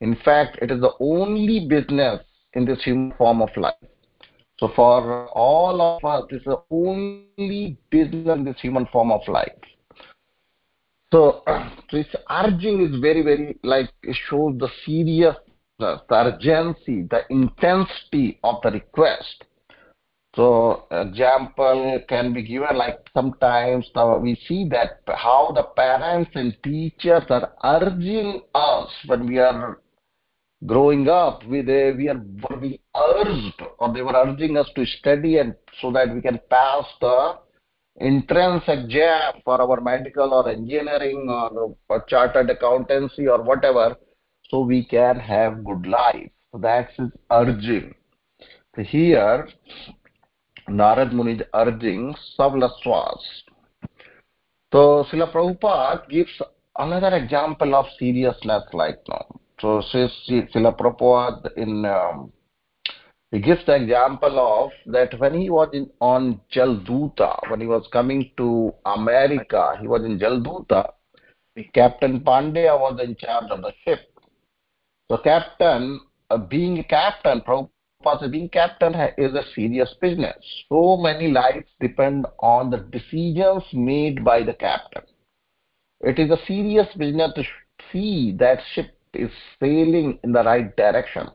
In 0.00 0.16
fact, 0.24 0.58
it 0.60 0.70
is 0.70 0.80
the 0.80 0.92
only 1.00 1.66
business 1.68 2.20
in 2.54 2.64
this 2.64 2.82
human 2.82 3.12
form 3.16 3.40
of 3.40 3.48
life. 3.56 3.74
So 4.58 4.72
for 4.74 5.28
all 5.28 5.80
of 5.82 6.04
us, 6.04 6.24
this 6.30 6.38
is 6.38 6.44
the 6.44 6.62
only 6.70 7.76
business 7.90 8.38
in 8.38 8.44
this 8.44 8.56
human 8.60 8.86
form 8.86 9.12
of 9.12 9.20
life. 9.28 9.52
So, 11.12 11.42
this 11.92 12.06
urging 12.30 12.80
is 12.82 13.00
very, 13.00 13.22
very 13.22 13.58
like 13.62 13.90
it 14.02 14.16
shows 14.28 14.56
the 14.58 14.68
seriousness, 14.84 15.36
the 15.78 16.00
urgency, 16.10 17.06
the 17.10 17.20
intensity 17.30 18.38
of 18.42 18.56
the 18.62 18.70
request. 18.70 19.44
So, 20.34 20.86
example 20.90 22.00
can 22.08 22.34
be 22.34 22.42
given 22.42 22.76
like 22.76 22.98
sometimes 23.14 23.86
we 24.20 24.38
see 24.46 24.68
that 24.70 25.00
how 25.06 25.52
the 25.54 25.62
parents 25.62 26.30
and 26.34 26.56
teachers 26.62 27.22
are 27.30 27.52
urging 27.64 28.42
us 28.54 28.88
when 29.06 29.26
we 29.26 29.38
are 29.38 29.80
growing 30.66 31.08
up. 31.08 31.44
We 31.46 31.62
they, 31.62 31.92
we 31.92 32.08
are 32.08 32.14
being 32.60 32.78
urged 32.94 33.62
or 33.78 33.92
they 33.92 34.02
were 34.02 34.14
urging 34.14 34.56
us 34.56 34.68
to 34.74 34.84
study 34.84 35.38
and 35.38 35.54
so 35.80 35.92
that 35.92 36.12
we 36.14 36.20
can 36.20 36.40
pass 36.50 36.84
the 37.00 37.38
entrance 38.00 38.64
exam 38.68 39.34
for 39.44 39.60
our 39.60 39.80
medical 39.80 40.34
or 40.34 40.48
engineering 40.48 41.26
or, 41.28 41.76
or 41.88 42.04
chartered 42.08 42.50
accountancy 42.50 43.26
or 43.26 43.42
whatever 43.42 43.96
so 44.50 44.60
we 44.60 44.84
can 44.84 45.18
have 45.18 45.64
good 45.64 45.86
life. 45.86 46.30
So 46.52 46.58
that's 46.58 46.94
his 46.96 47.10
urging. 47.30 47.94
So 48.74 48.82
here 48.82 49.48
narad 50.68 51.12
muni 51.12 51.34
is 51.34 51.42
urging 51.54 52.14
savlaswas 52.36 53.22
so 54.72 55.06
Srila 55.08 55.32
Prabhupada 55.32 56.08
gives 56.08 56.42
another 56.76 57.16
example 57.16 57.74
of 57.76 57.86
seriousness 57.98 58.64
like 58.72 58.98
now 59.08 59.26
so 59.60 59.82
says 59.90 60.10
Srila 60.28 60.76
Prabhupada 60.78 61.56
in 61.56 61.84
um, 61.84 62.32
he 63.32 63.40
gives 63.40 63.64
the 63.66 63.74
example 63.74 64.38
of 64.38 64.70
that 64.92 65.18
when 65.18 65.34
he 65.34 65.50
was 65.50 65.68
in, 65.72 65.90
on 66.00 66.40
Jalduta, 66.54 67.50
when 67.50 67.60
he 67.60 67.66
was 67.66 67.86
coming 67.92 68.30
to 68.36 68.72
America, 68.84 69.76
he 69.80 69.88
was 69.88 70.04
in 70.04 70.18
Jalduta, 70.18 70.92
Captain 71.74 72.20
Pandya 72.20 72.78
was 72.78 73.00
in 73.02 73.16
charge 73.16 73.50
of 73.50 73.62
the 73.62 73.72
ship. 73.84 74.00
So 75.10 75.18
captain, 75.18 76.00
uh, 76.30 76.38
being 76.38 76.78
a 76.78 76.84
captain, 76.84 77.40
Prabhupada 77.40 78.30
being 78.30 78.48
captain 78.48 78.94
is 79.16 79.34
a 79.34 79.42
serious 79.54 79.94
business. 80.00 80.36
So 80.68 80.96
many 80.96 81.28
lives 81.28 81.66
depend 81.80 82.26
on 82.40 82.70
the 82.70 82.78
decisions 82.78 83.62
made 83.72 84.24
by 84.24 84.42
the 84.42 84.54
captain. 84.54 85.02
It 86.00 86.18
is 86.18 86.30
a 86.30 86.38
serious 86.46 86.88
business 86.96 87.32
to 87.34 87.44
see 87.90 88.36
that 88.38 88.60
ship 88.74 88.95
is 89.14 89.30
sailing 89.60 90.18
in 90.24 90.32
the 90.32 90.42
right 90.42 90.74
direction. 90.76 91.28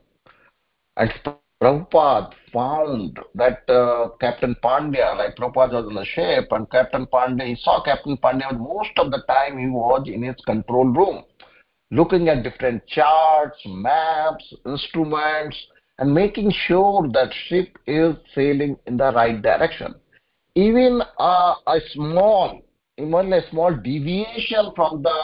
And 0.97 1.11
Prabhupada 1.61 2.33
found 2.51 3.19
that 3.35 3.69
uh, 3.69 4.09
Captain 4.19 4.55
Pandya, 4.63 5.15
like 5.17 5.35
Prabhupada 5.35 5.73
was 5.73 5.85
on 5.87 5.93
the 5.93 6.05
ship, 6.05 6.47
and 6.51 6.69
Captain 6.71 7.05
Pandya, 7.05 7.47
he 7.47 7.55
saw 7.55 7.83
Captain 7.83 8.17
Pandya, 8.17 8.57
most 8.57 8.91
of 8.97 9.11
the 9.11 9.21
time 9.27 9.59
he 9.59 9.67
was 9.67 10.07
in 10.07 10.23
his 10.23 10.35
control 10.45 10.85
room, 10.85 11.23
looking 11.91 12.29
at 12.29 12.43
different 12.43 12.85
charts, 12.87 13.59
maps, 13.65 14.53
instruments, 14.65 15.55
and 15.99 16.13
making 16.13 16.51
sure 16.65 17.07
that 17.13 17.31
ship 17.47 17.77
is 17.85 18.15
sailing 18.33 18.75
in 18.87 18.97
the 18.97 19.11
right 19.13 19.39
direction. 19.41 19.93
Even 20.55 21.01
uh, 21.19 21.53
a 21.67 21.79
small, 21.93 22.59
even 22.97 23.31
a 23.33 23.49
small 23.51 23.73
deviation 23.75 24.71
from 24.75 25.03
the 25.03 25.21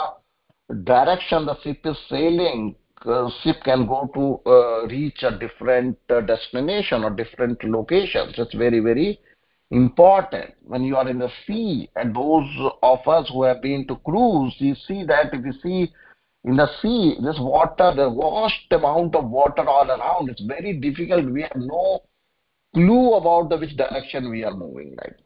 direction 0.84 1.46
the 1.46 1.60
ship 1.62 1.80
is 1.86 1.98
sailing 2.10 2.76
uh, 3.06 3.30
ship 3.44 3.58
can 3.64 3.86
go 3.86 4.10
to 4.14 4.50
uh, 4.50 4.88
reach 4.88 5.24
a 5.24 5.38
different 5.38 5.98
uh, 6.10 6.22
destination 6.22 7.04
or 7.04 7.12
different 7.12 7.64
locations. 7.64 8.34
It's 8.38 8.56
very, 8.56 8.80
very 8.80 9.20
important. 9.70 10.56
When 10.64 10.84
you 10.84 10.96
are 10.98 11.08
in 11.08 11.20
the 11.20 11.30
sea, 11.46 11.90
and 11.96 12.16
those 12.16 12.48
of 12.82 13.08
us 13.08 13.30
who 13.32 13.44
have 13.44 13.62
been 13.62 13.86
to 13.88 13.98
cruise, 13.98 14.56
you 14.58 14.76
see 14.88 15.04
that 15.06 15.34
if 15.34 15.46
you 15.46 15.54
see 15.62 15.94
in 16.44 16.56
the 16.56 16.68
sea, 16.82 17.16
this 17.22 17.38
water, 17.40 17.94
the 17.96 18.10
vast 18.10 18.72
amount 18.72 19.16
of 19.16 19.30
water 19.30 19.68
all 19.68 19.90
around, 19.90 20.30
it's 20.30 20.42
very 20.42 20.74
difficult. 20.80 21.30
We 21.30 21.44
have 21.44 21.56
no 21.56 22.02
clue 22.74 23.14
about 23.16 23.50
the 23.50 23.58
which 23.58 23.76
direction 23.76 24.30
we 24.30 24.44
are 24.44 24.54
moving 24.54 24.96
like 24.98 25.18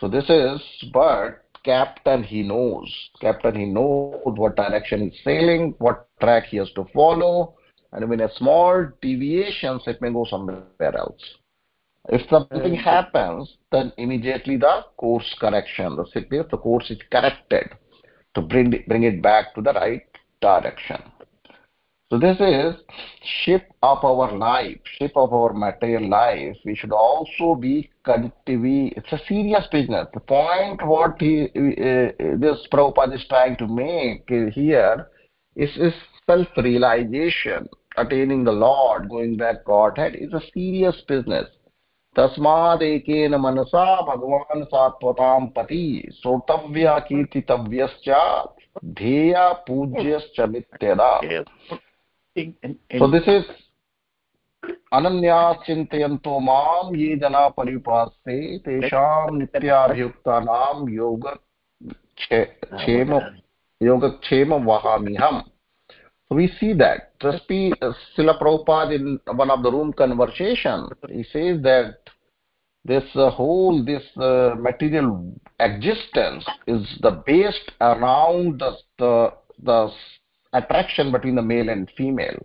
so 0.00 0.08
this 0.08 0.24
is 0.28 0.60
but 0.92 1.44
captain 1.64 2.22
he 2.22 2.42
knows. 2.42 2.92
Captain 3.20 3.54
he 3.54 3.66
knows 3.66 4.22
what 4.24 4.56
direction 4.56 5.10
he's 5.10 5.20
sailing 5.24 5.74
what 5.78 6.08
track 6.20 6.44
he 6.44 6.56
has 6.56 6.70
to 6.72 6.84
follow. 6.94 7.54
And 7.92 8.08
when 8.08 8.20
a 8.20 8.32
small 8.34 8.86
deviations 9.02 9.82
it 9.86 10.00
may 10.00 10.12
go 10.12 10.24
somewhere 10.28 10.64
else 10.80 11.22
if 12.08 12.28
something 12.30 12.74
hmm. 12.74 12.80
happens 12.80 13.56
then 13.72 13.92
immediately 13.98 14.56
the 14.56 14.84
course 14.96 15.34
correction 15.38 15.96
the 15.96 16.04
the 16.50 16.56
course 16.56 16.90
is 16.90 16.98
corrected 17.10 17.68
to 18.34 18.40
bring 18.40 18.72
it, 18.72 18.86
bring 18.88 19.02
it 19.02 19.20
back 19.22 19.54
to 19.54 19.60
the 19.60 19.72
right 19.72 20.06
direction. 20.40 21.02
So 22.10 22.18
this 22.18 22.36
is 22.40 22.74
ship 23.44 23.70
of 23.82 24.04
our 24.04 24.36
life, 24.36 24.78
ship 24.98 25.12
of 25.14 25.32
our 25.32 25.52
material 25.52 26.08
life. 26.08 26.56
We 26.64 26.74
should 26.74 26.92
also 26.92 27.54
be 27.54 27.89
we, 28.47 28.93
it's 28.95 29.11
a 29.11 29.19
serious 29.27 29.65
business. 29.71 30.07
The 30.13 30.19
point 30.19 30.85
what 30.85 31.15
he, 31.19 31.43
uh, 31.43 32.37
this 32.37 32.67
Prabhupada 32.71 33.15
is 33.15 33.25
trying 33.27 33.55
to 33.57 33.67
make 33.67 34.27
here 34.53 35.07
is, 35.55 35.69
is 35.77 35.93
self-realization, 36.27 37.67
attaining 37.97 38.43
the 38.43 38.51
Lord, 38.51 39.09
going 39.09 39.37
back 39.37 39.65
Godhead 39.65 40.15
is 40.15 40.33
a 40.33 40.41
serious 40.53 41.01
business. 41.07 41.47
तस्मादेकेन 42.15 43.35
मनसा 43.35 43.85
भगवान् 44.07 44.63
सात्वतां 44.63 45.45
पति 45.55 46.11
श्रोतव्या 46.21 46.97
कीर्तितव्यश्च 47.07 48.09
ध्येया 48.99 49.51
पूज्यश्च 49.67 50.39
मित्यदा 50.53 51.11
so 52.99 53.07
this 53.07 53.27
is 53.27 53.43
Ananya 54.64 55.40
चिन्तयन्तो 55.66 56.38
माँ 56.40 56.90
ये 56.96 57.16
जना 57.16 57.46
परिपास्ते 57.56 58.36
तेषां 58.66 59.38
नित्याभियुक्तानां 59.38 60.88
योग 60.94 61.28
क्षेम 62.20 63.14
योगक्षेमं 63.80 64.64
वहाम्यहम् 64.64 65.42
So 66.30 66.36
we 66.36 66.46
see 66.60 66.74
that. 66.74 67.18
Trustee 67.18 67.72
uh, 67.82 67.92
Srila 68.16 68.40
Prabhupada 68.40 68.94
in 68.94 69.18
one 69.34 69.50
of 69.50 69.64
the 69.64 69.72
room 69.72 69.92
conversation, 69.92 70.86
he 71.08 71.24
says 71.24 71.60
that 71.62 71.98
this 72.84 73.02
uh, 73.16 73.30
whole, 73.30 73.84
this 73.84 74.04
uh, 74.16 74.54
material 74.56 75.34
existence 75.58 76.44
is 76.68 76.86
the 77.02 77.22
based 77.26 77.72
around 77.80 78.60
the, 78.60 78.76
the, 78.98 79.32
the 79.64 79.90
attraction 80.52 81.10
between 81.10 81.34
the 81.34 81.42
male 81.42 81.68
and 81.68 81.90
female 81.96 82.38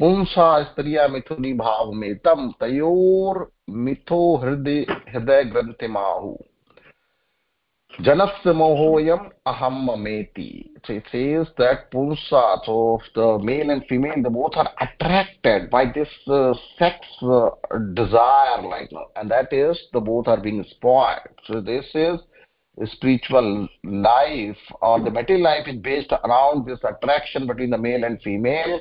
पुंसा 0.00 0.62
स्त्रिया 0.64 1.06
मिथुनी 1.08 1.52
भाव 1.54 1.92
में 1.92 2.14
तम 2.26 2.50
तयोर 2.60 3.46
मिथो 3.86 4.20
हृदय 4.42 4.86
हृदय 5.14 5.44
ग्रंथि 5.52 5.88
माहु 5.96 6.36
janasya 7.98 8.52
mohoyam 8.54 9.30
aham 9.46 9.74
mameti 9.86 10.70
so 10.86 10.92
it 10.92 11.04
says 11.12 11.48
that 11.58 11.90
purusha 11.90 12.42
so 12.64 13.00
the 13.14 13.38
male 13.40 13.70
and 13.70 13.84
female 13.88 14.22
they 14.22 14.30
both 14.30 14.56
are 14.56 14.70
attracted 14.80 15.68
by 15.70 15.84
this 15.84 16.08
uh, 16.28 16.54
sex 16.78 17.04
uh, 17.22 17.50
desire 17.94 18.62
like 18.62 18.90
and 19.16 19.30
that 19.30 19.52
is 19.52 19.76
the 19.92 20.00
both 20.00 20.28
are 20.28 20.40
being 20.40 20.64
spoiled 20.70 21.42
so 21.46 21.60
this 21.60 21.84
is 21.94 22.20
spiritual 22.92 23.68
life 23.84 24.56
or 24.80 25.00
the 25.00 25.10
material 25.10 25.44
life 25.44 25.66
is 25.66 25.76
based 25.82 26.12
around 26.12 26.64
this 26.64 26.78
attraction 26.84 27.46
between 27.46 27.70
the 27.70 27.78
male 27.78 28.04
and 28.04 28.22
female 28.22 28.80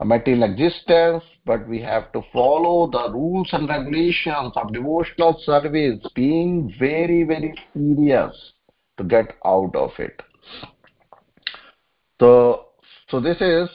a 0.00 0.04
material 0.04 0.42
existence 0.50 1.22
but 1.44 1.66
we 1.68 1.80
have 1.80 2.12
to 2.12 2.20
follow 2.32 2.90
the 2.90 3.12
rules 3.12 3.48
and 3.52 3.68
regulations 3.68 4.52
of 4.56 4.72
devotional 4.72 5.40
service 5.44 5.98
being 6.14 6.74
very 6.78 7.22
very 7.22 7.54
serious 7.72 8.52
to 8.98 9.04
get 9.04 9.36
out 9.44 9.74
of 9.74 9.90
it. 9.98 10.22
So 12.20 12.66
so 13.08 13.20
this 13.20 13.36
is 13.40 13.68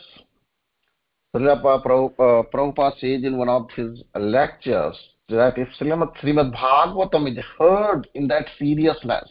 Srila 1.33 1.63
uh, 1.63 2.43
Prabhupada 2.53 2.99
says 2.99 3.23
in 3.23 3.37
one 3.37 3.47
of 3.47 3.69
his 3.75 4.03
lectures 4.15 4.97
that 5.29 5.57
if 5.57 5.69
Srimad, 5.79 6.13
Srimad 6.17 6.53
Bhagavatam 6.53 7.31
is 7.31 7.43
heard 7.57 8.07
in 8.15 8.27
that 8.27 8.47
seriousness, 8.59 9.29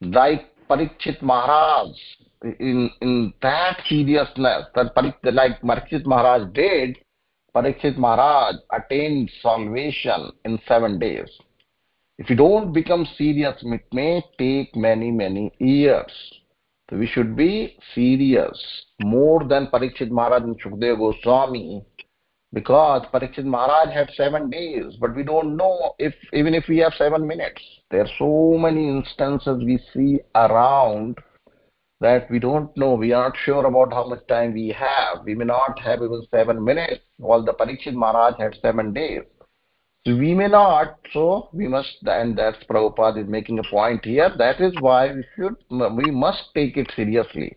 like 0.00 0.46
Parikshit 0.68 1.22
Maharaj, 1.22 1.96
in, 2.42 2.90
in 3.00 3.32
that 3.42 3.80
seriousness, 3.88 4.66
that 4.74 4.94
Parik, 4.94 5.14
like 5.22 5.60
Parikshit 5.62 6.04
Maharaj 6.04 6.52
did, 6.52 6.96
Parikshit 7.54 7.96
Maharaj 7.96 8.56
attained 8.72 9.30
salvation 9.42 10.30
in 10.44 10.58
seven 10.68 10.98
days. 10.98 11.28
If 12.18 12.28
you 12.28 12.36
don't 12.36 12.72
become 12.72 13.06
serious, 13.16 13.56
it 13.62 13.84
may 13.92 14.22
take 14.38 14.74
many, 14.76 15.10
many 15.10 15.52
years. 15.58 16.12
So 16.90 16.96
we 16.96 17.06
should 17.06 17.36
be 17.36 17.76
serious, 17.94 18.58
more 19.00 19.44
than 19.44 19.68
Parikshit 19.68 20.10
Maharaj 20.10 20.42
and 20.42 20.60
Shukdev 20.60 20.98
Goswami, 20.98 21.84
because 22.52 23.06
Parikshit 23.12 23.44
Maharaj 23.44 23.92
had 23.92 24.10
seven 24.16 24.48
days, 24.48 24.96
but 25.00 25.14
we 25.14 25.22
don't 25.22 25.56
know 25.56 25.94
if 25.98 26.14
even 26.32 26.54
if 26.54 26.64
we 26.68 26.78
have 26.78 26.94
seven 26.94 27.26
minutes. 27.26 27.60
There 27.90 28.00
are 28.00 28.10
so 28.18 28.56
many 28.58 28.88
instances 28.88 29.62
we 29.64 29.78
see 29.92 30.20
around 30.34 31.18
that 32.00 32.30
we 32.30 32.38
don't 32.38 32.74
know. 32.76 32.94
We 32.94 33.12
are 33.12 33.28
not 33.28 33.36
sure 33.44 33.66
about 33.66 33.92
how 33.92 34.06
much 34.06 34.26
time 34.28 34.54
we 34.54 34.68
have. 34.68 35.24
We 35.24 35.34
may 35.34 35.44
not 35.44 35.78
have 35.80 35.98
even 35.98 36.26
seven 36.30 36.64
minutes, 36.64 37.00
while 37.16 37.44
the 37.44 37.52
Parikshit 37.52 37.94
Maharaj 37.94 38.38
had 38.38 38.56
seven 38.62 38.92
days. 38.92 39.22
So 40.06 40.16
we 40.16 40.32
may 40.32 40.46
not, 40.46 41.00
so 41.12 41.50
we 41.52 41.66
must, 41.66 41.96
and 42.06 42.38
that's 42.38 42.62
Prabhupada 42.70 43.24
is 43.24 43.28
making 43.28 43.58
a 43.58 43.64
point 43.64 44.04
here. 44.04 44.32
That 44.38 44.60
is 44.60 44.72
why 44.80 45.12
we 45.12 45.24
should, 45.36 45.56
we 45.70 46.10
must 46.10 46.44
take 46.54 46.76
it 46.76 46.90
seriously 46.94 47.56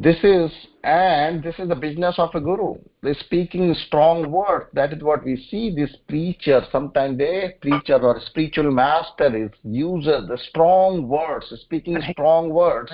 this 0.00 0.16
is 0.22 0.50
and 0.82 1.42
this 1.42 1.54
is 1.58 1.68
the 1.68 1.74
business 1.74 2.14
of 2.16 2.30
a 2.34 2.40
guru. 2.40 2.76
They 3.02 3.12
speaking 3.12 3.74
strong 3.86 4.30
words. 4.30 4.70
That 4.72 4.94
is 4.94 5.02
what 5.02 5.22
we 5.26 5.36
see. 5.50 5.74
This 5.74 5.94
preacher 6.08 6.62
sometimes 6.72 7.18
the 7.18 7.52
preacher 7.60 7.96
or 7.96 8.18
spiritual 8.24 8.70
master 8.70 9.44
is 9.44 9.50
uses 9.62 10.26
the 10.26 10.38
strong 10.48 11.06
words 11.06 11.52
speaking 11.64 12.00
strong 12.12 12.48
words 12.48 12.90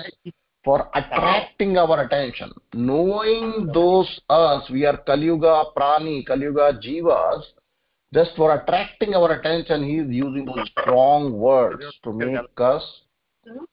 for 0.65 0.89
attracting 0.95 1.77
our 1.77 2.03
attention. 2.03 2.51
Knowing 2.73 3.69
those 3.73 4.19
us 4.29 4.69
we 4.69 4.85
are 4.85 4.97
kalyuga 5.07 5.73
prani 5.77 6.27
kalyuga 6.27 6.77
jivas 6.83 7.41
just 8.13 8.31
for 8.35 8.53
attracting 8.53 9.15
our 9.15 9.31
attention 9.31 9.81
he 9.81 9.99
is 9.99 10.09
using 10.09 10.43
those 10.43 10.69
strong 10.77 11.31
words 11.31 11.85
to 12.03 12.11
make 12.11 12.35
us. 12.57 12.83
Mm-hmm. 13.47 13.63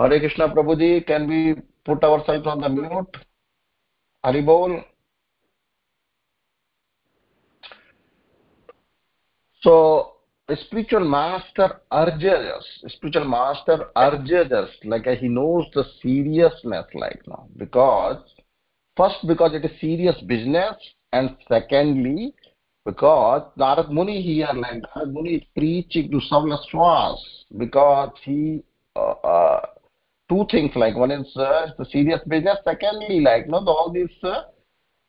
Hare 0.00 0.18
Krishna 0.18 0.48
Prabhuji, 0.48 1.06
can 1.06 1.28
we 1.28 1.56
put 1.90 2.04
ourselves 2.04 2.46
on 2.46 2.60
the 2.64 2.68
mute 2.68 3.16
haribol 4.24 4.72
so 9.62 9.74
spiritual 10.64 11.06
master 11.16 11.68
urges 12.02 12.44
us 12.56 12.68
spiritual 12.96 13.28
master 13.38 13.78
urges 13.96 14.52
us 14.60 14.70
like 14.92 15.06
he 15.24 15.28
knows 15.38 15.66
the 15.74 15.84
seriousness 16.02 16.86
like 16.94 17.22
now 17.32 17.42
because 17.56 18.22
first 18.96 19.26
because 19.32 19.52
it 19.58 19.64
is 19.64 19.80
serious 19.80 20.18
business 20.34 20.76
and 21.12 21.36
secondly 21.48 22.32
because 22.84 23.42
Narad 23.58 23.90
Muni 23.90 24.22
here, 24.22 24.48
like 24.54 24.82
Narad 24.82 25.12
Muni 25.12 25.34
is 25.34 25.42
preaching 25.56 26.10
to 26.10 26.20
Savla 26.30 26.58
Swas 26.72 27.18
because 27.58 28.10
he 28.24 28.62
uh, 28.96 29.10
uh, 29.32 29.60
two 30.30 30.46
things. 30.50 30.70
Like 30.74 30.96
one 30.96 31.10
is 31.10 31.36
uh, 31.36 31.66
the 31.76 31.84
serious 31.92 32.20
business. 32.26 32.56
Secondly 32.64 33.20
like 33.20 33.44
you 33.44 33.50
know, 33.50 33.64
all 33.66 33.92
these 33.92 34.16
uh, 34.22 34.44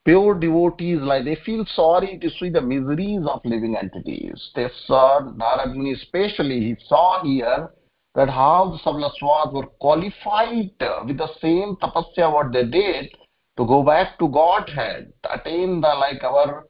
pure 0.04 0.34
devotees 0.38 1.00
like 1.02 1.24
they 1.24 1.38
feel 1.46 1.66
sorry 1.76 2.18
to 2.20 2.30
see 2.40 2.50
the 2.50 2.62
miseries 2.62 3.22
of 3.26 3.40
living 3.46 3.78
entities. 3.78 4.50
They 4.56 4.68
saw 4.88 5.22
Narad 5.22 5.72
especially 5.94 6.60
he 6.60 6.76
saw 6.88 7.24
here 7.24 7.70
that 8.16 8.30
how 8.30 8.72
the 8.72 8.92
Savlaswas 8.92 9.54
were 9.54 9.68
qualified 9.80 10.72
with 11.06 11.18
the 11.18 11.30
same 11.42 11.78
tapasya 11.78 12.34
what 12.34 12.52
they 12.52 12.66
did 12.66 13.10
to 13.58 13.66
go 13.66 13.84
back 13.84 14.18
to 14.20 14.28
Godhead, 14.28 15.14
attain 15.30 15.82
the 15.82 15.88
like 15.88 16.24
our 16.24 16.66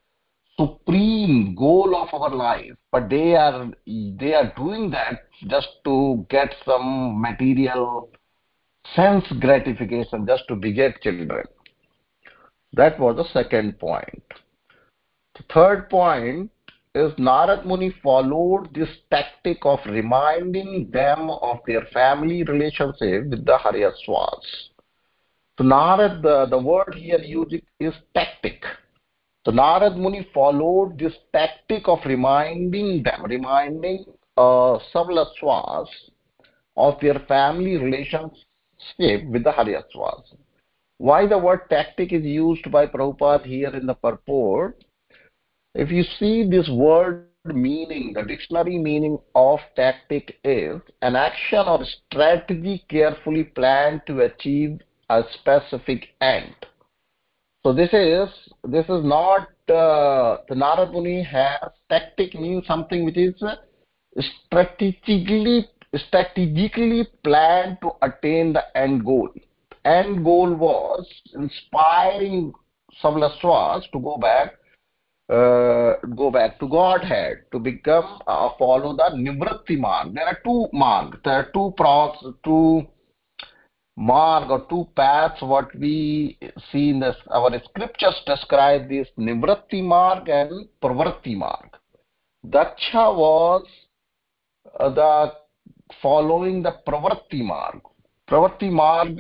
supreme 0.59 1.55
goal 1.55 1.95
of 1.95 2.13
our 2.13 2.35
life. 2.35 2.73
But 2.91 3.09
they 3.09 3.35
are 3.35 3.71
they 3.87 4.33
are 4.33 4.53
doing 4.57 4.91
that 4.91 5.23
just 5.47 5.69
to 5.85 6.25
get 6.29 6.53
some 6.65 7.21
material 7.21 8.11
sense 8.95 9.25
gratification 9.39 10.25
just 10.25 10.43
to 10.47 10.55
beget 10.55 11.01
children. 11.01 11.45
That 12.73 12.99
was 12.99 13.17
the 13.17 13.27
second 13.33 13.79
point. 13.79 14.23
The 15.35 15.43
third 15.53 15.89
point 15.89 16.51
is 16.93 17.13
Narad 17.13 17.65
Muni 17.65 17.93
followed 18.03 18.73
this 18.73 18.89
tactic 19.09 19.59
of 19.63 19.79
reminding 19.85 20.89
them 20.91 21.29
of 21.29 21.59
their 21.65 21.85
family 21.93 22.43
relationship 22.43 23.29
with 23.29 23.45
the 23.45 23.57
Haryaswas. 23.57 24.41
So 25.57 25.63
Narad, 25.63 26.21
the, 26.21 26.47
the 26.49 26.57
word 26.57 26.95
here 26.97 27.19
used 27.19 27.55
is 27.79 27.93
tactic. 28.13 28.63
So 29.45 29.51
Narad 29.51 29.97
Muni 29.97 30.27
followed 30.33 30.99
this 30.99 31.13
tactic 31.33 31.87
of 31.87 31.99
reminding 32.05 33.03
them, 33.03 33.23
reminding 33.25 34.05
uh, 34.37 34.79
Savlaswas 34.93 35.87
of 36.77 36.99
their 37.01 37.19
family 37.27 37.77
with 38.99 39.43
the 39.43 39.51
Haryaswas. 39.51 40.23
Why 40.97 41.27
the 41.27 41.37
word 41.37 41.61
tactic 41.69 42.13
is 42.13 42.23
used 42.23 42.71
by 42.71 42.85
Prabhupada 42.85 43.45
here 43.45 43.69
in 43.75 43.85
the 43.87 43.95
purport? 43.95 44.83
If 45.73 45.89
you 45.89 46.03
see 46.19 46.47
this 46.47 46.69
word 46.69 47.27
meaning, 47.45 48.13
the 48.13 48.23
dictionary 48.23 48.77
meaning 48.77 49.17
of 49.33 49.59
tactic 49.75 50.37
is 50.43 50.79
an 51.01 51.15
action 51.15 51.59
or 51.65 51.83
strategy 52.05 52.85
carefully 52.89 53.45
planned 53.45 54.01
to 54.07 54.21
achieve 54.21 54.79
a 55.09 55.23
specific 55.33 56.09
end. 56.21 56.55
So 57.63 57.73
this 57.73 57.89
is 57.93 58.29
this 58.63 58.85
is 58.85 59.03
not 59.03 59.47
uh, 59.69 60.37
the 60.49 60.55
Narad 60.55 60.91
Muni 60.91 61.23
has 61.23 61.71
tactic 61.89 62.33
means 62.33 62.65
something 62.65 63.05
which 63.05 63.17
is 63.17 63.35
strategically 64.45 65.67
strategically 65.95 67.07
planned 67.23 67.77
to 67.81 67.91
attain 68.01 68.53
the 68.53 68.63
end 68.77 69.05
goal. 69.05 69.29
End 69.83 70.23
goal 70.23 70.53
was 70.53 71.05
inspiring 71.33 72.53
Savlaswas 73.01 73.89
to 73.91 73.99
go 73.99 74.17
back 74.17 74.53
uh, 75.31 75.95
go 76.15 76.29
back 76.29 76.59
to 76.59 76.67
Godhead, 76.67 77.43
to 77.53 77.59
become, 77.59 78.19
uh, 78.27 78.49
follow 78.59 78.93
the 78.97 79.15
Nivritti 79.15 79.79
marg. 79.79 80.13
There 80.13 80.25
are 80.25 80.37
two 80.43 80.67
marks, 80.73 81.19
there 81.23 81.35
are 81.35 81.49
two 81.53 81.73
pros, 81.77 82.17
two 82.43 82.85
mark 83.95 84.49
or 84.49 84.65
two 84.69 84.87
paths 84.95 85.41
what 85.41 85.73
we 85.77 86.37
see 86.71 86.89
in 86.89 86.99
this, 86.99 87.15
our 87.33 87.51
scriptures 87.63 88.21
describe 88.25 88.89
this 88.89 89.07
Nivritti 89.17 89.81
marg 89.81 90.27
and 90.27 90.67
Pravritti 90.83 91.37
marg. 91.37 91.69
Daksha 92.45 93.15
was 93.15 93.65
uh, 94.79 94.89
the 94.89 95.33
following 96.01 96.63
the 96.63 96.73
Pravritti 96.87 97.43
marg. 97.43 97.81
Pravritti 98.29 98.71
marg 98.71 99.19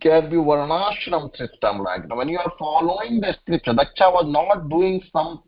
can 0.00 0.30
be 0.30 0.36
varnashram 0.36 1.30
system 1.36 1.78
like 1.78 2.02
when 2.14 2.28
you 2.28 2.38
are 2.38 2.52
following 2.58 3.20
the 3.20 3.34
scripture 3.42 3.72
daksha 3.72 4.10
was 4.10 4.26
not 4.28 4.68
doing 4.68 5.02
some 5.12 5.42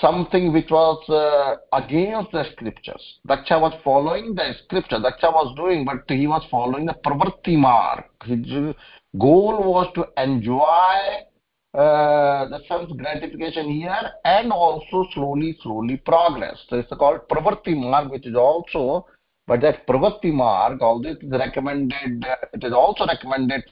something 0.00 0.52
which 0.52 0.70
was 0.70 0.98
uh, 1.08 1.56
against 1.76 2.30
the 2.32 2.44
scriptures. 2.52 3.18
Daksha 3.26 3.58
was 3.58 3.72
following 3.82 4.34
the 4.34 4.52
scripture. 4.64 4.96
Daksha 4.96 5.32
was 5.32 5.54
doing 5.56 5.86
but 5.86 6.02
he 6.08 6.26
was 6.26 6.42
following 6.50 6.86
the 6.86 6.94
pravritti 7.04 7.56
marg 7.56 8.04
his 8.24 8.74
goal 9.18 9.72
was 9.72 9.88
to 9.94 10.04
enjoy 10.22 10.60
the 11.72 12.58
sense 12.68 12.90
gratification 12.96 13.70
here 13.70 14.10
and 14.24 14.52
also 14.52 15.06
slowly 15.14 15.56
slowly 15.62 15.96
progress 15.98 16.58
so 16.68 16.76
it's 16.76 16.92
called 16.98 17.20
pravritti 17.28 17.74
marg 17.76 18.10
which 18.10 18.26
is 18.26 18.34
also 18.34 19.06
but 19.50 19.62
that 19.62 19.84
pravatti 19.84 20.32
mark, 20.32 20.80
all 20.80 21.02
this 21.02 21.16
is 21.20 21.30
recommended, 21.32 22.24
uh, 22.24 22.36
it 22.52 22.62
is 22.62 22.72
also 22.72 23.04
recommended 23.04 23.64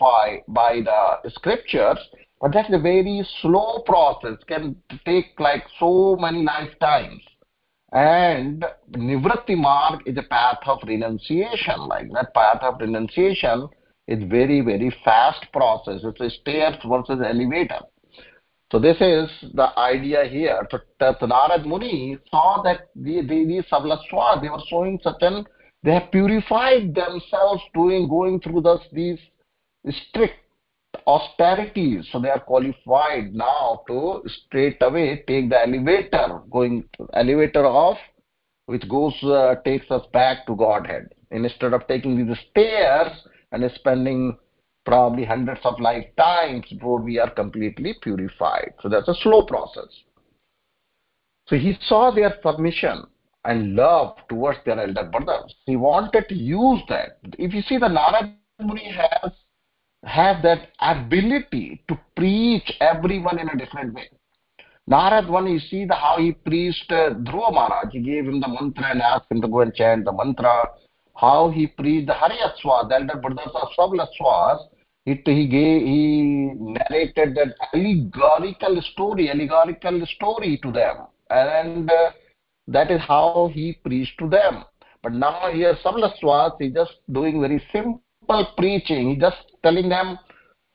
by, 0.00 0.42
by 0.48 0.80
the 0.80 1.30
scriptures, 1.30 1.98
but 2.40 2.54
that's 2.54 2.72
a 2.72 2.78
very 2.78 3.22
slow 3.42 3.82
process, 3.84 4.38
can 4.48 4.76
take 5.04 5.38
like 5.38 5.62
so 5.78 6.16
many 6.18 6.42
lifetimes. 6.42 7.20
And 7.92 8.64
Nivritti 8.92 9.58
marg 9.58 10.00
is 10.06 10.16
a 10.16 10.22
path 10.22 10.60
of 10.64 10.78
renunciation, 10.86 11.86
like 11.86 12.10
that 12.14 12.32
path 12.32 12.62
of 12.62 12.80
renunciation 12.80 13.68
is 14.08 14.22
very, 14.28 14.60
very 14.60 14.94
fast 15.04 15.46
process. 15.52 16.00
It's 16.04 16.20
a 16.20 16.30
stairs 16.40 16.76
versus 16.84 17.20
elevator. 17.24 17.80
So 18.72 18.80
this 18.80 18.96
is 19.00 19.28
the 19.54 19.68
idea 19.78 20.24
here. 20.24 20.66
So 20.70 20.78
Narad 21.00 21.66
Muni 21.66 22.18
saw 22.30 22.62
that 22.64 22.88
the, 22.96 23.22
these 23.22 23.64
Savlaswa, 23.70 24.42
they 24.42 24.48
were 24.48 24.62
showing 24.68 24.98
certain, 25.02 25.44
they 25.84 25.92
have 25.92 26.10
purified 26.10 26.94
themselves 26.94 27.62
doing, 27.74 28.08
going 28.08 28.40
through 28.40 28.62
this, 28.62 28.80
these 28.92 29.18
strict 30.08 30.34
austerities. 31.06 32.08
So 32.10 32.20
they 32.20 32.30
are 32.30 32.40
qualified 32.40 33.34
now 33.34 33.82
to 33.86 34.22
straight 34.46 34.78
away 34.80 35.22
take 35.28 35.48
the 35.48 35.60
elevator, 35.60 36.42
going 36.50 36.88
elevator 37.14 37.66
off, 37.66 37.98
which 38.66 38.88
goes, 38.88 39.14
uh, 39.22 39.56
takes 39.64 39.88
us 39.92 40.02
back 40.12 40.44
to 40.46 40.56
Godhead. 40.56 41.14
Instead 41.30 41.72
of 41.72 41.86
taking 41.86 42.16
these 42.16 42.36
stairs 42.50 43.12
and 43.52 43.70
spending 43.74 44.36
probably 44.84 45.24
hundreds 45.24 45.60
of 45.64 45.80
lifetimes 45.80 46.64
before 46.70 47.00
we 47.00 47.18
are 47.18 47.30
completely 47.30 47.94
purified. 48.00 48.72
So 48.82 48.88
that's 48.88 49.08
a 49.08 49.14
slow 49.22 49.42
process. 49.44 49.88
So 51.46 51.56
he 51.56 51.76
saw 51.86 52.10
their 52.10 52.34
submission 52.44 53.04
and 53.44 53.74
love 53.74 54.16
towards 54.28 54.58
their 54.64 54.80
elder 54.80 55.04
brothers. 55.04 55.54
He 55.66 55.76
wanted 55.76 56.28
to 56.28 56.34
use 56.34 56.80
that. 56.88 57.18
If 57.38 57.54
you 57.54 57.62
see 57.62 57.78
the 57.78 57.86
Narad 57.86 58.34
Muni 58.60 58.90
has 58.92 59.32
have 60.04 60.42
that 60.42 60.68
ability 60.80 61.82
to 61.88 61.98
preach 62.16 62.72
everyone 62.80 63.38
in 63.38 63.48
a 63.48 63.56
different 63.56 63.92
way. 63.94 64.08
Narad 64.88 65.28
one, 65.28 65.48
you 65.48 65.58
see 65.58 65.84
the 65.84 65.94
how 65.94 66.16
he 66.18 66.32
preached 66.32 66.90
uh, 66.90 67.10
Dhruva 67.10 67.52
Maharaj. 67.52 67.92
He 67.92 68.00
gave 68.00 68.24
him 68.24 68.40
the 68.40 68.46
mantra 68.46 68.92
and 68.92 69.02
asked 69.02 69.30
him 69.30 69.40
to 69.42 69.48
go 69.48 69.60
and 69.60 69.74
chant 69.74 70.04
the 70.04 70.12
mantra. 70.12 70.70
How 71.16 71.50
he 71.50 71.66
preached 71.66 72.08
the 72.08 72.12
Haryaswa, 72.12 72.88
the 72.88 72.94
elder 72.96 73.16
brothers 73.16 73.52
of 73.54 73.68
it 75.06 75.22
he 75.24 75.46
gave 75.46 75.82
he 75.82 76.50
narrated 76.58 77.36
that 77.36 77.54
allegorical 77.72 78.82
story 78.92 79.30
allegorical 79.30 80.04
story 80.06 80.58
to 80.62 80.72
them. 80.72 81.06
And 81.30 81.90
uh, 81.90 82.10
that 82.68 82.90
is 82.90 83.00
how 83.00 83.50
he 83.54 83.74
preached 83.84 84.18
to 84.18 84.28
them. 84.28 84.64
But 85.02 85.12
now 85.12 85.52
here 85.52 85.76
Savlaswas 85.84 86.56
is 86.60 86.74
just 86.74 86.94
doing 87.12 87.40
very 87.40 87.62
simple 87.72 88.46
preaching. 88.56 89.10
He 89.10 89.16
just 89.16 89.36
telling 89.62 89.88
them 89.88 90.18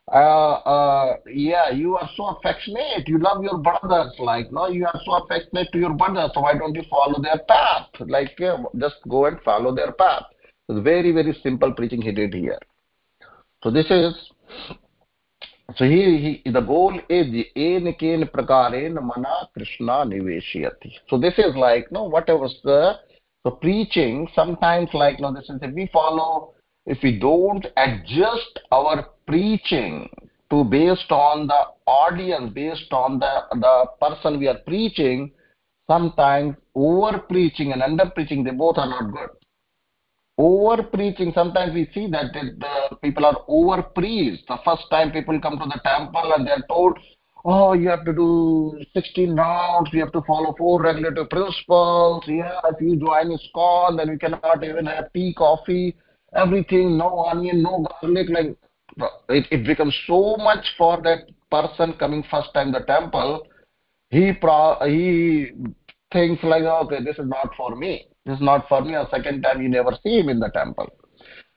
uh, 0.08 0.54
uh, 0.66 1.18
yeah, 1.28 1.70
you 1.70 1.96
are 1.96 2.10
so 2.16 2.28
affectionate. 2.28 3.08
You 3.08 3.20
love 3.20 3.44
your 3.44 3.58
brothers. 3.60 4.14
Like, 4.20 4.52
no, 4.52 4.68
you 4.68 4.86
are 4.86 5.02
so 5.06 5.24
affectionate 5.24 5.70
to 5.72 5.80
your 5.80 5.94
brothers. 5.94 6.32
So 6.34 6.42
why 6.42 6.54
don't 6.54 6.76
you 6.76 6.84
follow 6.90 7.22
their 7.22 7.40
path? 7.48 7.88
Like, 8.00 8.40
uh, 8.42 8.58
just 8.78 8.96
go 9.08 9.26
and 9.26 9.40
follow 9.42 9.74
their 9.74 9.92
path. 9.94 10.24
It's 10.68 10.84
very, 10.84 11.12
very 11.12 11.38
simple 11.44 11.72
preaching 11.74 12.02
he 12.02 12.12
did 12.12 12.34
here. 12.34 12.60
So 13.64 13.70
this 13.72 13.86
is 13.90 14.14
so 15.78 15.86
he, 15.86 16.42
he 16.44 16.52
the 16.52 16.62
goal 16.62 17.00
is 17.10 17.28
en 17.56 17.94
ken 17.94 18.28
prakaren 18.34 18.94
mana 19.10 19.48
krishna 19.54 20.04
niveshyati 20.06 20.92
so 21.10 21.18
this 21.18 21.34
is 21.38 21.56
like 21.56 21.92
no 21.92 22.04
whatever 22.04 22.48
the 22.64 23.00
the 23.46 23.52
preaching 23.52 24.28
sometimes 24.36 24.90
like 24.94 25.20
no 25.20 25.34
this 25.34 25.50
is 25.50 25.60
if 25.62 25.74
we 25.74 25.88
follow 25.94 26.54
if 26.86 26.98
we 27.04 27.20
don't 27.20 27.66
adjust 27.78 28.60
our 28.72 29.08
preaching 29.32 30.10
to 30.50 30.66
based 30.66 31.12
on 31.12 31.48
the 31.48 31.62
audience 31.88 32.52
based 32.54 32.92
on 32.92 33.18
the 33.20 33.34
the 33.66 33.76
person 34.02 34.38
we 34.42 34.48
are 34.54 34.62
preaching 34.72 35.32
sometimes 35.92 36.56
over 36.76 37.20
preaching 37.32 37.72
and 37.72 37.82
under 37.82 38.08
preaching 38.16 38.44
they 38.44 38.52
both 38.52 38.78
are 38.78 38.90
not 38.96 39.06
good. 39.16 39.32
Over 40.38 40.84
preaching 40.84 41.32
sometimes 41.34 41.74
we 41.74 41.84
see 41.94 42.08
that 42.12 42.34
the 42.34 42.98
people 42.98 43.26
are 43.26 43.40
over 43.48 43.82
preached 44.00 44.48
the 44.50 44.58
first 44.66 44.84
time 44.90 45.12
people 45.12 45.40
come 45.40 45.58
to 45.60 45.68
the 45.74 45.80
temple 45.86 46.34
and 46.36 46.46
they're 46.46 46.68
told 46.70 46.98
oh 47.46 47.72
you 47.72 47.88
have 47.88 48.04
to 48.04 48.14
do 48.14 48.30
16 48.94 49.36
rounds 49.36 49.90
you 49.94 50.02
have 50.02 50.12
to 50.12 50.24
follow 50.28 50.54
four 50.58 50.82
regulative 50.82 51.30
principles. 51.30 52.24
Yeah 52.28 52.60
if 52.72 52.82
you 52.82 52.98
join 52.98 53.32
ISKCON 53.38 53.98
then 53.98 54.10
you 54.10 54.20
cannot 54.20 54.62
even 54.62 54.88
have 54.88 55.14
tea 55.14 55.34
coffee 55.34 55.96
everything 56.36 56.98
no 56.98 57.10
onion 57.32 57.62
no 57.62 57.86
garlic 58.02 58.28
like 58.30 58.58
it, 59.30 59.46
it 59.52 59.66
becomes 59.66 59.96
so 60.08 60.36
much 60.38 60.66
for 60.78 61.02
that 61.02 61.20
person 61.50 61.94
coming 61.94 62.24
first 62.30 62.54
time 62.54 62.72
the 62.72 62.80
temple 62.82 63.46
he 64.10 64.32
pro 64.34 64.78
he 64.86 65.52
thinks 66.12 66.44
like 66.44 66.64
okay 66.64 67.04
this 67.04 67.18
is 67.18 67.28
not 67.28 67.50
for 67.56 67.76
me 67.76 68.08
this 68.26 68.36
is 68.36 68.42
not 68.42 68.68
for 68.70 68.82
me. 68.82 68.94
A 68.96 69.08
second 69.10 69.42
time 69.42 69.62
you 69.62 69.70
never 69.70 69.98
see 70.04 70.20
him 70.20 70.30
in 70.30 70.40
the 70.40 70.50
temple. 70.50 70.88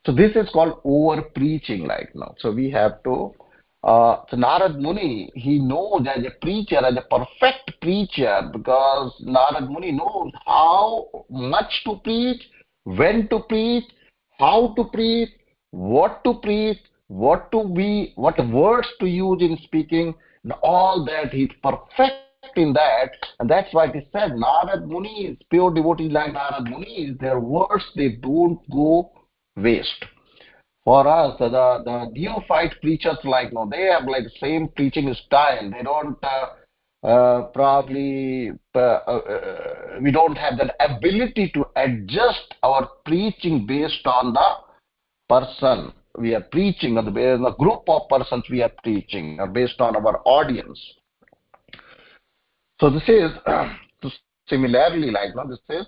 So 0.07 0.13
this 0.13 0.35
is 0.37 0.49
called 0.51 0.81
over 0.85 1.23
preaching 1.35 1.87
like 1.87 2.11
now. 2.15 2.35
So 2.39 2.53
we 2.53 2.71
have 2.71 3.03
to 3.05 3.35
uh, 3.83 4.23
so 4.31 4.37
Narad 4.39 4.79
Muni, 4.79 5.31
he 5.35 5.59
knows 5.59 6.07
as 6.09 6.25
a 6.25 6.31
preacher, 6.41 6.79
as 6.79 6.97
a 6.97 7.03
perfect 7.03 7.79
preacher, 7.83 8.49
because 8.51 9.13
Narad 9.27 9.69
Muni 9.69 9.93
knows 9.93 10.33
how 10.47 11.27
much 11.29 11.83
to 11.85 11.97
preach, 12.03 12.43
when 12.85 13.29
to 13.29 13.41
preach, 13.41 13.85
how 14.39 14.73
to 14.77 14.85
preach, 14.85 15.29
what 15.71 16.25
to 16.25 16.33
preach, 16.43 16.79
what 17.15 17.53
to 17.53 17.65
be, 17.65 18.13
what 18.17 18.37
words 18.49 18.89
to 18.99 19.07
use 19.07 19.41
in 19.41 19.57
speaking, 19.63 20.15
and 20.43 20.53
all 20.63 21.05
that 21.05 21.33
he's 21.33 21.51
perfect 21.63 22.13
in 22.57 22.73
that, 22.73 23.11
and 23.39 23.49
that's 23.49 23.73
why 23.73 23.87
is 23.87 24.03
said, 24.13 24.33
Narad 24.33 24.87
Muni 24.87 25.27
is 25.27 25.39
pure 25.49 25.73
devotee 25.73 26.09
like 26.09 26.33
Narad 26.33 26.69
Muni, 26.69 27.17
their 27.21 27.39
words, 27.39 27.85
they 27.95 28.17
don't 28.21 28.59
go 28.71 29.13
waste. 29.57 30.05
for 30.85 31.07
us, 31.07 31.39
the, 31.39 31.49
the 31.49 32.11
neophyte 32.13 32.75
preachers, 32.83 33.19
like, 33.23 33.53
no, 33.53 33.69
they 33.71 33.85
have 33.85 34.05
like 34.07 34.25
same 34.41 34.69
preaching 34.77 35.15
style. 35.27 35.71
They 35.71 35.83
don't 35.83 36.19
uh, 36.23 37.07
uh, 37.07 37.43
probably, 37.55 38.51
uh, 38.75 38.79
uh, 38.79 39.99
we 40.03 40.11
don't 40.11 40.37
have 40.37 40.59
that 40.59 40.75
ability 40.81 41.53
to 41.55 41.65
adjust 41.77 42.55
our 42.63 42.91
preaching 43.07 43.67
based 43.67 44.05
on 44.05 44.35
the 44.35 44.49
person 45.29 45.93
we 46.19 46.35
are 46.35 46.41
preaching, 46.41 46.97
or 46.97 47.03
the, 47.03 47.55
group 47.59 47.83
of 47.89 48.09
persons 48.09 48.45
we 48.51 48.63
are 48.63 48.73
preaching, 48.83 49.39
or 49.41 49.49
based 49.49 49.81
on 49.81 49.97
our 49.97 50.21
audience. 50.25 50.81
So 52.81 52.91
this 52.91 53.09
is 53.09 53.31
similarly 54.49 55.11
like, 55.11 55.35
no, 55.35 55.49
this 55.49 55.61
is 55.71 55.87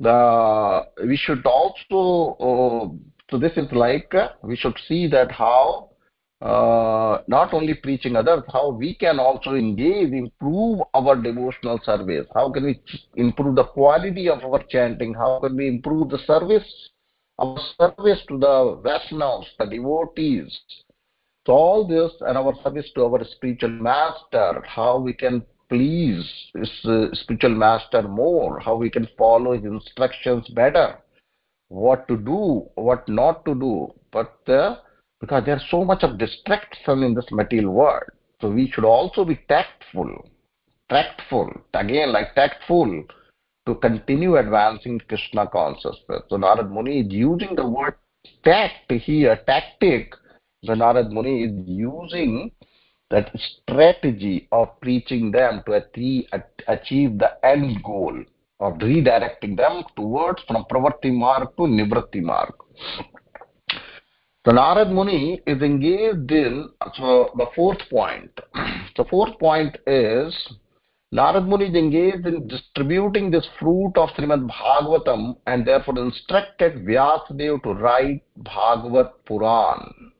the 0.00 0.86
we 1.06 1.16
should 1.16 1.44
also 1.46 2.36
uh, 2.40 3.10
so 3.30 3.38
this 3.38 3.52
is 3.56 3.70
like 3.72 4.12
uh, 4.14 4.30
we 4.42 4.56
should 4.56 4.76
see 4.88 5.06
that 5.08 5.30
how 5.30 5.90
uh, 6.40 7.18
not 7.28 7.52
only 7.52 7.74
preaching 7.74 8.16
others, 8.16 8.42
how 8.50 8.70
we 8.70 8.94
can 8.94 9.18
also 9.18 9.54
engage, 9.54 10.10
improve 10.10 10.80
our 10.94 11.14
devotional 11.14 11.78
service. 11.84 12.26
How 12.34 12.50
can 12.50 12.64
we 12.64 12.80
improve 13.16 13.56
the 13.56 13.64
quality 13.64 14.28
of 14.30 14.42
our 14.42 14.62
chanting? 14.70 15.12
How 15.12 15.38
can 15.40 15.54
we 15.54 15.68
improve 15.68 16.08
the 16.08 16.18
service, 16.26 16.64
our 17.40 17.58
service 17.78 18.20
to 18.28 18.38
the 18.38 18.80
Vaishnavas, 18.84 19.46
the 19.58 19.66
devotees? 19.66 20.60
So 21.46 21.54
all 21.54 21.88
this 21.88 22.12
and 22.20 22.36
our 22.36 22.54
service 22.62 22.90
to 22.94 23.04
our 23.04 23.24
spiritual 23.24 23.70
master, 23.70 24.62
how 24.66 24.98
we 24.98 25.14
can 25.14 25.42
please 25.70 26.28
his 26.54 26.70
uh, 26.84 27.06
spiritual 27.12 27.54
master 27.54 28.02
more, 28.02 28.60
how 28.60 28.76
we 28.76 28.90
can 28.90 29.08
follow 29.16 29.54
his 29.54 29.64
instructions 29.64 30.46
better, 30.48 30.98
what 31.68 32.06
to 32.08 32.16
do, 32.16 32.68
what 32.74 33.08
not 33.08 33.44
to 33.46 33.54
do. 33.54 33.88
But 34.12 34.36
uh, 34.48 34.76
because 35.20 35.44
there's 35.46 35.64
so 35.70 35.84
much 35.84 36.02
of 36.02 36.18
distraction 36.18 37.02
in 37.02 37.14
this 37.14 37.30
material 37.30 37.72
world, 37.72 38.04
so 38.40 38.50
we 38.50 38.70
should 38.70 38.84
also 38.84 39.24
be 39.24 39.40
tactful, 39.48 40.28
tactful, 40.90 41.50
again 41.72 42.12
like 42.12 42.34
tactful 42.34 43.04
to 43.66 43.74
continue 43.76 44.36
advancing 44.36 45.00
Krishna 45.08 45.46
consciousness. 45.46 46.22
So 46.28 46.36
Narad 46.36 46.70
Muni 46.70 47.00
is 47.00 47.12
using 47.12 47.54
the 47.54 47.66
word 47.66 47.94
tact 48.44 48.90
here, 48.90 49.38
tactic. 49.46 50.14
So 50.64 50.72
Narad 50.72 51.10
Muni 51.10 51.44
is 51.44 51.68
using 51.68 52.50
that 53.10 53.30
strategy 53.62 54.48
of 54.52 54.80
preaching 54.80 55.30
them 55.30 55.62
to 55.66 55.72
achieve 55.72 57.18
the 57.18 57.30
end 57.44 57.82
goal 57.82 58.22
of 58.60 58.74
redirecting 58.74 59.56
them 59.56 59.82
towards 59.96 60.42
from 60.46 60.64
pravatti 60.70 61.12
mark 61.12 61.56
to 61.56 61.62
nivritti 61.62 62.22
marg. 62.22 62.52
So 64.46 64.52
Narad 64.52 64.90
Muni 64.90 65.40
is 65.46 65.60
engaged 65.60 66.30
in 66.30 66.70
so 66.96 67.30
the 67.36 67.46
fourth 67.54 67.80
point. 67.90 68.30
The 68.96 69.04
fourth 69.04 69.38
point 69.38 69.76
is 69.86 70.34
Narad 71.12 71.48
Muni 71.48 71.66
is 71.66 71.74
engaged 71.74 72.24
in 72.24 72.46
distributing 72.46 73.32
this 73.32 73.44
fruit 73.58 73.92
of 73.96 74.10
Srimad 74.10 74.48
Bhagavatam 74.48 75.36
and 75.44 75.66
therefore 75.66 75.98
instructed 75.98 76.86
Vyasadeva 76.86 77.60
to 77.64 77.70
write 77.70 78.22
Bhagavat 78.36 79.24
Puran. 79.26 80.12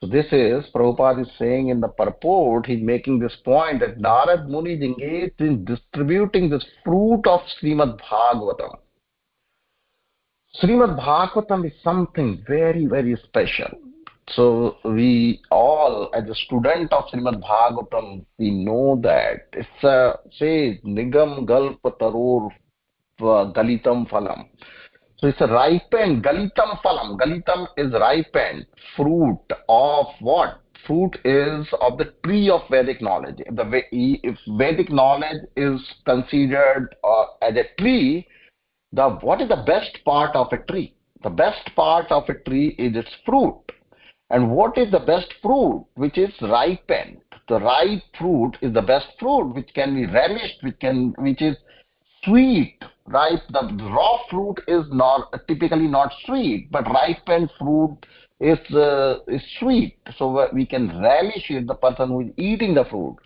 So 0.00 0.06
this 0.06 0.26
is, 0.26 0.64
Prabhupada 0.72 1.22
is 1.22 1.32
saying 1.40 1.70
in 1.70 1.80
the 1.80 1.88
purport, 1.88 2.66
he's 2.66 2.80
making 2.80 3.18
this 3.18 3.34
point 3.44 3.80
that 3.80 3.98
Narad 3.98 4.48
Muni 4.48 4.74
is 4.74 4.80
engaged 4.80 5.40
in 5.40 5.64
distributing 5.64 6.48
this 6.48 6.64
fruit 6.84 7.22
of 7.26 7.40
Srimad 7.60 7.98
Bhagavatam. 8.00 8.78
Srimad 10.62 11.00
Bhagavatam 11.00 11.66
is 11.66 11.72
something 11.82 12.44
very, 12.46 12.86
very 12.86 13.16
special. 13.24 13.70
So 14.34 14.76
we 14.84 15.40
all, 15.50 16.10
as 16.14 16.28
a 16.28 16.34
student 16.34 16.92
of 16.92 17.04
Srimad 17.12 17.42
Bhagavatam, 17.42 18.24
we 18.38 18.50
know 18.50 19.00
that 19.02 19.48
it's 19.52 19.84
a, 19.84 20.18
say, 20.38 20.80
Nigam 20.84 21.46
Galpa 21.46 21.98
Tarur 21.98 22.50
Galitam 23.20 24.08
Phalam. 24.08 24.46
So 25.20 25.26
it's 25.26 25.40
a 25.42 25.46
ripened, 25.46 26.24
galitam 26.24 26.80
phalam. 26.82 27.18
Galitam 27.18 27.66
is 27.76 27.92
ripened 27.92 28.66
fruit 28.96 29.44
of 29.68 30.06
what? 30.20 30.62
Fruit 30.86 31.14
is 31.26 31.66
of 31.82 31.98
the 31.98 32.14
tree 32.24 32.48
of 32.48 32.62
Vedic 32.70 33.02
knowledge. 33.02 33.36
The, 33.36 33.82
if 33.92 34.38
Vedic 34.56 34.90
knowledge 34.90 35.42
is 35.56 35.78
considered 36.06 36.96
uh, 37.04 37.24
as 37.42 37.54
a 37.54 37.64
tree, 37.78 38.26
the 38.92 39.10
what 39.20 39.42
is 39.42 39.50
the 39.50 39.62
best 39.66 39.98
part 40.06 40.34
of 40.34 40.46
a 40.52 40.58
tree? 40.72 40.94
The 41.22 41.28
best 41.28 41.68
part 41.76 42.10
of 42.10 42.26
a 42.30 42.34
tree 42.48 42.74
is 42.78 42.96
its 42.96 43.10
fruit. 43.26 43.60
And 44.30 44.50
what 44.50 44.78
is 44.78 44.90
the 44.90 45.00
best 45.00 45.32
fruit? 45.42 45.86
Which 45.94 46.16
is 46.16 46.30
ripened. 46.40 47.18
The 47.48 47.58
ripe 47.58 48.02
fruit 48.16 48.52
is 48.62 48.72
the 48.72 48.82
best 48.82 49.08
fruit, 49.18 49.52
which 49.54 49.74
can 49.74 49.94
be 49.94 50.06
relished, 50.06 50.62
which 50.62 50.78
can, 50.78 51.12
which 51.18 51.42
is 51.42 51.56
sweet. 52.24 52.78
Ripe 53.06 53.42
the 53.50 53.62
raw 53.92 54.18
fruit 54.30 54.56
is 54.68 54.84
not 54.92 55.32
typically 55.48 55.88
not 55.88 56.12
sweet 56.26 56.70
but 56.70 56.84
ripened 56.84 57.50
fruit 57.58 57.98
is 58.38 58.58
uh, 58.72 59.18
is 59.26 59.42
sweet. 59.58 59.96
So 60.16 60.48
we 60.52 60.64
can 60.64 61.00
relish 61.00 61.50
it 61.50 61.66
the 61.66 61.74
person 61.74 62.08
who 62.08 62.20
is 62.20 62.28
eating 62.36 62.74
the 62.74 62.84
fruit. 62.84 63.16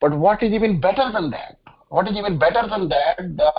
But 0.00 0.18
what 0.18 0.42
is 0.42 0.52
even 0.52 0.80
better 0.80 1.10
than 1.12 1.30
that? 1.30 1.58
What 1.88 2.08
is 2.08 2.16
even 2.16 2.38
better 2.38 2.68
than 2.68 2.88
that? 2.90 3.16
The 3.36 3.52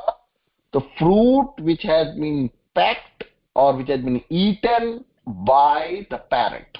the 0.73 0.81
fruit 0.99 1.53
which 1.59 1.81
has 1.83 2.15
been 2.15 2.51
packed 2.75 3.23
or 3.55 3.75
which 3.75 3.87
has 3.87 4.01
been 4.01 4.21
eaten 4.29 5.05
by 5.25 6.05
the 6.09 6.17
parrot 6.29 6.77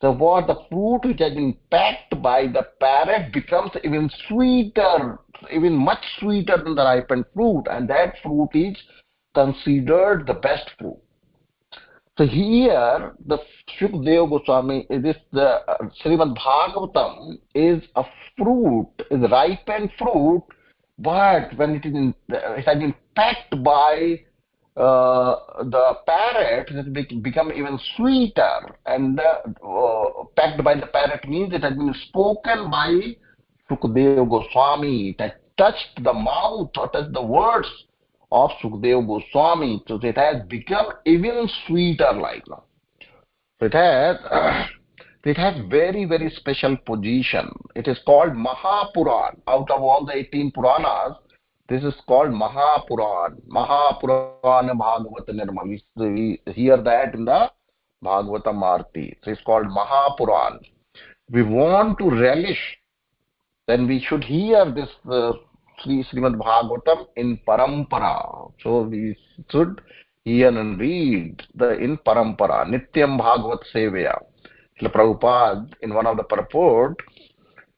so 0.00 0.12
what 0.12 0.46
the 0.46 0.56
fruit 0.70 1.00
which 1.04 1.18
has 1.18 1.34
been 1.34 1.54
packed 1.70 2.22
by 2.22 2.46
the 2.46 2.66
parrot 2.80 3.32
becomes 3.32 3.70
even 3.84 4.10
sweeter, 4.28 5.18
even 5.52 5.76
much 5.76 6.02
sweeter 6.18 6.56
than 6.56 6.74
the 6.74 6.84
ripened 6.84 7.26
fruit, 7.34 7.64
and 7.70 7.88
that 7.90 8.14
fruit 8.22 8.48
is 8.54 8.76
considered 9.34 10.26
the 10.26 10.34
best 10.34 10.70
fruit. 10.78 10.98
So 12.16 12.26
here, 12.26 13.14
the 13.26 13.38
Shukdev 13.78 14.30
Goswami, 14.30 14.86
this 14.88 15.16
the 15.32 15.60
uh, 15.68 15.78
Srimad 16.02 16.36
Bhagavatam 16.36 17.38
is 17.54 17.82
a 17.94 18.04
fruit, 18.36 18.90
is 19.10 19.30
ripened 19.30 19.90
fruit, 19.98 20.44
but 20.98 21.54
when 21.56 21.74
it 21.76 21.84
is 21.84 21.94
in, 21.94 22.14
it 22.28 22.66
has 22.66 22.78
been 22.78 22.94
packed 23.14 23.62
by 23.62 24.20
the 24.76 25.96
parrot 26.06 26.68
has 26.70 26.86
become 26.86 27.52
even 27.52 27.78
sweeter 27.96 28.76
and 28.86 29.20
uh, 29.20 30.24
packed 30.36 30.62
by 30.62 30.74
the 30.74 30.86
parrot 30.86 31.28
means 31.28 31.52
it 31.52 31.62
has 31.62 31.74
been 31.74 31.94
spoken 32.08 32.70
by 32.70 33.16
Sukadeva 33.70 34.28
Goswami. 34.28 35.10
It 35.10 35.20
has 35.20 35.32
touched 35.58 36.02
the 36.02 36.12
mouth 36.12 36.70
or 36.76 36.88
touched 36.88 37.12
the 37.12 37.22
words 37.22 37.68
of 38.32 38.50
Sukadeva 38.62 39.06
Goswami. 39.06 39.82
So 39.86 39.98
it 40.02 40.16
has 40.16 40.46
become 40.48 40.86
even 41.04 41.48
sweeter 41.66 42.12
like. 42.12 42.44
So 42.46 43.66
it 43.66 43.74
has 43.74 44.16
uh, 44.30 44.66
it 45.24 45.36
has 45.36 45.54
very 45.68 46.04
very 46.04 46.30
special 46.30 46.76
position. 46.76 47.50
It 47.74 47.88
is 47.88 47.98
called 48.06 48.32
Mahapuran. 48.32 49.40
Out 49.46 49.70
of 49.70 49.82
all 49.82 50.04
the 50.06 50.16
18 50.16 50.52
Puranas, 50.52 51.16
this 51.70 51.84
is 51.84 51.94
called 52.08 52.30
Mahapuran. 52.30 53.40
Mahapuran 53.48 54.76
Bhagavata 54.76 55.30
Nirma. 55.30 55.62
We, 55.64 55.82
we 55.96 56.42
hear 56.52 56.76
that 56.82 57.14
in 57.14 57.24
the 57.24 57.48
Bhagavata 58.04 58.52
Marti. 58.52 59.16
So 59.22 59.30
it's 59.30 59.40
called 59.42 59.66
Mahapuran. 59.66 60.58
We 61.30 61.42
want 61.44 61.98
to 61.98 62.10
relish, 62.10 62.58
then 63.68 63.86
we 63.86 64.04
should 64.06 64.24
hear 64.24 64.68
this 64.72 64.88
uh, 65.08 65.32
Sri 65.78 66.04
Srimad 66.12 66.34
Bhagavatam 66.34 67.06
in 67.14 67.38
Parampara. 67.46 68.50
So 68.64 68.82
we 68.82 69.16
should 69.48 69.80
hear 70.24 70.48
and 70.48 70.78
read 70.80 71.40
the 71.54 71.78
in 71.78 71.98
Parampara. 71.98 72.66
Nityam 72.66 73.16
Bhagavat 73.16 73.60
Sevaya. 73.72 74.18
Prabhupada, 74.82 75.70
in 75.82 75.94
one 75.94 76.06
of 76.06 76.16
the 76.16 76.24
purport, 76.24 76.96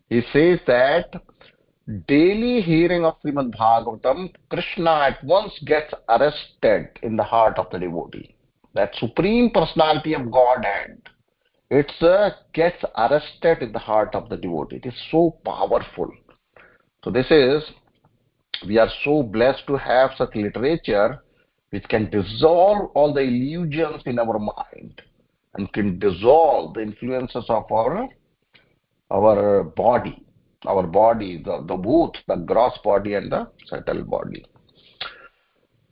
he 0.08 0.22
says 0.32 0.60
that 0.66 1.10
daily 2.06 2.62
hearing 2.62 3.04
of 3.04 3.20
Srimad 3.22 3.54
Bhagavatam, 3.56 4.32
Krishna 4.50 4.90
at 4.90 5.24
once 5.24 5.52
gets 5.64 5.92
arrested 6.08 6.90
in 7.02 7.16
the 7.16 7.24
heart 7.24 7.58
of 7.58 7.70
the 7.70 7.78
devotee. 7.78 8.34
That 8.74 8.94
supreme 8.96 9.50
personality 9.50 10.14
of 10.14 10.30
Godhead, 10.30 11.02
it 11.70 11.90
uh, 12.00 12.30
gets 12.54 12.82
arrested 12.96 13.62
in 13.62 13.72
the 13.72 13.78
heart 13.78 14.14
of 14.14 14.28
the 14.28 14.36
devotee. 14.36 14.76
It 14.76 14.86
is 14.86 14.94
so 15.10 15.38
powerful. 15.44 16.10
So 17.04 17.10
this 17.10 17.26
is, 17.30 17.62
we 18.66 18.78
are 18.78 18.90
so 19.04 19.22
blessed 19.22 19.66
to 19.66 19.76
have 19.76 20.12
such 20.16 20.34
literature 20.34 21.20
which 21.70 21.84
can 21.88 22.10
dissolve 22.10 22.90
all 22.94 23.12
the 23.12 23.20
illusions 23.20 24.02
in 24.06 24.18
our 24.18 24.38
mind 24.38 25.02
and 25.54 25.72
can 25.72 25.98
dissolve 25.98 26.74
the 26.74 26.82
influences 26.82 27.44
of 27.48 27.70
our, 27.72 28.08
our 29.10 29.64
body 29.64 30.24
our 30.66 30.86
body, 30.86 31.42
the, 31.44 31.64
the 31.66 31.76
both, 31.76 32.12
the 32.28 32.36
gross 32.36 32.76
body 32.84 33.14
and 33.14 33.30
the 33.30 33.48
subtle 33.66 34.04
body. 34.04 34.44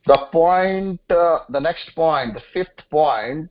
The 0.06 0.18
point, 0.32 1.00
uh, 1.10 1.40
the 1.48 1.60
next 1.60 1.94
point, 1.94 2.34
the 2.34 2.42
fifth 2.52 2.88
point, 2.90 3.50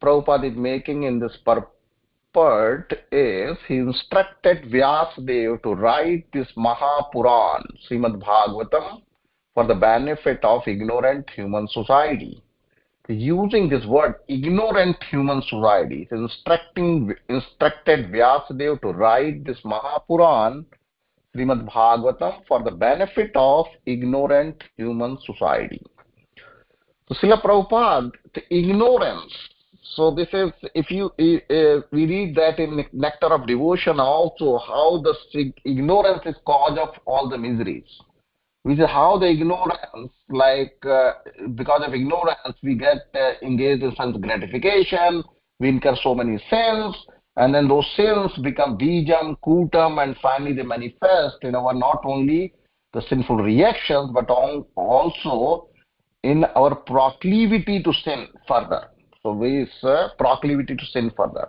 Prabhupada 0.00 0.50
is 0.50 0.56
making 0.56 1.04
in 1.04 1.18
this 1.18 1.36
purport 1.44 2.92
is 3.12 3.56
he 3.68 3.76
instructed 3.76 4.64
Vyasadeva 4.64 5.62
to 5.62 5.74
write 5.74 6.26
this 6.32 6.48
Mahapuran, 6.56 7.62
Srimad 7.88 8.20
Bhagavatam, 8.20 9.02
for 9.54 9.66
the 9.66 9.74
benefit 9.74 10.42
of 10.44 10.62
ignorant 10.66 11.28
human 11.30 11.68
society. 11.68 12.42
Using 13.08 13.68
this 13.68 13.84
word, 13.84 14.14
ignorant 14.28 14.96
human 15.10 15.42
society, 15.42 16.06
he's 16.08 16.18
instructing, 16.18 17.12
instructed 17.28 18.12
Vyasadeva 18.12 18.80
to 18.80 18.88
write 18.88 19.44
this 19.44 19.58
Mahapuran, 19.64 20.64
Srimad 21.34 21.68
Bhagavatam, 21.68 22.46
for 22.46 22.62
the 22.62 22.70
benefit 22.70 23.32
of 23.34 23.66
ignorant 23.86 24.62
human 24.76 25.18
society. 25.26 25.82
So, 27.08 27.14
Srila 27.16 27.42
Prabhupada, 27.42 28.12
the 28.34 28.54
ignorance. 28.54 29.32
So, 29.96 30.14
this 30.14 30.28
is, 30.32 30.52
if 30.76 30.88
you, 30.92 31.06
uh, 31.06 31.82
we 31.90 32.06
read 32.06 32.36
that 32.36 32.60
in 32.60 32.86
Nectar 32.92 33.34
of 33.34 33.48
Devotion 33.48 33.98
also, 33.98 34.58
how 34.58 35.02
the 35.02 35.52
ignorance 35.64 36.22
is 36.24 36.36
cause 36.46 36.78
of 36.80 36.90
all 37.04 37.28
the 37.28 37.36
miseries 37.36 38.00
which 38.62 38.78
is 38.78 38.86
how 38.86 39.18
the 39.18 39.26
ignorance, 39.26 40.12
like 40.28 40.76
uh, 40.88 41.12
because 41.54 41.82
of 41.86 41.94
ignorance, 41.94 42.56
we 42.62 42.74
get 42.74 43.06
uh, 43.14 43.32
engaged 43.42 43.82
in 43.82 43.94
sense 43.96 44.16
gratification, 44.20 45.22
we 45.58 45.68
incur 45.68 45.96
so 46.02 46.14
many 46.14 46.38
sins, 46.48 46.96
and 47.36 47.54
then 47.54 47.66
those 47.66 47.86
sins 47.96 48.30
become 48.42 48.78
bijam, 48.78 49.36
kutam, 49.44 50.02
and 50.02 50.16
finally 50.22 50.52
they 50.52 50.62
manifest 50.62 51.38
in 51.42 51.54
our 51.54 51.74
not 51.74 52.00
only 52.04 52.52
the 52.92 53.02
sinful 53.08 53.36
reactions, 53.36 54.10
but 54.12 54.28
on, 54.30 54.64
also 54.76 55.68
in 56.22 56.44
our 56.56 56.74
proclivity 56.74 57.82
to 57.82 57.92
sin 58.04 58.28
further. 58.46 58.88
So, 59.22 59.32
we 59.32 59.66
uh, 59.82 60.08
proclivity 60.18 60.76
to 60.76 60.86
sin 60.86 61.10
further. 61.16 61.48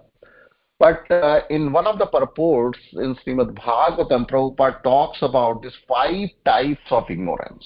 But 0.84 1.10
uh, 1.10 1.44
in 1.50 1.72
one 1.72 1.88
of 1.88 1.98
the 1.98 2.08
purports 2.08 2.78
in 2.92 3.16
Srimad 3.16 3.58
Bhagavatam, 3.58 4.30
Prabhupada 4.30 4.84
talks 4.84 5.18
about 5.22 5.62
these 5.62 5.78
five 5.88 6.28
types 6.44 6.92
of 6.92 7.06
ignorance. 7.10 7.66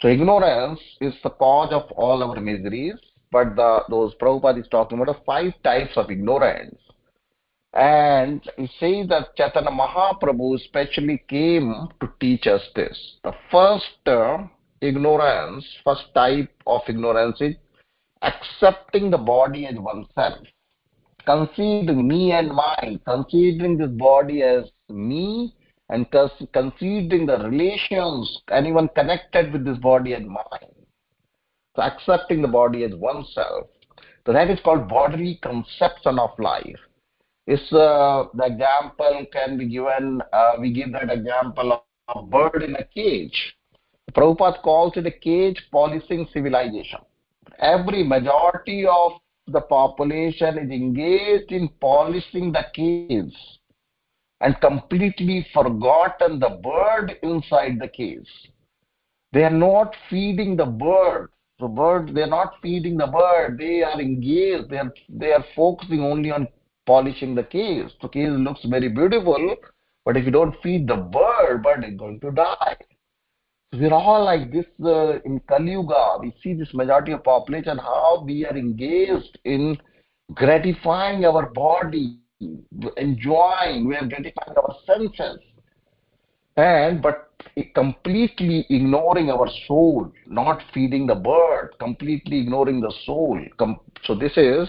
So 0.00 0.06
ignorance 0.06 0.78
is 1.00 1.14
the 1.24 1.30
cause 1.30 1.72
of 1.72 1.90
all 1.96 2.22
our 2.22 2.40
miseries, 2.40 2.94
but 3.32 3.56
the, 3.56 3.80
those 3.90 4.14
Prabhupada 4.22 4.60
is 4.60 4.68
talking 4.70 5.00
about 5.00 5.24
five 5.26 5.52
types 5.64 5.96
of 5.96 6.08
ignorance. 6.08 6.78
And 7.74 8.40
he 8.56 8.68
says 8.78 9.08
that 9.08 9.34
Chaitanya 9.36 9.72
Mahaprabhu 9.72 10.60
specially 10.60 11.24
came 11.28 11.88
to 12.00 12.08
teach 12.20 12.46
us 12.46 12.62
this. 12.76 12.96
The 13.24 13.32
first 13.50 14.06
uh, 14.06 14.44
ignorance, 14.80 15.66
first 15.82 16.04
type 16.14 16.54
of 16.68 16.82
ignorance 16.88 17.40
is 17.40 17.56
accepting 18.22 19.10
the 19.10 19.18
body 19.18 19.66
as 19.66 19.74
oneself 19.74 20.46
considering 21.26 22.06
me 22.06 22.32
and 22.32 22.48
mine, 22.48 23.00
considering 23.06 23.76
this 23.76 23.90
body 23.90 24.42
as 24.42 24.64
me 24.88 25.54
and 25.88 26.06
considering 26.10 27.26
the 27.26 27.38
relations, 27.38 28.42
anyone 28.50 28.88
connected 28.94 29.52
with 29.52 29.64
this 29.64 29.78
body 29.78 30.14
as 30.14 30.22
mine. 30.22 30.72
So 31.74 31.82
accepting 31.82 32.42
the 32.42 32.48
body 32.48 32.84
as 32.84 32.94
oneself. 32.94 33.66
So 34.24 34.32
that 34.32 34.50
is 34.50 34.58
called 34.64 34.88
bodily 34.88 35.38
conception 35.42 36.18
of 36.18 36.30
life. 36.38 36.80
Is 37.46 37.60
uh, 37.72 38.24
the 38.34 38.46
example 38.46 39.26
can 39.32 39.56
be 39.56 39.68
given, 39.68 40.20
uh, 40.32 40.52
we 40.58 40.72
give 40.72 40.92
that 40.92 41.12
example 41.12 41.72
of 41.72 41.82
a 42.16 42.26
bird 42.26 42.62
in 42.62 42.74
a 42.74 42.84
cage. 42.84 43.56
Prabhupada 44.12 44.62
calls 44.62 44.96
it 44.96 45.06
a 45.06 45.10
cage 45.12 45.62
policing 45.70 46.26
civilization. 46.32 47.00
Every 47.60 48.02
majority 48.02 48.84
of 48.86 49.12
the 49.48 49.60
population 49.60 50.58
is 50.58 50.70
engaged 50.70 51.52
in 51.52 51.68
polishing 51.80 52.52
the 52.52 52.64
caves 52.74 53.34
and 54.40 54.60
completely 54.60 55.46
forgotten 55.54 56.38
the 56.38 56.60
bird 56.62 57.16
inside 57.22 57.78
the 57.80 57.88
caves. 57.88 58.28
They 59.32 59.44
are 59.44 59.50
not 59.50 59.94
feeding 60.10 60.56
the 60.56 60.66
bird. 60.66 61.30
The 61.58 61.68
bird, 61.68 62.14
they 62.14 62.22
are 62.22 62.26
not 62.26 62.54
feeding 62.60 62.96
the 62.96 63.06
bird. 63.06 63.58
They 63.58 63.82
are 63.82 64.00
engaged. 64.00 64.68
They 64.68 64.78
are, 64.78 64.92
they 65.08 65.32
are 65.32 65.44
focusing 65.54 66.00
only 66.00 66.30
on 66.30 66.48
polishing 66.86 67.34
the 67.34 67.44
caves. 67.44 67.92
The 68.02 68.08
cave 68.08 68.32
looks 68.32 68.64
very 68.64 68.88
beautiful, 68.88 69.56
but 70.04 70.16
if 70.16 70.24
you 70.24 70.30
don't 70.30 70.54
feed 70.62 70.86
the 70.86 70.96
bird, 70.96 71.62
bird 71.62 71.84
is 71.84 71.96
going 71.96 72.20
to 72.20 72.30
die. 72.30 72.76
We're 73.78 73.92
all 73.92 74.24
like 74.24 74.52
this 74.52 74.66
uh, 74.84 75.20
in 75.24 75.40
Kali 75.48 75.72
Yuga. 75.72 76.18
We 76.20 76.34
see 76.42 76.54
this 76.54 76.72
majority 76.72 77.12
of 77.12 77.24
population, 77.24 77.78
how 77.78 78.22
we 78.24 78.46
are 78.46 78.56
engaged 78.56 79.38
in 79.44 79.78
gratifying 80.34 81.24
our 81.24 81.50
body, 81.50 82.18
enjoying, 82.96 83.86
we 83.86 83.96
are 83.96 84.06
gratifying 84.06 84.56
our 84.56 84.76
senses. 84.86 85.40
And 86.56 87.02
but 87.02 87.32
completely 87.74 88.66
ignoring 88.70 89.30
our 89.30 89.48
soul, 89.66 90.10
not 90.26 90.62
feeding 90.72 91.06
the 91.06 91.14
bird, 91.14 91.70
completely 91.78 92.40
ignoring 92.40 92.80
the 92.80 92.92
soul. 93.04 93.38
So 94.04 94.14
this 94.14 94.32
is 94.36 94.68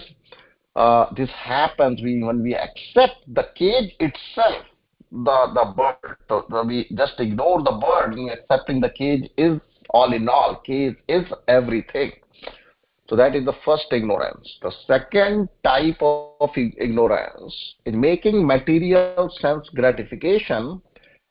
uh, 0.76 1.06
this 1.16 1.30
happens 1.30 2.00
when 2.02 2.42
we 2.42 2.54
accept 2.54 3.16
the 3.34 3.48
cage 3.56 3.94
itself 4.00 4.64
the 5.10 5.46
the 5.54 5.74
bird. 5.76 6.66
We 6.66 6.88
just 6.94 7.18
ignore 7.18 7.62
the 7.62 7.72
bird, 7.72 8.18
accepting 8.30 8.80
the 8.80 8.90
cage 8.90 9.30
is 9.36 9.60
all 9.90 10.12
in 10.12 10.28
all. 10.28 10.56
Cage 10.64 10.96
is 11.08 11.24
everything. 11.46 12.12
So 13.08 13.16
that 13.16 13.34
is 13.34 13.46
the 13.46 13.54
first 13.64 13.86
ignorance. 13.90 14.58
The 14.60 14.72
second 14.86 15.48
type 15.64 15.96
of 16.02 16.50
ignorance 16.56 17.74
is 17.86 17.94
making 17.94 18.46
material 18.46 19.30
sense 19.40 19.66
gratification 19.74 20.82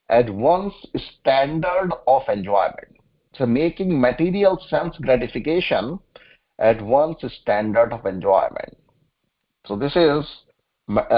as 0.09 0.25
one's 0.30 0.73
standard 1.19 1.91
of 2.07 2.23
enjoyment. 2.28 2.97
So 3.36 3.45
making 3.45 3.99
material 3.99 4.59
sense 4.69 4.97
gratification 4.97 5.99
at 6.57 6.82
one's 6.82 7.17
standard 7.41 7.93
of 7.93 8.07
enjoyment. 8.07 8.75
So 9.67 9.75
this 9.75 9.95
is 9.95 10.25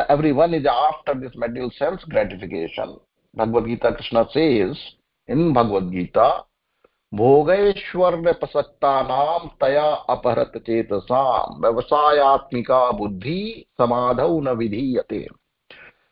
everyone 0.10 0.54
is 0.54 0.66
after 0.66 1.20
this 1.20 1.36
material 1.36 1.72
sense 1.78 2.04
gratification. 2.06 2.98
Bhagavad 3.36 3.66
Gita 3.66 3.94
Krishna 3.94 4.28
says 4.34 4.78
in 5.28 5.54
Bhagavad 5.54 5.92
Gita, 5.92 6.44
भोगैश्वर्य 7.14 8.32
प्रसक्तानाम 8.42 9.48
तया 9.62 9.86
अपहरत 10.14 10.58
चेतसाम 10.66 11.62
व्यवसायत्मिका 11.62 12.80
बुद्धि 12.98 13.42
समाधौ 13.80 14.40
न 14.40 14.50
विधीयते 14.58 15.26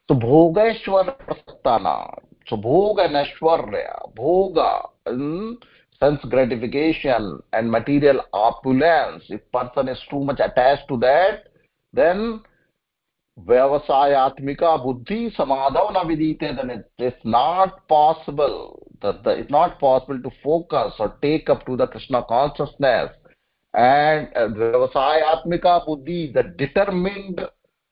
prasatana 0.10 2.08
so 2.48 2.56
bhoga 2.56 3.06
and 3.06 3.16
ashwarya 3.16 4.16
bhoga 4.16 4.88
um, 5.06 5.58
sense 6.00 6.24
gratification 6.30 7.40
and 7.54 7.70
material 7.70 8.22
opulence 8.32 9.24
if 9.30 9.42
person 9.52 9.90
is 9.90 10.00
too 10.10 10.24
much 10.24 10.40
attached 10.40 10.88
to 10.88 10.98
that 10.98 11.50
then 11.94 12.40
व्यवसायात्मिका 13.38 14.76
बुद्धि 14.78 15.30
समाधव 15.38 15.90
न 15.98 16.06
विदीते 16.08 16.52
then 16.54 16.72
it 16.72 17.04
is 17.04 17.28
not 17.30 17.80
possible 17.90 18.56
that 19.06 19.52
not 19.52 19.80
possible 19.80 20.20
to 20.22 20.30
focus 20.44 20.98
or 21.02 21.18
take 21.22 21.52
up 21.52 21.64
to 21.66 21.76
the 21.78 21.90
Krishna 21.94 22.20
consciousness 22.30 23.10
and 23.74 24.38
व्यवसायात्मिका 24.58 25.78
बुद्धि 25.88 26.26
the 26.36 26.46
determined 26.58 27.46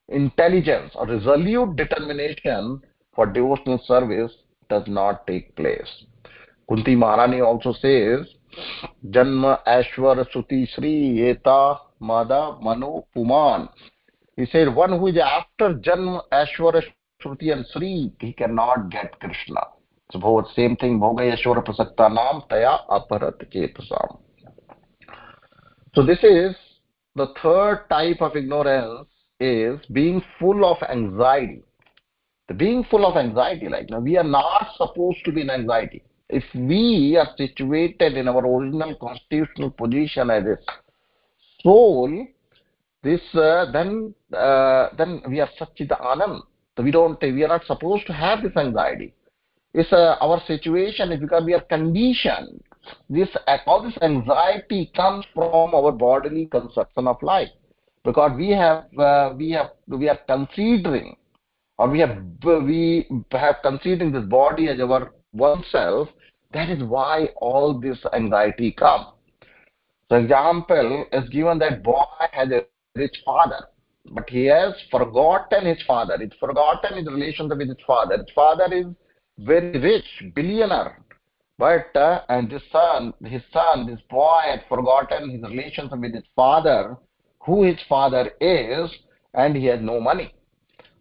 intelligence 0.10 0.96
or 0.96 1.10
resolute 1.10 1.76
determination 1.76 2.80
for 3.18 3.32
devotional 3.32 3.78
service 3.84 4.38
does 4.70 4.90
not 4.92 5.26
take 5.28 5.52
place 5.56 6.00
Kunti 6.70 6.96
Maharani 6.96 7.40
also 7.44 7.72
say 7.74 7.96
जन्म 9.14 9.46
ऐश्वर्य 9.68 10.24
श्रुति 10.24 10.66
श्री 10.66 10.94
एता 11.30 11.60
मद 12.04 12.32
Manu 12.64 12.98
पुमान 13.16 13.68
He 14.38 14.46
said, 14.52 14.74
one 14.74 15.00
who 15.00 15.08
is 15.08 15.18
after 15.18 15.76
Janma, 15.76 16.22
Ashwara, 16.32 16.82
Shruti 17.24 17.54
and 17.54 17.66
Sri, 17.72 18.12
he 18.20 18.34
cannot 18.34 18.90
get 18.90 19.18
Krishna. 19.20 19.62
So 20.12 20.20
both 20.20 20.52
same 20.56 20.76
thing, 20.76 21.00
Bhoga 21.00 21.22
Yashwara 21.36 21.66
Prasakta 21.66 22.14
Nam 22.14 22.44
Taya 22.50 22.86
Aparat 22.90 23.42
Chetasam. 23.52 24.20
So 25.94 26.06
this 26.06 26.20
is 26.24 26.56
the 27.16 27.28
third 27.42 27.86
type 27.90 28.22
of 28.22 28.36
ignorance 28.36 29.08
is 29.40 29.80
being 29.92 30.22
full 30.38 30.66
of 30.66 30.78
anxiety. 30.90 31.64
The 32.48 32.54
being 32.54 32.84
full 32.92 33.06
of 33.06 33.18
anxiety, 33.18 33.70
like 33.70 33.90
now 33.90 34.00
we 34.00 34.18
are 34.18 34.24
not 34.24 34.68
supposed 34.78 35.24
to 35.26 35.32
be 35.32 35.42
in 35.42 35.50
anxiety. 35.50 36.04
If 36.30 36.44
we 36.54 37.18
are 37.18 37.30
situated 37.38 38.18
in 38.18 38.28
our 38.28 38.46
original 38.46 38.96
constitutional 38.96 39.72
position 39.72 40.30
as 40.30 40.44
a 40.44 40.58
soul, 41.62 42.28
this 43.06 43.22
uh, 43.36 43.72
then 43.72 44.14
uh, 44.34 44.90
then 44.98 45.22
we 45.30 45.40
are 45.40 45.50
Satchid 45.60 45.92
Anand. 46.12 46.42
We 46.78 46.92
don't 46.92 47.22
we 47.22 47.44
are 47.44 47.54
not 47.56 47.66
supposed 47.66 48.06
to 48.08 48.14
have 48.14 48.44
this 48.44 48.58
anxiety. 48.58 49.14
It's 49.74 49.94
uh, 49.94 50.16
our 50.22 50.42
situation 50.48 51.12
is 51.12 51.20
because 51.20 51.44
we 51.46 51.54
are 51.54 51.66
conditioned. 51.76 52.62
This 53.10 53.30
all 53.66 53.84
this 53.84 53.98
anxiety 54.02 54.92
comes 54.96 55.26
from 55.34 55.76
our 55.76 55.92
bodily 55.92 56.48
conception 56.48 57.08
of 57.08 57.22
life. 57.22 57.54
because 58.06 58.32
we 58.38 58.50
have 58.52 58.86
uh, 59.00 59.34
we 59.36 59.52
have 59.52 59.72
we 59.88 60.08
are 60.08 60.20
considering 60.28 61.18
or 61.78 61.90
we 61.90 62.00
have 62.00 62.18
we 62.44 63.08
have 63.32 63.56
considering 63.64 64.12
this 64.12 64.24
body 64.26 64.70
as 64.70 64.80
our 64.80 65.12
oneself 65.34 66.08
that 66.54 66.70
is 66.70 66.82
why 66.84 67.28
all 67.38 67.80
this 67.80 67.98
anxiety 68.14 68.72
comes 68.72 69.08
for 70.08 70.20
example 70.20 71.06
is 71.12 71.28
given 71.30 71.60
that 71.60 71.84
boy 71.84 72.04
has 72.32 72.50
a 72.52 72.62
rich 72.96 73.22
father. 73.26 73.68
But 74.12 74.30
he 74.30 74.46
has 74.46 74.74
forgotten 74.92 75.66
his 75.66 75.82
father. 75.88 76.18
He's 76.20 76.38
forgotten 76.40 76.98
his 76.98 77.08
relationship 77.08 77.58
with 77.58 77.70
his 77.70 77.86
father. 77.86 78.18
His 78.18 78.34
father 78.34 78.68
is 78.72 78.86
very 79.40 79.80
rich 79.80 80.34
billionaire. 80.34 81.00
But 81.58 81.96
uh, 81.96 82.22
and 82.30 82.52
his 82.52 82.62
son 82.72 83.14
his 83.24 83.42
son 83.54 83.88
this 83.88 84.02
boy 84.10 84.42
had 84.44 84.64
forgotten 84.68 85.30
his 85.30 85.42
relationship 85.42 86.00
with 86.00 86.14
his 86.14 86.26
father 86.36 86.98
who 87.40 87.64
his 87.64 87.80
father 87.88 88.32
is 88.42 88.92
and 89.34 89.56
he 89.56 89.66
has 89.66 89.80
no 89.82 90.00
money. 90.00 90.34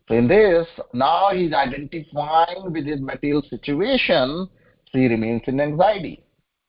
So 0.09 0.15
in 0.15 0.29
this, 0.29 0.67
now 0.93 1.31
he's 1.33 1.53
identifying 1.53 2.71
with 2.71 2.85
his 2.85 3.01
material 3.01 3.43
situation, 3.49 4.49
so 4.93 4.99
he 4.99 5.07
remains 5.09 5.43
in 5.47 5.61
anxiety. 5.61 6.23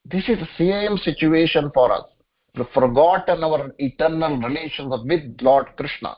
This 0.06 0.24
is 0.30 0.38
the 0.40 0.48
same 0.58 0.98
situation 0.98 1.70
for 1.74 1.92
us. 1.92 2.06
Forgotten 2.74 3.44
our 3.44 3.72
eternal 3.80 4.38
relations 4.38 4.94
with 5.06 5.38
Lord 5.42 5.68
Krishna. 5.78 6.16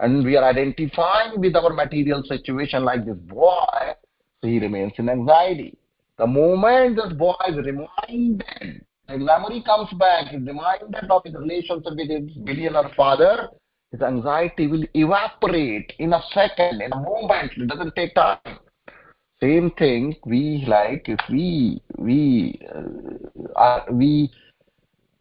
And 0.00 0.24
we 0.24 0.36
are 0.36 0.44
identifying 0.44 1.40
with 1.40 1.54
our 1.54 1.72
material 1.72 2.22
situation 2.24 2.84
like 2.84 3.06
this 3.06 3.16
boy, 3.16 3.94
so 4.40 4.48
he 4.48 4.58
remains 4.58 4.92
in 4.96 5.08
anxiety. 5.08 5.78
The 6.18 6.26
moment 6.26 6.96
this 6.96 7.12
boy 7.12 7.34
is 7.48 7.56
reminded, 7.56 8.84
his 9.08 9.20
memory 9.20 9.62
comes 9.64 9.90
back, 9.98 10.28
he's 10.28 10.40
reminded 10.40 11.08
of 11.08 11.22
his 11.24 11.34
relationship 11.34 11.94
with 11.94 12.08
his 12.08 12.30
billionaire 12.44 12.90
father, 12.96 13.48
his 13.92 14.00
anxiety 14.00 14.66
will 14.66 14.84
evaporate 14.94 15.92
in 15.98 16.14
a 16.14 16.22
second, 16.32 16.80
in 16.80 16.92
a 16.92 17.00
moment. 17.00 17.52
It 17.56 17.68
doesn't 17.68 17.94
take 17.94 18.14
time. 18.14 18.38
Same 19.40 19.70
thing. 19.72 20.16
We 20.24 20.64
like 20.66 21.08
if 21.08 21.18
we 21.28 21.82
we 21.98 22.60
uh, 22.74 23.50
are, 23.56 23.84
we 23.90 24.30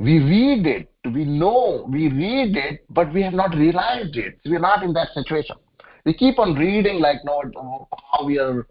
we 0.01 0.19
read 0.19 0.67
it, 0.67 0.89
we 1.13 1.25
know, 1.25 1.87
we 1.89 2.09
read 2.09 2.57
it, 2.57 2.85
but 2.89 3.13
we 3.13 3.21
have 3.21 3.33
not 3.33 3.55
realized 3.55 4.15
it. 4.17 4.39
We 4.45 4.55
are 4.55 4.59
not 4.59 4.83
in 4.83 4.93
that 4.93 5.09
situation. 5.13 5.55
We 6.05 6.13
keep 6.13 6.39
on 6.39 6.55
reading 6.55 6.99
like 6.99 7.17
no, 7.23 7.87
how 8.11 8.25
we 8.25 8.39
are 8.39 8.67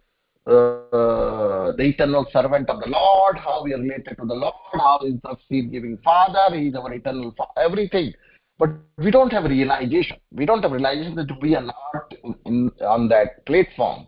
uh, 0.47 1.73
the 1.77 1.85
eternal 1.85 2.27
servant 2.33 2.69
of 2.69 2.81
the 2.81 2.89
Lord, 2.89 3.39
how 3.39 3.63
we 3.63 3.73
are 3.75 3.79
related 3.79 4.17
to 4.19 4.27
the 4.27 4.35
Lord, 4.35 4.55
how 4.73 5.01
is 5.05 5.15
the 5.23 5.37
seed 5.49 5.71
giving 5.71 5.99
Father, 5.99 6.57
He 6.57 6.69
is 6.69 6.75
our 6.75 6.93
eternal 6.93 7.33
Father, 7.37 7.53
everything 7.59 8.13
but 8.61 8.73
we 8.99 9.11
don't 9.11 9.33
have 9.33 9.45
realization. 9.45 10.19
We 10.33 10.45
don't 10.45 10.63
have 10.63 10.73
realization 10.73 11.15
that 11.17 11.31
we 11.41 11.57
are 11.57 11.63
not 11.63 12.15
in, 12.45 12.71
on 12.87 13.09
that 13.09 13.47
platform. 13.47 14.07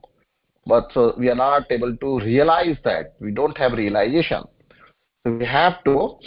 But 0.67 0.91
so 0.93 1.15
we 1.19 1.31
are 1.31 1.35
not 1.35 1.73
able 1.73 1.97
to 1.97 2.21
realize 2.21 2.77
that. 2.85 3.15
We 3.19 3.33
don't 3.33 3.57
have 3.57 3.73
realization. 3.73 4.45
So 5.25 5.33
we 5.33 5.47
have 5.47 5.83
to. 5.85 6.19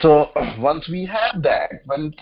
So 0.00 0.30
once 0.58 0.88
we 0.88 1.06
have 1.06 1.42
that, 1.42 1.70
once 1.86 2.16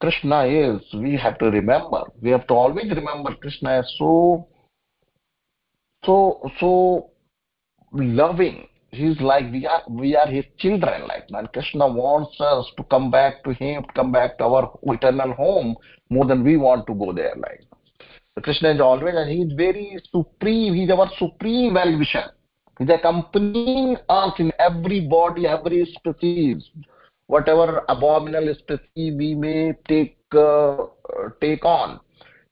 Krishna 0.00 0.44
is, 0.44 0.80
we 0.94 1.16
have 1.16 1.38
to 1.38 1.46
remember. 1.46 2.04
We 2.20 2.30
have 2.30 2.46
to 2.48 2.54
always 2.54 2.88
remember 2.90 3.34
Krishna 3.36 3.80
is 3.80 3.94
so, 3.98 4.48
so, 6.04 6.40
so 6.58 7.10
loving. 7.92 8.66
He's 8.92 9.20
like 9.20 9.52
we 9.52 9.66
are 9.66 9.82
we 9.88 10.16
are 10.16 10.26
his 10.26 10.44
children 10.58 11.06
like 11.06 11.26
and 11.28 11.52
krishna 11.52 11.86
wants 11.86 12.40
us 12.40 12.66
to 12.76 12.82
come 12.90 13.08
back 13.08 13.44
to 13.44 13.52
him 13.54 13.84
come 13.94 14.10
back 14.10 14.36
to 14.38 14.44
our 14.44 14.76
eternal 14.82 15.32
home 15.32 15.76
more 16.08 16.24
than 16.24 16.42
we 16.42 16.56
want 16.56 16.88
to 16.88 16.94
go 16.94 17.12
there 17.12 17.36
like. 17.36 17.62
Krishna 18.42 18.70
is 18.70 18.80
always 18.80 19.14
and 19.14 19.30
he's 19.30 19.52
very 19.56 19.96
supreme. 20.10 20.74
He's 20.74 20.90
our 20.90 21.08
supreme 21.18 21.74
well-wisher 21.74 22.32
he's 22.80 22.88
accompanying 22.88 23.96
us 24.08 24.32
in 24.44 24.50
every 24.58 25.00
body 25.14 25.46
every 25.46 25.84
species 25.98 26.70
whatever 27.28 27.84
abominable 27.88 28.56
species 28.62 29.14
we 29.22 29.34
may 29.34 29.72
take 29.86 30.16
uh, 30.32 30.76
take 31.40 31.64
on 31.64 32.00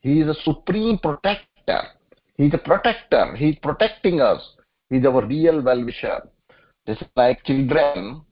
he 0.00 0.20
is 0.20 0.28
a 0.28 0.38
supreme 0.44 0.96
protector 0.98 1.82
he's 2.36 2.54
a 2.54 2.64
protector 2.70 3.24
he's 3.42 3.58
protecting 3.68 4.20
us 4.20 4.54
He 4.90 4.96
is 4.96 5.06
our 5.06 5.24
real 5.26 5.60
well-wisher. 5.60 6.28
Just 6.86 7.02
like 7.16 7.44
children, 7.44 8.22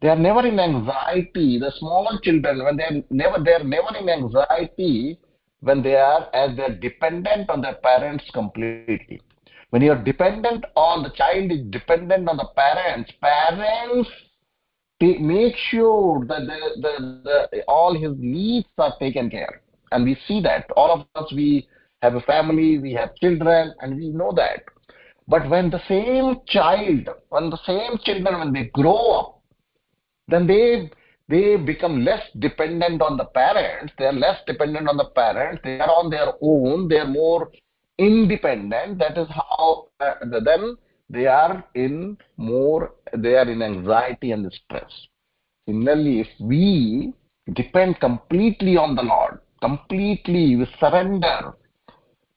they 0.00 0.08
are 0.08 0.16
never 0.16 0.44
in 0.46 0.58
anxiety. 0.58 1.58
The 1.60 1.70
small 1.78 2.18
children, 2.22 2.64
when 2.64 2.76
they 2.76 2.84
are 2.84 3.02
never, 3.10 3.38
they 3.42 3.52
are 3.52 3.64
never 3.64 3.96
in 3.96 4.08
anxiety 4.08 5.18
when 5.60 5.82
they 5.82 5.94
are 5.94 6.28
as 6.34 6.56
they 6.56 6.64
are 6.64 6.74
dependent 6.74 7.50
on 7.50 7.60
their 7.60 7.74
parents 7.74 8.24
completely. 8.34 9.20
When 9.72 9.82
you 9.82 9.92
are 9.92 10.02
dependent 10.02 10.64
on 10.76 11.02
the 11.02 11.10
child 11.10 11.50
is 11.50 11.66
dependent 11.70 12.28
on 12.28 12.36
the 12.36 12.48
parents, 12.56 13.10
parents 13.20 14.08
make 15.00 15.56
sure 15.70 16.24
that 16.26 16.46
the, 16.46 16.80
the, 16.80 17.48
the, 17.50 17.62
all 17.66 17.92
his 17.92 18.12
needs 18.18 18.68
are 18.78 18.96
taken 19.00 19.28
care. 19.28 19.60
And 19.90 20.04
we 20.04 20.16
see 20.28 20.40
that 20.42 20.70
all 20.76 20.92
of 20.92 21.06
us 21.20 21.32
we 21.32 21.68
have 22.02 22.14
a 22.14 22.20
family, 22.20 22.78
we 22.78 22.92
have 22.92 23.14
children, 23.16 23.74
and 23.80 23.96
we 23.96 24.10
know 24.10 24.32
that 24.36 24.62
but 25.28 25.48
when 25.48 25.70
the 25.70 25.80
same 25.88 26.40
child, 26.46 27.08
when 27.28 27.50
the 27.50 27.58
same 27.64 27.98
children, 28.04 28.38
when 28.38 28.52
they 28.52 28.64
grow 28.74 29.12
up, 29.18 29.40
then 30.28 30.46
they 30.46 30.90
they 31.28 31.56
become 31.56 32.04
less 32.04 32.22
dependent 32.38 33.00
on 33.00 33.16
the 33.16 33.24
parents. 33.26 33.92
They 33.98 34.06
are 34.06 34.12
less 34.12 34.40
dependent 34.46 34.88
on 34.88 34.96
the 34.96 35.06
parents. 35.06 35.62
They 35.64 35.78
are 35.78 35.88
on 35.88 36.10
their 36.10 36.32
own. 36.42 36.88
They 36.88 36.98
are 36.98 37.06
more 37.06 37.50
independent. 37.98 38.98
That 38.98 39.18
is 39.18 39.28
how 39.28 39.88
uh, 40.00 40.14
then 40.44 40.76
they 41.08 41.26
are 41.26 41.64
in 41.74 42.18
more. 42.36 42.94
They 43.16 43.34
are 43.36 43.48
in 43.48 43.62
anxiety 43.62 44.32
and 44.32 44.52
stress. 44.52 44.90
Similarly, 45.66 46.20
if 46.20 46.28
we 46.40 47.12
depend 47.52 48.00
completely 48.00 48.76
on 48.76 48.94
the 48.94 49.02
Lord, 49.02 49.38
completely 49.60 50.56
we 50.56 50.66
surrender 50.80 51.54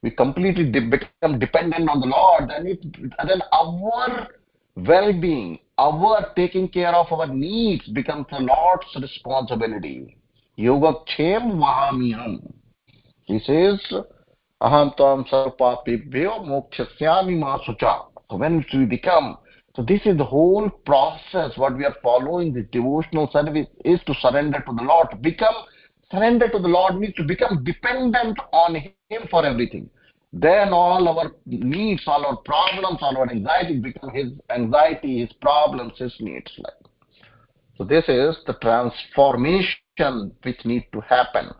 we 0.06 0.12
completely 0.12 0.66
de 0.72 0.82
become 0.82 1.40
dependent 1.40 1.90
on 1.90 2.00
the 2.00 2.06
Lord, 2.06 2.52
then 2.52 2.68
it 2.68 2.80
then 3.28 3.42
our 3.52 4.28
well-being, 4.76 5.58
our 5.80 6.32
taking 6.36 6.68
care 6.70 6.94
of 6.94 7.12
our 7.12 7.26
needs 7.26 7.88
becomes 7.88 8.28
the 8.30 8.42
Lord's 8.42 8.92
responsibility. 9.02 10.18
Yogakchem 10.60 11.58
vahamiham. 11.64 12.54
He 13.24 13.40
says, 13.40 13.80
aham 14.66 14.92
tam 14.98 15.26
sarpapibhyo 15.32 16.34
mokshasyami 16.52 17.36
masucha. 17.44 17.94
So 18.30 18.38
when 18.38 18.66
we 18.74 18.86
become, 18.86 19.38
so 19.76 19.84
this 19.84 20.02
is 20.06 20.18
the 20.18 20.26
whole 20.26 20.70
process, 20.86 21.58
what 21.58 21.78
we 21.78 21.86
are 21.86 21.96
following, 22.02 22.54
the 22.54 22.64
devotional 22.64 23.30
service 23.32 23.68
is 23.84 24.00
to 24.08 24.14
surrender 24.22 24.60
to 24.68 24.74
the 24.74 24.84
Lord, 24.84 25.12
to 25.12 25.18
become 25.18 25.56
surrender 26.12 26.50
to 26.50 26.60
the 26.60 26.68
Lord 26.68 27.00
means 27.00 27.16
to 27.16 27.24
become 27.24 27.64
dependent 27.64 28.38
on 28.52 28.76
Him 28.76 29.28
for 29.30 29.46
everything 29.46 29.90
then 30.38 30.74
all 30.74 31.08
our 31.08 31.32
needs, 31.46 32.04
all 32.08 32.26
our 32.26 32.36
problems, 32.38 33.00
all 33.02 33.18
our 33.18 33.32
anxiety 33.32 33.80
become 33.80 34.14
his 34.14 34.34
anxiety, 34.50 35.22
his 35.22 35.32
problems, 35.42 35.94
his 35.98 36.14
needs. 36.20 36.52
Like. 36.58 36.74
So 37.78 37.86
this 37.86 38.04
is 38.10 38.36
the 38.46 38.54
transformation 38.62 40.34
which 40.44 40.66
needs 40.66 40.86
to 40.92 41.00
happen. 41.00 41.52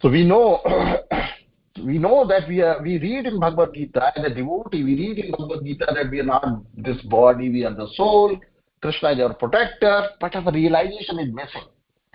So 0.00 0.08
we 0.10 0.24
know 0.24 0.60
we 1.78 1.98
know 1.98 2.26
that 2.26 2.48
we 2.48 2.60
are 2.60 2.82
we 2.82 2.98
read 2.98 3.26
in 3.26 3.40
Bhagavad 3.40 3.74
Gita 3.74 4.12
as 4.16 4.24
a 4.24 4.30
devotee, 4.30 4.84
we 4.84 4.94
read 4.94 5.18
in 5.18 5.30
Bhagavad 5.30 5.64
Gita 5.64 5.86
that 5.94 6.10
we 6.10 6.20
are 6.20 6.24
not 6.24 6.62
this 6.76 7.00
body, 7.02 7.48
we 7.48 7.64
are 7.64 7.74
the 7.74 7.88
soul, 7.94 8.38
Krishna 8.82 9.10
is 9.12 9.20
our 9.20 9.34
protector, 9.34 10.08
but 10.20 10.34
our 10.34 10.52
realization 10.52 11.18
is 11.18 11.32
missing. 11.32 11.68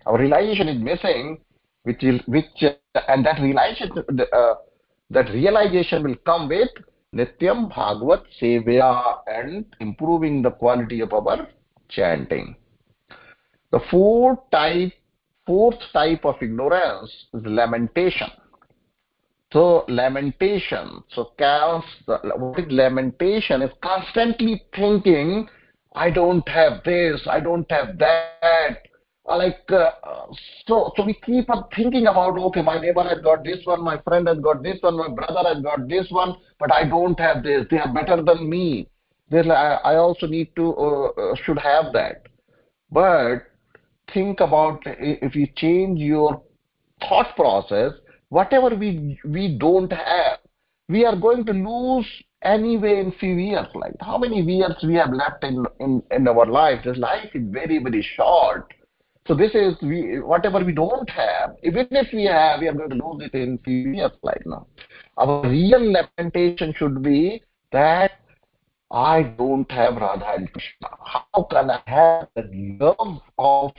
Our 0.06 0.20
realization 0.20 0.68
is 0.68 0.82
missing, 0.82 1.40
which 1.84 2.04
is 2.04 2.22
which 2.28 2.46
uh, 2.62 3.00
and 3.08 3.26
that 3.26 3.42
realization 3.42 3.92
uh, 3.98 4.54
that 5.10 5.30
realization 5.30 6.04
will 6.04 6.18
come 6.26 6.50
with 6.50 6.70
Nityam 7.16 7.70
Bhagavat 7.70 8.24
Sevya 8.40 9.20
and 9.28 9.66
improving 9.80 10.42
the 10.42 10.52
quality 10.52 11.00
of 11.00 11.14
our 11.14 11.48
chanting. 11.90 12.56
The 13.72 13.80
fourth 13.90 14.40
type, 14.52 14.94
fourth 15.46 15.80
type 15.94 16.26
of 16.26 16.36
ignorance 16.42 17.12
is 17.34 17.42
lamentation. 17.46 18.30
So 19.58 19.86
lamentation, 19.88 21.04
so 21.16 21.32
chaos, 21.36 21.84
what 22.06 22.60
is 22.60 22.68
lamentation? 22.70 23.64
Is 23.64 23.72
constantly 23.82 24.62
thinking, 24.76 25.50
I 25.96 26.12
don't 26.12 26.48
have 26.48 26.84
this, 26.84 27.20
I 27.28 27.40
don't 27.40 27.66
have 27.72 27.98
that, 27.98 28.84
like 29.26 29.64
uh, 29.72 29.90
so 30.68 30.94
so 30.96 31.04
we 31.04 31.16
keep 31.26 31.50
on 31.50 31.64
thinking 31.76 32.06
about 32.06 32.38
okay 32.38 32.62
my 32.62 32.80
neighbor 32.80 33.02
has 33.02 33.18
got 33.24 33.44
this 33.44 33.58
one 33.64 33.84
my 33.84 33.98
friend 34.02 34.28
has 34.28 34.38
got 34.38 34.62
this 34.62 34.78
one 34.82 34.96
my 34.96 35.10
brother 35.10 35.50
has 35.52 35.64
got 35.64 35.88
this 35.88 36.06
one 36.12 36.36
but 36.60 36.72
i 36.72 36.88
don't 36.88 37.20
have 37.20 37.42
this. 37.42 37.66
They 37.72 37.80
are 37.80 37.92
better 37.92 38.22
than 38.22 38.48
me. 38.48 38.88
They 39.32 39.40
I, 39.40 39.78
I 39.78 39.96
also 39.96 40.28
need 40.28 40.56
to 40.56 40.76
uh, 40.76 41.08
uh, 41.08 41.36
should 41.44 41.58
have 41.58 41.94
that. 41.94 42.28
But 42.92 43.48
think 44.14 44.40
about 44.40 44.84
if 44.86 45.36
you 45.36 45.48
change 45.56 46.00
your 46.00 46.44
thought 47.02 47.36
process, 47.36 47.94
whatever 48.30 48.76
we 48.76 49.20
we 49.26 49.58
don't 49.58 49.92
have, 49.92 50.40
we 50.90 51.06
are 51.06 51.16
going 51.16 51.46
to 51.46 51.54
lose 51.54 52.08
anyway 52.42 53.00
in 53.00 53.12
few 53.14 53.36
years. 53.36 53.68
Like 53.74 53.96
how 54.02 54.18
many 54.18 54.42
years 54.42 54.76
we 54.84 54.96
have 54.96 55.14
left 55.14 55.44
in 55.44 55.66
in, 55.80 56.04
in 56.12 56.28
our 56.28 56.46
life? 56.46 56.84
This 56.84 56.98
life 56.98 57.30
is 57.34 57.44
very 57.50 57.80
very 57.80 58.06
short. 58.16 58.74
So 59.28 59.36
this 59.36 59.52
is 59.54 59.76
we 59.82 60.20
whatever 60.20 60.64
we 60.64 60.72
don't 60.72 61.10
have, 61.10 61.56
even 61.64 61.88
if 61.92 62.08
we 62.14 62.26
have, 62.26 62.62
we 62.62 62.68
are 62.70 62.74
going 62.74 62.92
to 62.92 62.96
lose 62.96 63.24
it 63.26 63.34
in 63.34 63.58
few 63.60 63.92
years. 63.92 64.12
Like 64.24 64.46
now, 64.46 64.68
our 65.18 65.42
real 65.50 65.92
lamentation 65.92 66.74
should 66.78 67.04
be 67.04 67.44
that 67.72 68.12
I 68.90 69.24
don't 69.24 69.70
have 69.70 69.96
Radha 69.96 70.36
and 70.38 70.52
Krishna. 70.54 70.88
How 71.04 71.44
can 71.52 71.70
I 71.70 71.82
have 71.88 72.28
the 72.36 72.78
love 72.80 73.20
of 73.38 73.72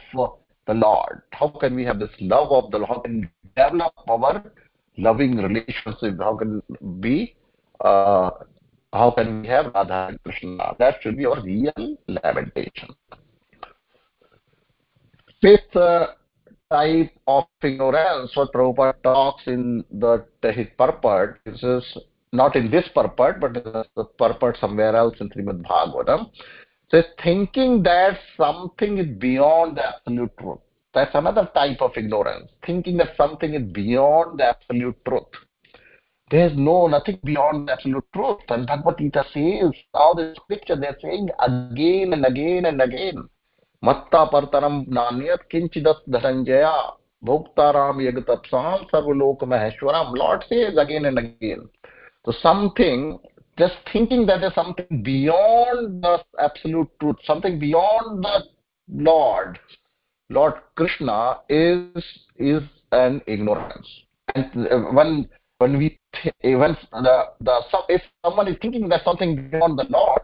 the 0.67 0.75
Lord? 0.75 1.23
How 1.33 1.49
can 1.49 1.75
we 1.75 1.85
have 1.85 1.99
this 1.99 2.11
love 2.21 2.53
of 2.53 2.71
the 2.71 2.79
Lord? 2.79 3.31
Develop 3.59 3.93
our 4.09 4.43
loving 4.97 5.37
relationship? 5.37 6.19
How 6.19 6.37
can 6.37 6.63
be? 7.01 7.35
Uh, 7.81 8.31
how 8.93 9.11
can 9.11 9.43
we 9.43 9.49
have 9.49 9.73
Radha 9.75 10.09
and 10.09 10.23
Krishna? 10.23 10.75
That 10.79 10.97
should 11.03 11.17
be 11.17 11.27
our 11.27 11.41
real 11.43 11.97
lamentation. 12.07 12.89
Fifth 15.41 15.77
uh, 15.77 16.09
type 16.71 17.13
of 17.27 17.45
ignorance, 17.63 18.31
what 18.35 18.53
Prabhupada 18.53 19.03
talks 19.03 19.43
in 19.47 19.85
the 19.91 20.25
his 20.43 20.67
purport, 20.77 21.41
this 21.45 21.63
is 21.63 21.85
not 22.33 22.57
in 22.57 22.71
this 22.71 22.89
purport, 22.95 23.41
but 23.41 23.55
the 23.55 24.05
purport 24.19 24.57
somewhere 24.61 24.95
else 24.97 25.15
in 25.21 25.29
Srimad 25.31 25.63
Bhagavatam, 25.63 26.31
says 26.91 27.05
thinking 27.23 27.83
that 27.83 28.19
something 28.37 28.99
is 28.99 29.19
beyond 29.19 29.77
the 29.77 29.87
absolute 29.87 30.33
truth. 30.39 30.59
That's 30.95 31.15
another 31.15 31.49
type 31.55 31.81
of 31.81 31.93
ignorance. 31.97 32.51
Thinking 32.67 32.97
that 32.99 33.17
something 33.17 33.55
is 33.55 33.63
beyond 33.73 34.41
the 34.41 34.45
absolute 34.45 34.97
truth. 35.07 35.25
There's 36.31 36.53
no 36.57 36.87
nothing 36.87 37.19
beyond 37.25 37.69
the 37.69 37.73
absolute 37.73 38.05
truth. 38.15 38.41
And 38.49 38.67
Bhagavad 38.67 38.99
Gita 38.99 39.25
says, 39.33 39.73
all 39.95 40.15
the 40.15 40.35
scripture 40.43 40.77
they're 40.77 40.97
saying 41.01 41.29
again 41.41 42.13
and 42.13 42.25
again 42.25 42.67
and 42.67 42.81
again. 42.83 43.29
Matta 43.81 44.27
partaram 44.33 44.89
nanyat 44.89 45.39
kinchidat 45.53 45.97
dharanjaya 46.09 46.95
bhoktaram 47.25 47.97
yagatapsam 47.99 48.91
sarvalok 48.91 49.41
maheshwaram. 49.41 50.17
Lord 50.17 50.45
says 50.49 50.77
again 50.77 51.05
and 51.05 51.19
again. 51.19 51.69
So 52.27 52.33
something, 52.43 53.19
just 53.57 53.75
thinking 53.93 54.27
that 54.27 54.41
there's 54.41 54.55
something 54.55 55.03
beyond 55.03 56.03
the 56.03 56.23
absolute 56.39 56.89
truth, 57.01 57.17
something 57.25 57.59
beyond 57.59 58.25
the 58.25 58.45
Lord, 58.91 59.59
Lord 60.31 60.55
Krishna 60.77 61.39
is 61.49 62.05
is 62.37 62.63
an 62.93 63.23
ignorance. 63.27 63.89
And 64.35 64.95
when 64.95 65.29
when 65.59 65.79
we 65.79 65.99
when 66.43 66.77
the 66.93 67.25
the 67.41 67.61
if 67.89 68.03
someone 68.25 68.49
is 68.49 68.57
thinking 68.61 68.89
that 68.89 69.05
something 69.05 69.49
beyond 69.51 69.79
the 69.79 69.87
Lord, 69.89 70.23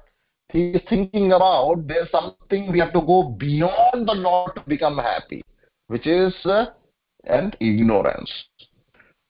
he 0.52 0.70
is 0.70 0.82
thinking 0.88 1.32
about 1.32 1.86
there's 1.86 2.10
something 2.10 2.70
we 2.70 2.78
have 2.80 2.92
to 2.92 3.00
go 3.00 3.34
beyond 3.38 4.06
the 4.06 4.14
Lord 4.14 4.54
to 4.56 4.62
become 4.66 4.98
happy, 4.98 5.42
which 5.88 6.06
is 6.06 6.34
uh, 6.44 6.66
an 7.24 7.52
ignorance. 7.60 8.30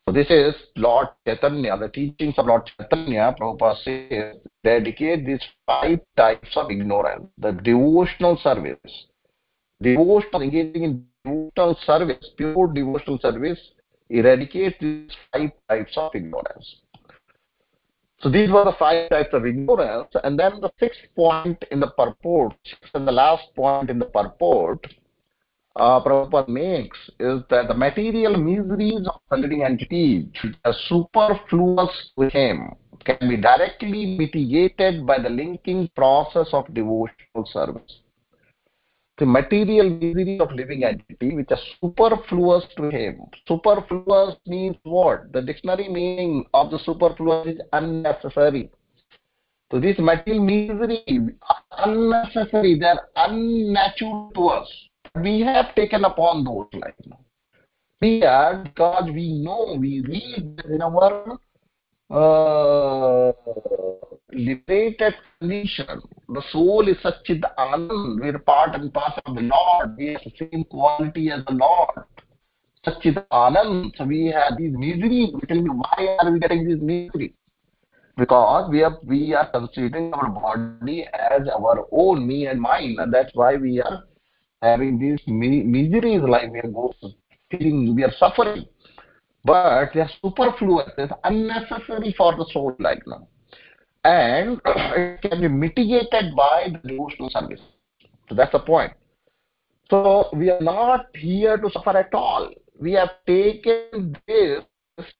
So 0.06 0.12
this 0.12 0.26
is 0.28 0.54
Lord 0.76 1.08
Chaitanya, 1.26 1.78
the 1.78 1.88
teachings 1.88 2.34
of 2.36 2.46
Lord 2.46 2.68
Chaitanya, 2.76 3.34
Prabhupada 3.40 3.82
says, 3.84 4.36
dedicate 4.62 5.24
these 5.24 5.40
five 5.64 5.98
types 6.14 6.50
of 6.56 6.70
ignorance. 6.70 7.26
The 7.38 7.52
devotional 7.52 8.38
service, 8.42 9.06
devotional, 9.84 10.42
engaging 10.42 10.82
in 10.82 11.04
devotional 11.24 11.78
service, 11.86 12.30
pure 12.36 12.66
devotional 12.72 13.18
service, 13.20 13.58
eradicate 14.10 14.78
these 14.80 15.10
five 15.32 15.50
types 15.68 15.92
of 15.96 16.14
ignorance. 16.14 16.76
So 18.20 18.30
these 18.30 18.50
were 18.50 18.64
the 18.64 18.74
five 18.78 19.10
types 19.10 19.34
of 19.34 19.44
ignorance. 19.44 20.08
And 20.24 20.38
then 20.38 20.60
the 20.60 20.70
sixth 20.80 21.00
point 21.14 21.62
in 21.70 21.80
the 21.80 21.88
purport, 21.88 22.56
and 22.94 23.06
the 23.06 23.12
last 23.12 23.54
point 23.54 23.90
in 23.90 23.98
the 23.98 24.06
purport, 24.06 24.86
uh, 25.76 26.00
Prabhupada 26.02 26.48
makes 26.48 26.98
is 27.18 27.42
that 27.50 27.68
the 27.68 27.74
material 27.74 28.36
miseries 28.36 29.06
of 29.06 29.20
the 29.30 29.36
living 29.36 29.62
entity, 29.62 30.28
are 30.64 30.74
superfluous 30.88 32.12
to 32.18 32.28
him, 32.30 32.70
can 33.04 33.28
be 33.28 33.36
directly 33.36 34.16
mitigated 34.16 35.06
by 35.06 35.18
the 35.18 35.28
linking 35.28 35.90
process 35.94 36.46
of 36.52 36.72
devotional 36.72 37.44
service. 37.52 38.00
The 39.18 39.26
material 39.26 39.88
miseries 39.90 40.40
of 40.40 40.52
living 40.52 40.84
entity, 40.84 41.34
which 41.34 41.50
are 41.50 41.58
superfluous 41.80 42.64
to 42.76 42.90
him. 42.90 43.20
Superfluous 43.46 44.36
means 44.46 44.76
what? 44.82 45.32
The 45.32 45.42
dictionary 45.42 45.88
meaning 45.88 46.46
of 46.54 46.70
the 46.70 46.78
superfluous 46.78 47.46
is 47.46 47.60
unnecessary. 47.72 48.70
So 49.70 49.80
this 49.80 49.98
material 49.98 50.42
misery 50.44 51.04
unnecessary, 51.78 52.78
they 52.78 52.86
are 52.86 53.08
unnatural 53.16 54.32
to 54.34 54.48
us 54.48 54.68
we 55.22 55.40
have 55.40 55.74
taken 55.74 56.04
upon 56.04 56.44
those 56.44 56.68
like 56.74 56.94
now. 57.06 57.18
we 58.00 58.22
are 58.24 58.56
because 58.64 59.10
we 59.12 59.32
know 59.42 59.76
we 59.78 60.00
read 60.02 60.60
in 60.68 60.82
our 60.82 61.38
uh, 62.10 63.32
liberated 64.32 65.14
condition 65.40 66.02
the 66.34 66.42
soul 66.50 66.88
is 66.88 66.96
such 67.02 67.14
Satchid 67.26 67.42
Anand 67.58 68.20
we 68.20 68.28
are 68.28 68.38
part 68.38 68.74
and 68.74 68.92
parcel 68.92 69.22
of 69.26 69.36
the 69.36 69.42
Lord. 69.42 69.96
We 69.96 70.06
have 70.12 70.22
the 70.24 70.32
same 70.38 70.64
quality 70.64 71.30
as 71.30 71.44
the 71.46 71.52
Lord. 71.52 72.04
Such 72.84 72.94
Satchid 72.94 73.24
Anand 73.32 73.92
so 73.96 74.04
we 74.04 74.26
have 74.26 74.58
these 74.58 74.72
misery. 74.72 75.30
We 75.32 75.40
tell 75.46 75.62
me 75.62 75.70
why 75.70 76.16
are 76.20 76.32
we 76.32 76.40
getting 76.40 76.68
this 76.68 76.80
misery? 76.80 77.34
Because 78.16 78.70
we 78.70 78.82
are 78.82 78.98
we 79.04 79.34
are 79.34 79.48
considering 79.50 80.12
our 80.12 80.28
body 80.28 81.06
as 81.14 81.48
our 81.48 81.86
own 81.92 82.26
me 82.26 82.46
and 82.46 82.60
mine. 82.60 82.96
And 82.98 83.12
that's 83.12 83.30
why 83.34 83.56
we 83.56 83.80
are 83.80 84.04
having 84.60 84.98
these 84.98 85.20
miseries 85.26 86.22
like 86.22 86.50
we 86.50 86.60
are 86.60 86.90
feeling, 87.50 87.94
we 87.94 88.02
are 88.02 88.12
suffering. 88.18 88.66
But 89.44 89.90
they 89.92 90.00
are 90.00 90.10
superfluous, 90.22 90.90
it's 90.96 91.12
unnecessary 91.22 92.14
for 92.16 92.34
the 92.34 92.46
soul 92.52 92.74
like 92.78 93.06
now. 93.06 93.28
And 94.04 94.60
it 94.64 95.22
can 95.30 95.40
be 95.40 95.48
mitigated 95.48 96.36
by 96.36 96.68
the 96.70 96.88
devotional 96.88 97.30
service. 97.30 97.60
So 98.28 98.34
that's 98.34 98.52
the 98.52 98.60
point. 98.60 98.92
So 99.90 100.28
we 100.32 100.50
are 100.50 100.60
not 100.60 101.06
here 101.14 101.56
to 101.56 101.70
suffer 101.70 101.96
at 101.96 102.12
all. 102.14 102.50
We 102.80 102.92
have 102.92 103.10
taken 103.26 104.16
this, 104.26 104.64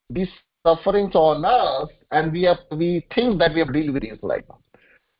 these 0.09 0.29
sufferings 0.65 1.15
on 1.15 1.45
us, 1.45 1.89
and 2.11 2.31
we 2.31 2.43
have 2.43 2.57
we 2.71 3.05
think 3.13 3.39
that 3.39 3.53
we 3.53 3.59
have 3.59 3.73
dealt 3.73 3.93
with 3.93 4.03
it 4.03 4.19
now. 4.23 4.59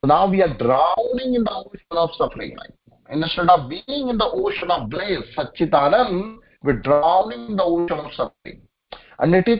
So 0.02 0.08
now 0.08 0.28
we 0.28 0.42
are 0.42 0.54
drowning 0.58 1.36
in 1.36 1.44
the 1.44 1.52
ocean 1.52 1.82
of 1.92 2.10
suffering. 2.18 2.56
Like 2.58 2.72
Instead 3.10 3.50
of 3.50 3.70
being 3.70 4.10
in 4.10 4.18
the 4.18 4.26
ocean 4.26 4.72
of 4.72 4.90
bliss, 4.90 5.22
Satchitanand, 5.38 6.38
we're 6.64 6.74
drowning 6.74 7.50
in 7.50 7.56
the 7.56 7.64
ocean 7.64 8.00
of 8.00 8.12
suffering. 8.14 8.62
And 9.20 9.36
it 9.36 9.48
is, 9.48 9.60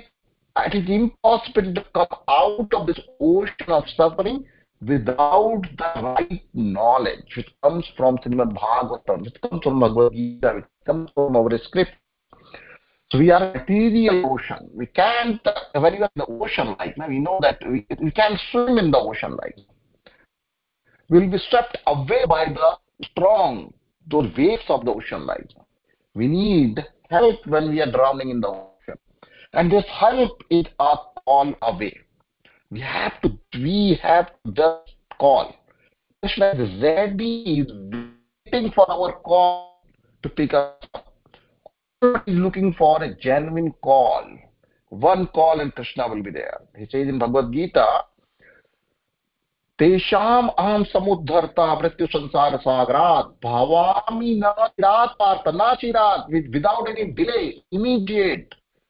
it 0.58 0.76
is 0.76 0.90
impossible 0.90 1.74
to 1.74 1.86
come 1.94 2.08
out 2.30 2.74
of 2.74 2.88
this 2.88 3.00
ocean 3.20 3.68
of 3.68 3.84
suffering 3.96 4.46
without 4.82 5.62
the 5.78 6.02
right 6.02 6.44
knowledge, 6.54 7.26
which 7.36 7.50
comes 7.64 7.86
from 7.98 8.18
Srimad 8.20 8.56
Bhagavatam, 8.56 9.24
which 9.24 9.36
comes 9.42 9.64
from 9.64 9.80
Bhagavad 9.80 10.14
Gita, 10.14 10.54
which 10.56 10.66
comes 10.86 11.10
from 11.14 11.36
our 11.36 11.58
script. 11.64 11.92
So 13.12 13.20
we 13.20 13.32
are 13.32 13.52
a 13.52 13.54
material 13.54 14.26
ocean. 14.32 14.70
We 14.74 14.88
can't, 14.88 15.40
when 15.74 15.94
you 15.94 16.04
are 16.04 16.10
in 16.16 16.22
the 16.22 16.26
ocean 16.26 16.76
like 16.80 16.98
now, 16.98 17.08
we 17.08 17.20
know 17.20 17.40
that 17.42 17.60
we, 17.68 17.86
we 18.02 18.12
can't 18.12 18.40
swim 18.52 18.78
in 18.78 18.92
the 18.92 18.98
ocean 18.98 19.38
like 19.38 19.58
We'll 21.08 21.30
be 21.30 21.38
swept 21.50 21.78
away 21.86 22.26
by 22.28 22.46
the 22.46 23.06
strong, 23.12 23.74
those 24.10 24.36
waves 24.36 24.64
of 24.70 24.86
the 24.86 24.92
ocean 24.92 25.28
like 25.28 25.50
We 26.16 26.28
need 26.28 26.84
help 27.12 27.46
when 27.46 27.70
we 27.70 27.82
are 27.82 27.92
drowning 27.92 28.30
in 28.30 28.42
the 28.42 28.48
ocean 28.48 28.75
And 29.55 29.71
this 29.71 29.85
help 29.89 30.43
is 30.51 30.67
a 30.79 30.97
call 31.25 31.55
away. 31.63 31.97
We 32.71 32.81
have 32.81 33.21
to, 33.23 33.39
we 33.55 33.99
have 34.03 34.31
to 34.47 34.53
just 34.53 34.95
call. 35.19 35.55
Just 36.25 36.39
like 36.39 36.57
Zeddy 36.57 37.61
is 37.61 37.73
waiting 38.47 38.73
for 38.73 38.91
our 38.91 39.13
call 39.21 39.83
to 40.23 40.29
pick 40.29 40.55
up. 40.55 40.85
Is 42.03 42.39
looking 42.39 42.73
for 42.79 43.03
a 43.03 43.15
genuine 43.15 43.73
call. 43.83 44.25
One 44.89 45.27
call 45.29 45.61
and 45.61 45.75
Krishna 45.75 46.09
will 46.09 46.23
be 46.23 46.31
there. 46.31 46.61
He 46.77 46.87
says 46.91 47.07
in 47.09 47.19
Bhagavad 47.19 47.53
Gita, 47.53 48.05
तेषाम 49.79 50.49
अहम 50.49 50.83
समुद्धरता 50.85 51.75
मृत्यु 51.75 52.07
संसार 52.07 52.57
सागरात 52.61 53.29
भावामी 53.45 54.35
न 54.43 54.51
चिरात 54.59 55.15
पार्थ 55.19 55.49
न 55.55 55.75
चिरात 55.81 56.27
without 56.31 56.89
any 56.89 57.05
delay 57.21 57.45
immediate 57.77 58.55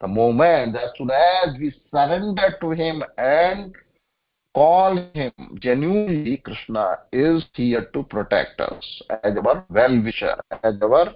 The 0.00 0.08
moment, 0.08 0.76
as 0.76 0.90
soon 0.96 1.10
as 1.10 1.58
we 1.58 1.74
surrender 1.90 2.56
to 2.60 2.70
him 2.70 3.02
and 3.18 3.74
call 4.54 4.96
him 5.14 5.32
genuinely, 5.60 6.38
Krishna 6.38 7.00
is 7.12 7.44
here 7.54 7.84
to 7.92 8.02
protect 8.04 8.60
us 8.60 9.02
as 9.22 9.36
our 9.36 9.66
well-wisher, 9.68 10.36
as 10.62 10.74
our 10.82 11.14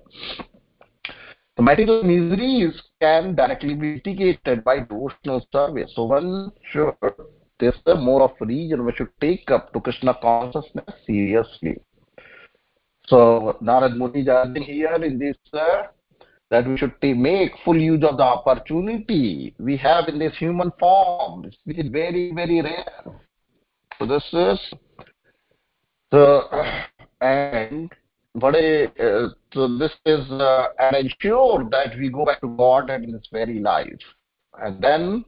the 1.57 1.63
material 1.63 2.03
miseries 2.03 2.75
can 3.01 3.37
directly 3.37 3.75
be 3.75 3.95
mitigated 3.95 4.65
by 4.65 4.81
devotional 4.81 5.47
service. 5.53 5.93
So 5.95 6.05
one 6.05 6.51
should, 6.73 6.95
there's 7.61 7.79
a 7.87 7.95
more 7.95 8.23
of 8.23 8.33
reason 8.41 8.85
we 8.85 8.93
should 8.97 9.11
take 9.21 9.49
up 9.53 9.73
to 9.73 9.81
Krishna 9.81 10.15
consciousness 10.21 10.85
seriously. 11.07 11.77
So 13.07 13.57
Narad 13.63 13.97
Muni 13.97 14.23
is 14.23 14.67
here 14.67 14.95
in 14.95 15.17
this 15.17 15.37
uh, 15.53 15.85
that 16.51 16.67
we 16.67 16.77
should 16.77 16.95
make 17.03 17.53
full 17.65 17.81
use 17.81 18.05
of 18.05 18.17
the 18.19 18.23
opportunity 18.23 19.55
we 19.59 19.77
have 19.77 20.09
in 20.09 20.19
this 20.19 20.37
human 20.37 20.71
form, 20.79 21.51
which 21.65 21.79
is 21.79 21.91
very, 21.91 22.33
very 22.33 22.61
rare. 22.61 23.05
So 23.99 24.07
this 24.07 24.25
is 24.33 24.59
the 26.11 26.43
and 27.21 27.91
what 28.33 28.55
a 28.57 28.87
uh, 28.87 29.29
so 29.53 29.79
this 29.79 29.93
is 30.05 30.29
uh, 30.31 30.67
and 30.79 30.97
ensure 30.97 31.69
that 31.71 31.97
we 31.99 32.09
go 32.09 32.25
back 32.25 32.41
to 32.41 32.49
God 32.49 32.91
in 32.91 33.13
this 33.13 33.29
very 33.33 33.61
life, 33.61 34.05
and 34.61 34.83
then 34.83 35.25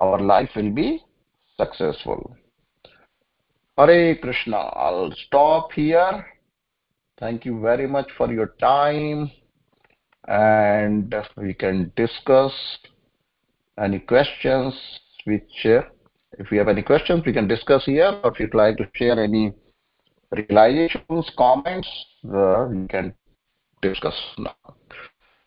our 0.00 0.20
life 0.20 0.50
will 0.56 0.72
be 0.72 1.02
successful. 1.56 2.36
Hare 3.76 4.16
Krishna. 4.16 4.56
I'll 4.56 5.12
stop 5.26 5.72
here. 5.72 6.26
Thank 7.18 7.44
you 7.44 7.60
very 7.60 7.86
much 7.86 8.08
for 8.16 8.32
your 8.32 8.54
time, 8.60 9.30
and 10.27 11.15
we 11.37 11.53
can 11.53 11.91
discuss 11.95 12.53
any 13.77 13.99
questions 13.99 14.73
which. 15.25 15.65
Uh, 15.65 15.81
if 16.33 16.51
you 16.51 16.57
have 16.59 16.67
any 16.67 16.81
questions, 16.81 17.23
we 17.25 17.33
can 17.33 17.47
discuss 17.47 17.85
here, 17.85 18.17
or 18.23 18.31
if 18.31 18.39
you'd 18.39 18.53
like 18.53 18.77
to 18.77 18.87
share 18.93 19.21
any 19.21 19.53
realizations, 20.31 21.29
comments, 21.37 21.89
uh, 22.33 22.67
we 22.69 22.87
can 22.87 23.13
discuss 23.81 24.15
now. 24.37 24.55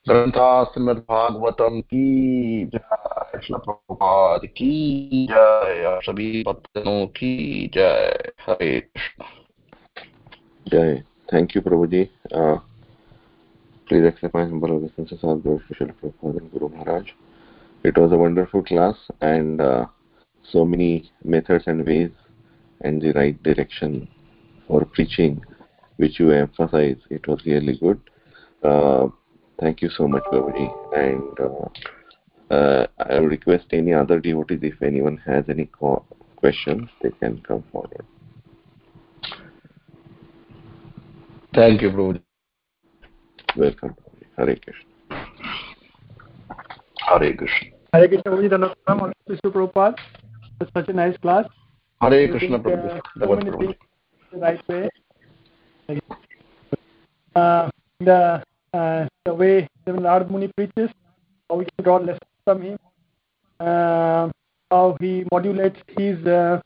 Grantha 0.06 0.64
Shrimad 0.64 0.96
Bhagavatam 1.10 1.80
की 1.80 2.64
जय 2.64 3.40
श्री 3.42 3.54
प्रभुपाद 3.54 4.46
की 4.46 5.26
जय 5.30 6.00
सभी 6.06 6.42
भक्तों 6.42 7.06
की 7.06 7.70
जय 7.74 8.32
हरे 8.40 8.80
कृष्ण 8.80 9.24
जय 10.66 11.02
thank 11.32 11.56
you 11.56 11.62
Prabhu 11.62 11.86
ji 11.86 12.02
please 13.87 14.05
accept 14.05 14.33
my 14.33 14.45
Prabhupada 16.01 16.51
Guru 16.51 16.69
Maharaj. 16.69 17.09
It 17.83 17.97
was 17.97 18.11
a 18.11 18.17
wonderful 18.17 18.63
class 18.63 18.95
and 19.21 19.61
uh, 19.61 19.85
so 20.51 20.65
many 20.65 21.11
methods 21.23 21.65
and 21.67 21.85
ways 21.85 22.11
and 22.81 23.01
the 23.01 23.13
right 23.13 23.41
direction 23.43 24.07
for 24.67 24.83
preaching, 24.85 25.41
which 25.97 26.19
you 26.19 26.31
emphasize. 26.31 26.97
It 27.09 27.27
was 27.27 27.41
really 27.45 27.77
good. 27.77 28.01
Uh, 28.63 29.07
thank 29.59 29.81
you 29.81 29.89
so 29.89 30.07
much, 30.07 30.23
Babaji. 30.25 30.69
And 30.95 31.39
uh, 31.39 32.53
uh, 32.53 32.87
I 32.99 33.17
request 33.17 33.65
any 33.71 33.93
other 33.93 34.19
devotees, 34.19 34.59
if 34.63 34.81
anyone 34.81 35.17
has 35.25 35.45
any 35.47 35.69
questions, 36.35 36.89
they 37.01 37.11
can 37.11 37.41
come 37.47 37.63
forward. 37.71 38.05
Thank 41.53 41.81
you, 41.81 41.91
Prabhuji. 41.91 42.26
Hare 43.57 43.71
Krishna. 43.71 43.95
Hare 44.37 44.55
Krishna. 47.35 47.71
Hare 47.91 48.07
Krishna. 48.07 48.73
Prabhupada. 49.51 49.95
Such 50.75 50.87
a 50.89 50.93
nice 50.93 51.17
class. 51.17 51.45
Hare 52.01 52.27
Krishna. 52.27 52.57
Uh, 52.57 52.99
the 53.15 53.27
way. 53.57 53.77
Uh, 57.35 57.69
the, 57.99 58.43
uh, 58.73 59.05
the 59.25 59.67
Narad 59.87 60.29
Muni 60.29 60.49
preaches, 60.55 60.89
how 61.49 61.55
we 61.55 61.65
can 61.65 61.83
draw 61.83 61.97
lessons 61.97 62.19
from 62.43 62.61
him, 62.61 62.77
uh, 63.59 64.29
how 64.69 64.97
he 64.99 65.23
modulates 65.31 65.79
his 65.97 66.17
uh, 66.27 66.59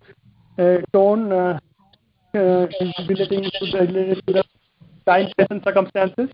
uh, 0.58 0.78
tone, 0.92 1.32
uh, 1.32 1.60
uh, 2.34 2.68
relating 3.08 3.44
to 3.44 3.66
the, 3.72 4.22
to 4.26 4.34
the 4.34 4.44
time, 5.06 5.28
and 5.50 5.64
circumstances. 5.64 6.30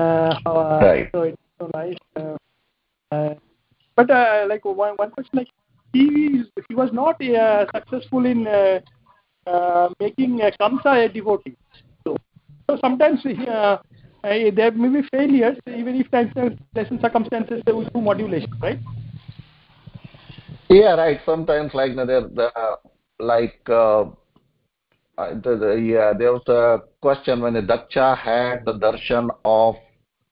Uh, 0.00 0.34
uh, 0.46 0.80
right. 0.82 1.08
So 1.12 1.22
it's 1.22 1.36
so 1.60 1.70
nice. 1.74 1.96
Uh, 2.16 2.36
uh, 3.12 3.34
but 3.96 4.10
uh, 4.10 4.46
like 4.48 4.64
one 4.64 4.94
one 4.96 5.10
question, 5.10 5.30
like 5.34 5.48
he 5.92 6.42
he 6.68 6.74
was 6.74 6.90
not 6.92 7.20
uh, 7.20 7.66
successful 7.74 8.24
in 8.24 8.46
uh, 8.46 8.80
uh, 9.46 9.88
making 10.00 10.40
Kamsa 10.58 11.04
a 11.04 11.08
devotee. 11.08 11.56
So, 12.04 12.16
so 12.68 12.78
sometimes 12.80 13.20
uh, 13.26 13.76
there 14.22 14.70
may 14.70 15.00
be 15.00 15.06
failures, 15.12 15.58
even 15.66 15.96
if 15.96 16.10
times 16.10 16.32
and 16.36 17.00
circumstances 17.02 17.60
there 17.66 17.74
will 17.74 17.90
do 17.92 18.00
modulation, 18.00 18.52
right? 18.62 18.78
Yeah, 20.70 20.94
right. 20.94 21.20
Sometimes 21.26 21.74
like 21.74 21.94
there, 21.96 22.22
the 22.22 22.50
like 23.18 23.60
uh, 23.68 24.04
the, 25.18 25.56
the, 25.60 25.72
yeah, 25.74 26.12
there 26.16 26.32
was 26.32 26.46
a 26.48 26.78
question 27.02 27.42
when 27.42 27.52
the 27.52 27.60
Daksha 27.60 28.16
had 28.16 28.64
the 28.64 28.78
darshan 28.78 29.28
of 29.44 29.76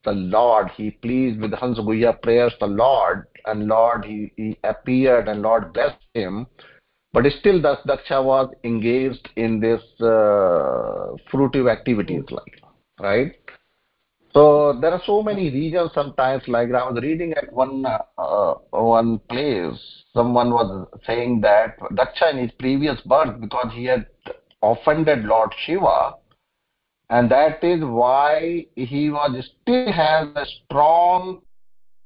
the 0.09 0.15
Lord. 0.15 0.71
He 0.77 0.91
pleased 0.91 1.41
with 1.41 1.53
Hamsa-guhya 1.53 2.23
prayers 2.23 2.55
the 2.61 2.67
Lord, 2.67 3.27
and 3.47 3.67
Lord 3.67 4.05
he, 4.05 4.33
he 4.37 4.57
appeared 4.65 5.29
and 5.29 5.43
Lord 5.43 5.73
blessed 5.73 6.05
him. 6.15 6.47
But 7.13 7.25
still, 7.41 7.61
the 7.61 7.79
Daksha 7.87 8.23
was 8.23 8.49
engaged 8.65 9.29
in 9.37 9.61
this 9.61 9.83
uh, 10.01 11.17
fruitive 11.31 11.71
activities, 11.71 12.25
like 12.31 12.61
right. 13.01 13.33
So 14.35 14.79
there 14.81 14.93
are 14.93 15.03
so 15.07 15.23
many 15.23 15.51
reasons. 15.51 15.91
Sometimes, 15.95 16.43
like 16.47 16.69
I 16.69 16.85
was 16.91 16.99
reading 17.03 17.33
at 17.33 17.51
one 17.53 17.87
uh, 17.87 18.55
one 18.71 19.19
place, 19.31 19.79
someone 20.15 20.51
was 20.51 20.87
saying 21.07 21.41
that 21.41 21.79
Daksha 22.01 22.31
in 22.33 22.39
his 22.39 22.53
previous 22.59 23.01
birth, 23.07 23.41
because 23.41 23.71
he 23.75 23.85
had 23.87 24.07
offended 24.63 25.25
Lord 25.25 25.51
Shiva, 25.65 26.15
and 27.11 27.31
that 27.31 27.63
is 27.65 27.81
why 27.83 28.67
he 28.77 29.11
was 29.11 29.51
still 29.63 29.93
has 29.93 30.29
a 30.37 30.47
strong 30.65 31.41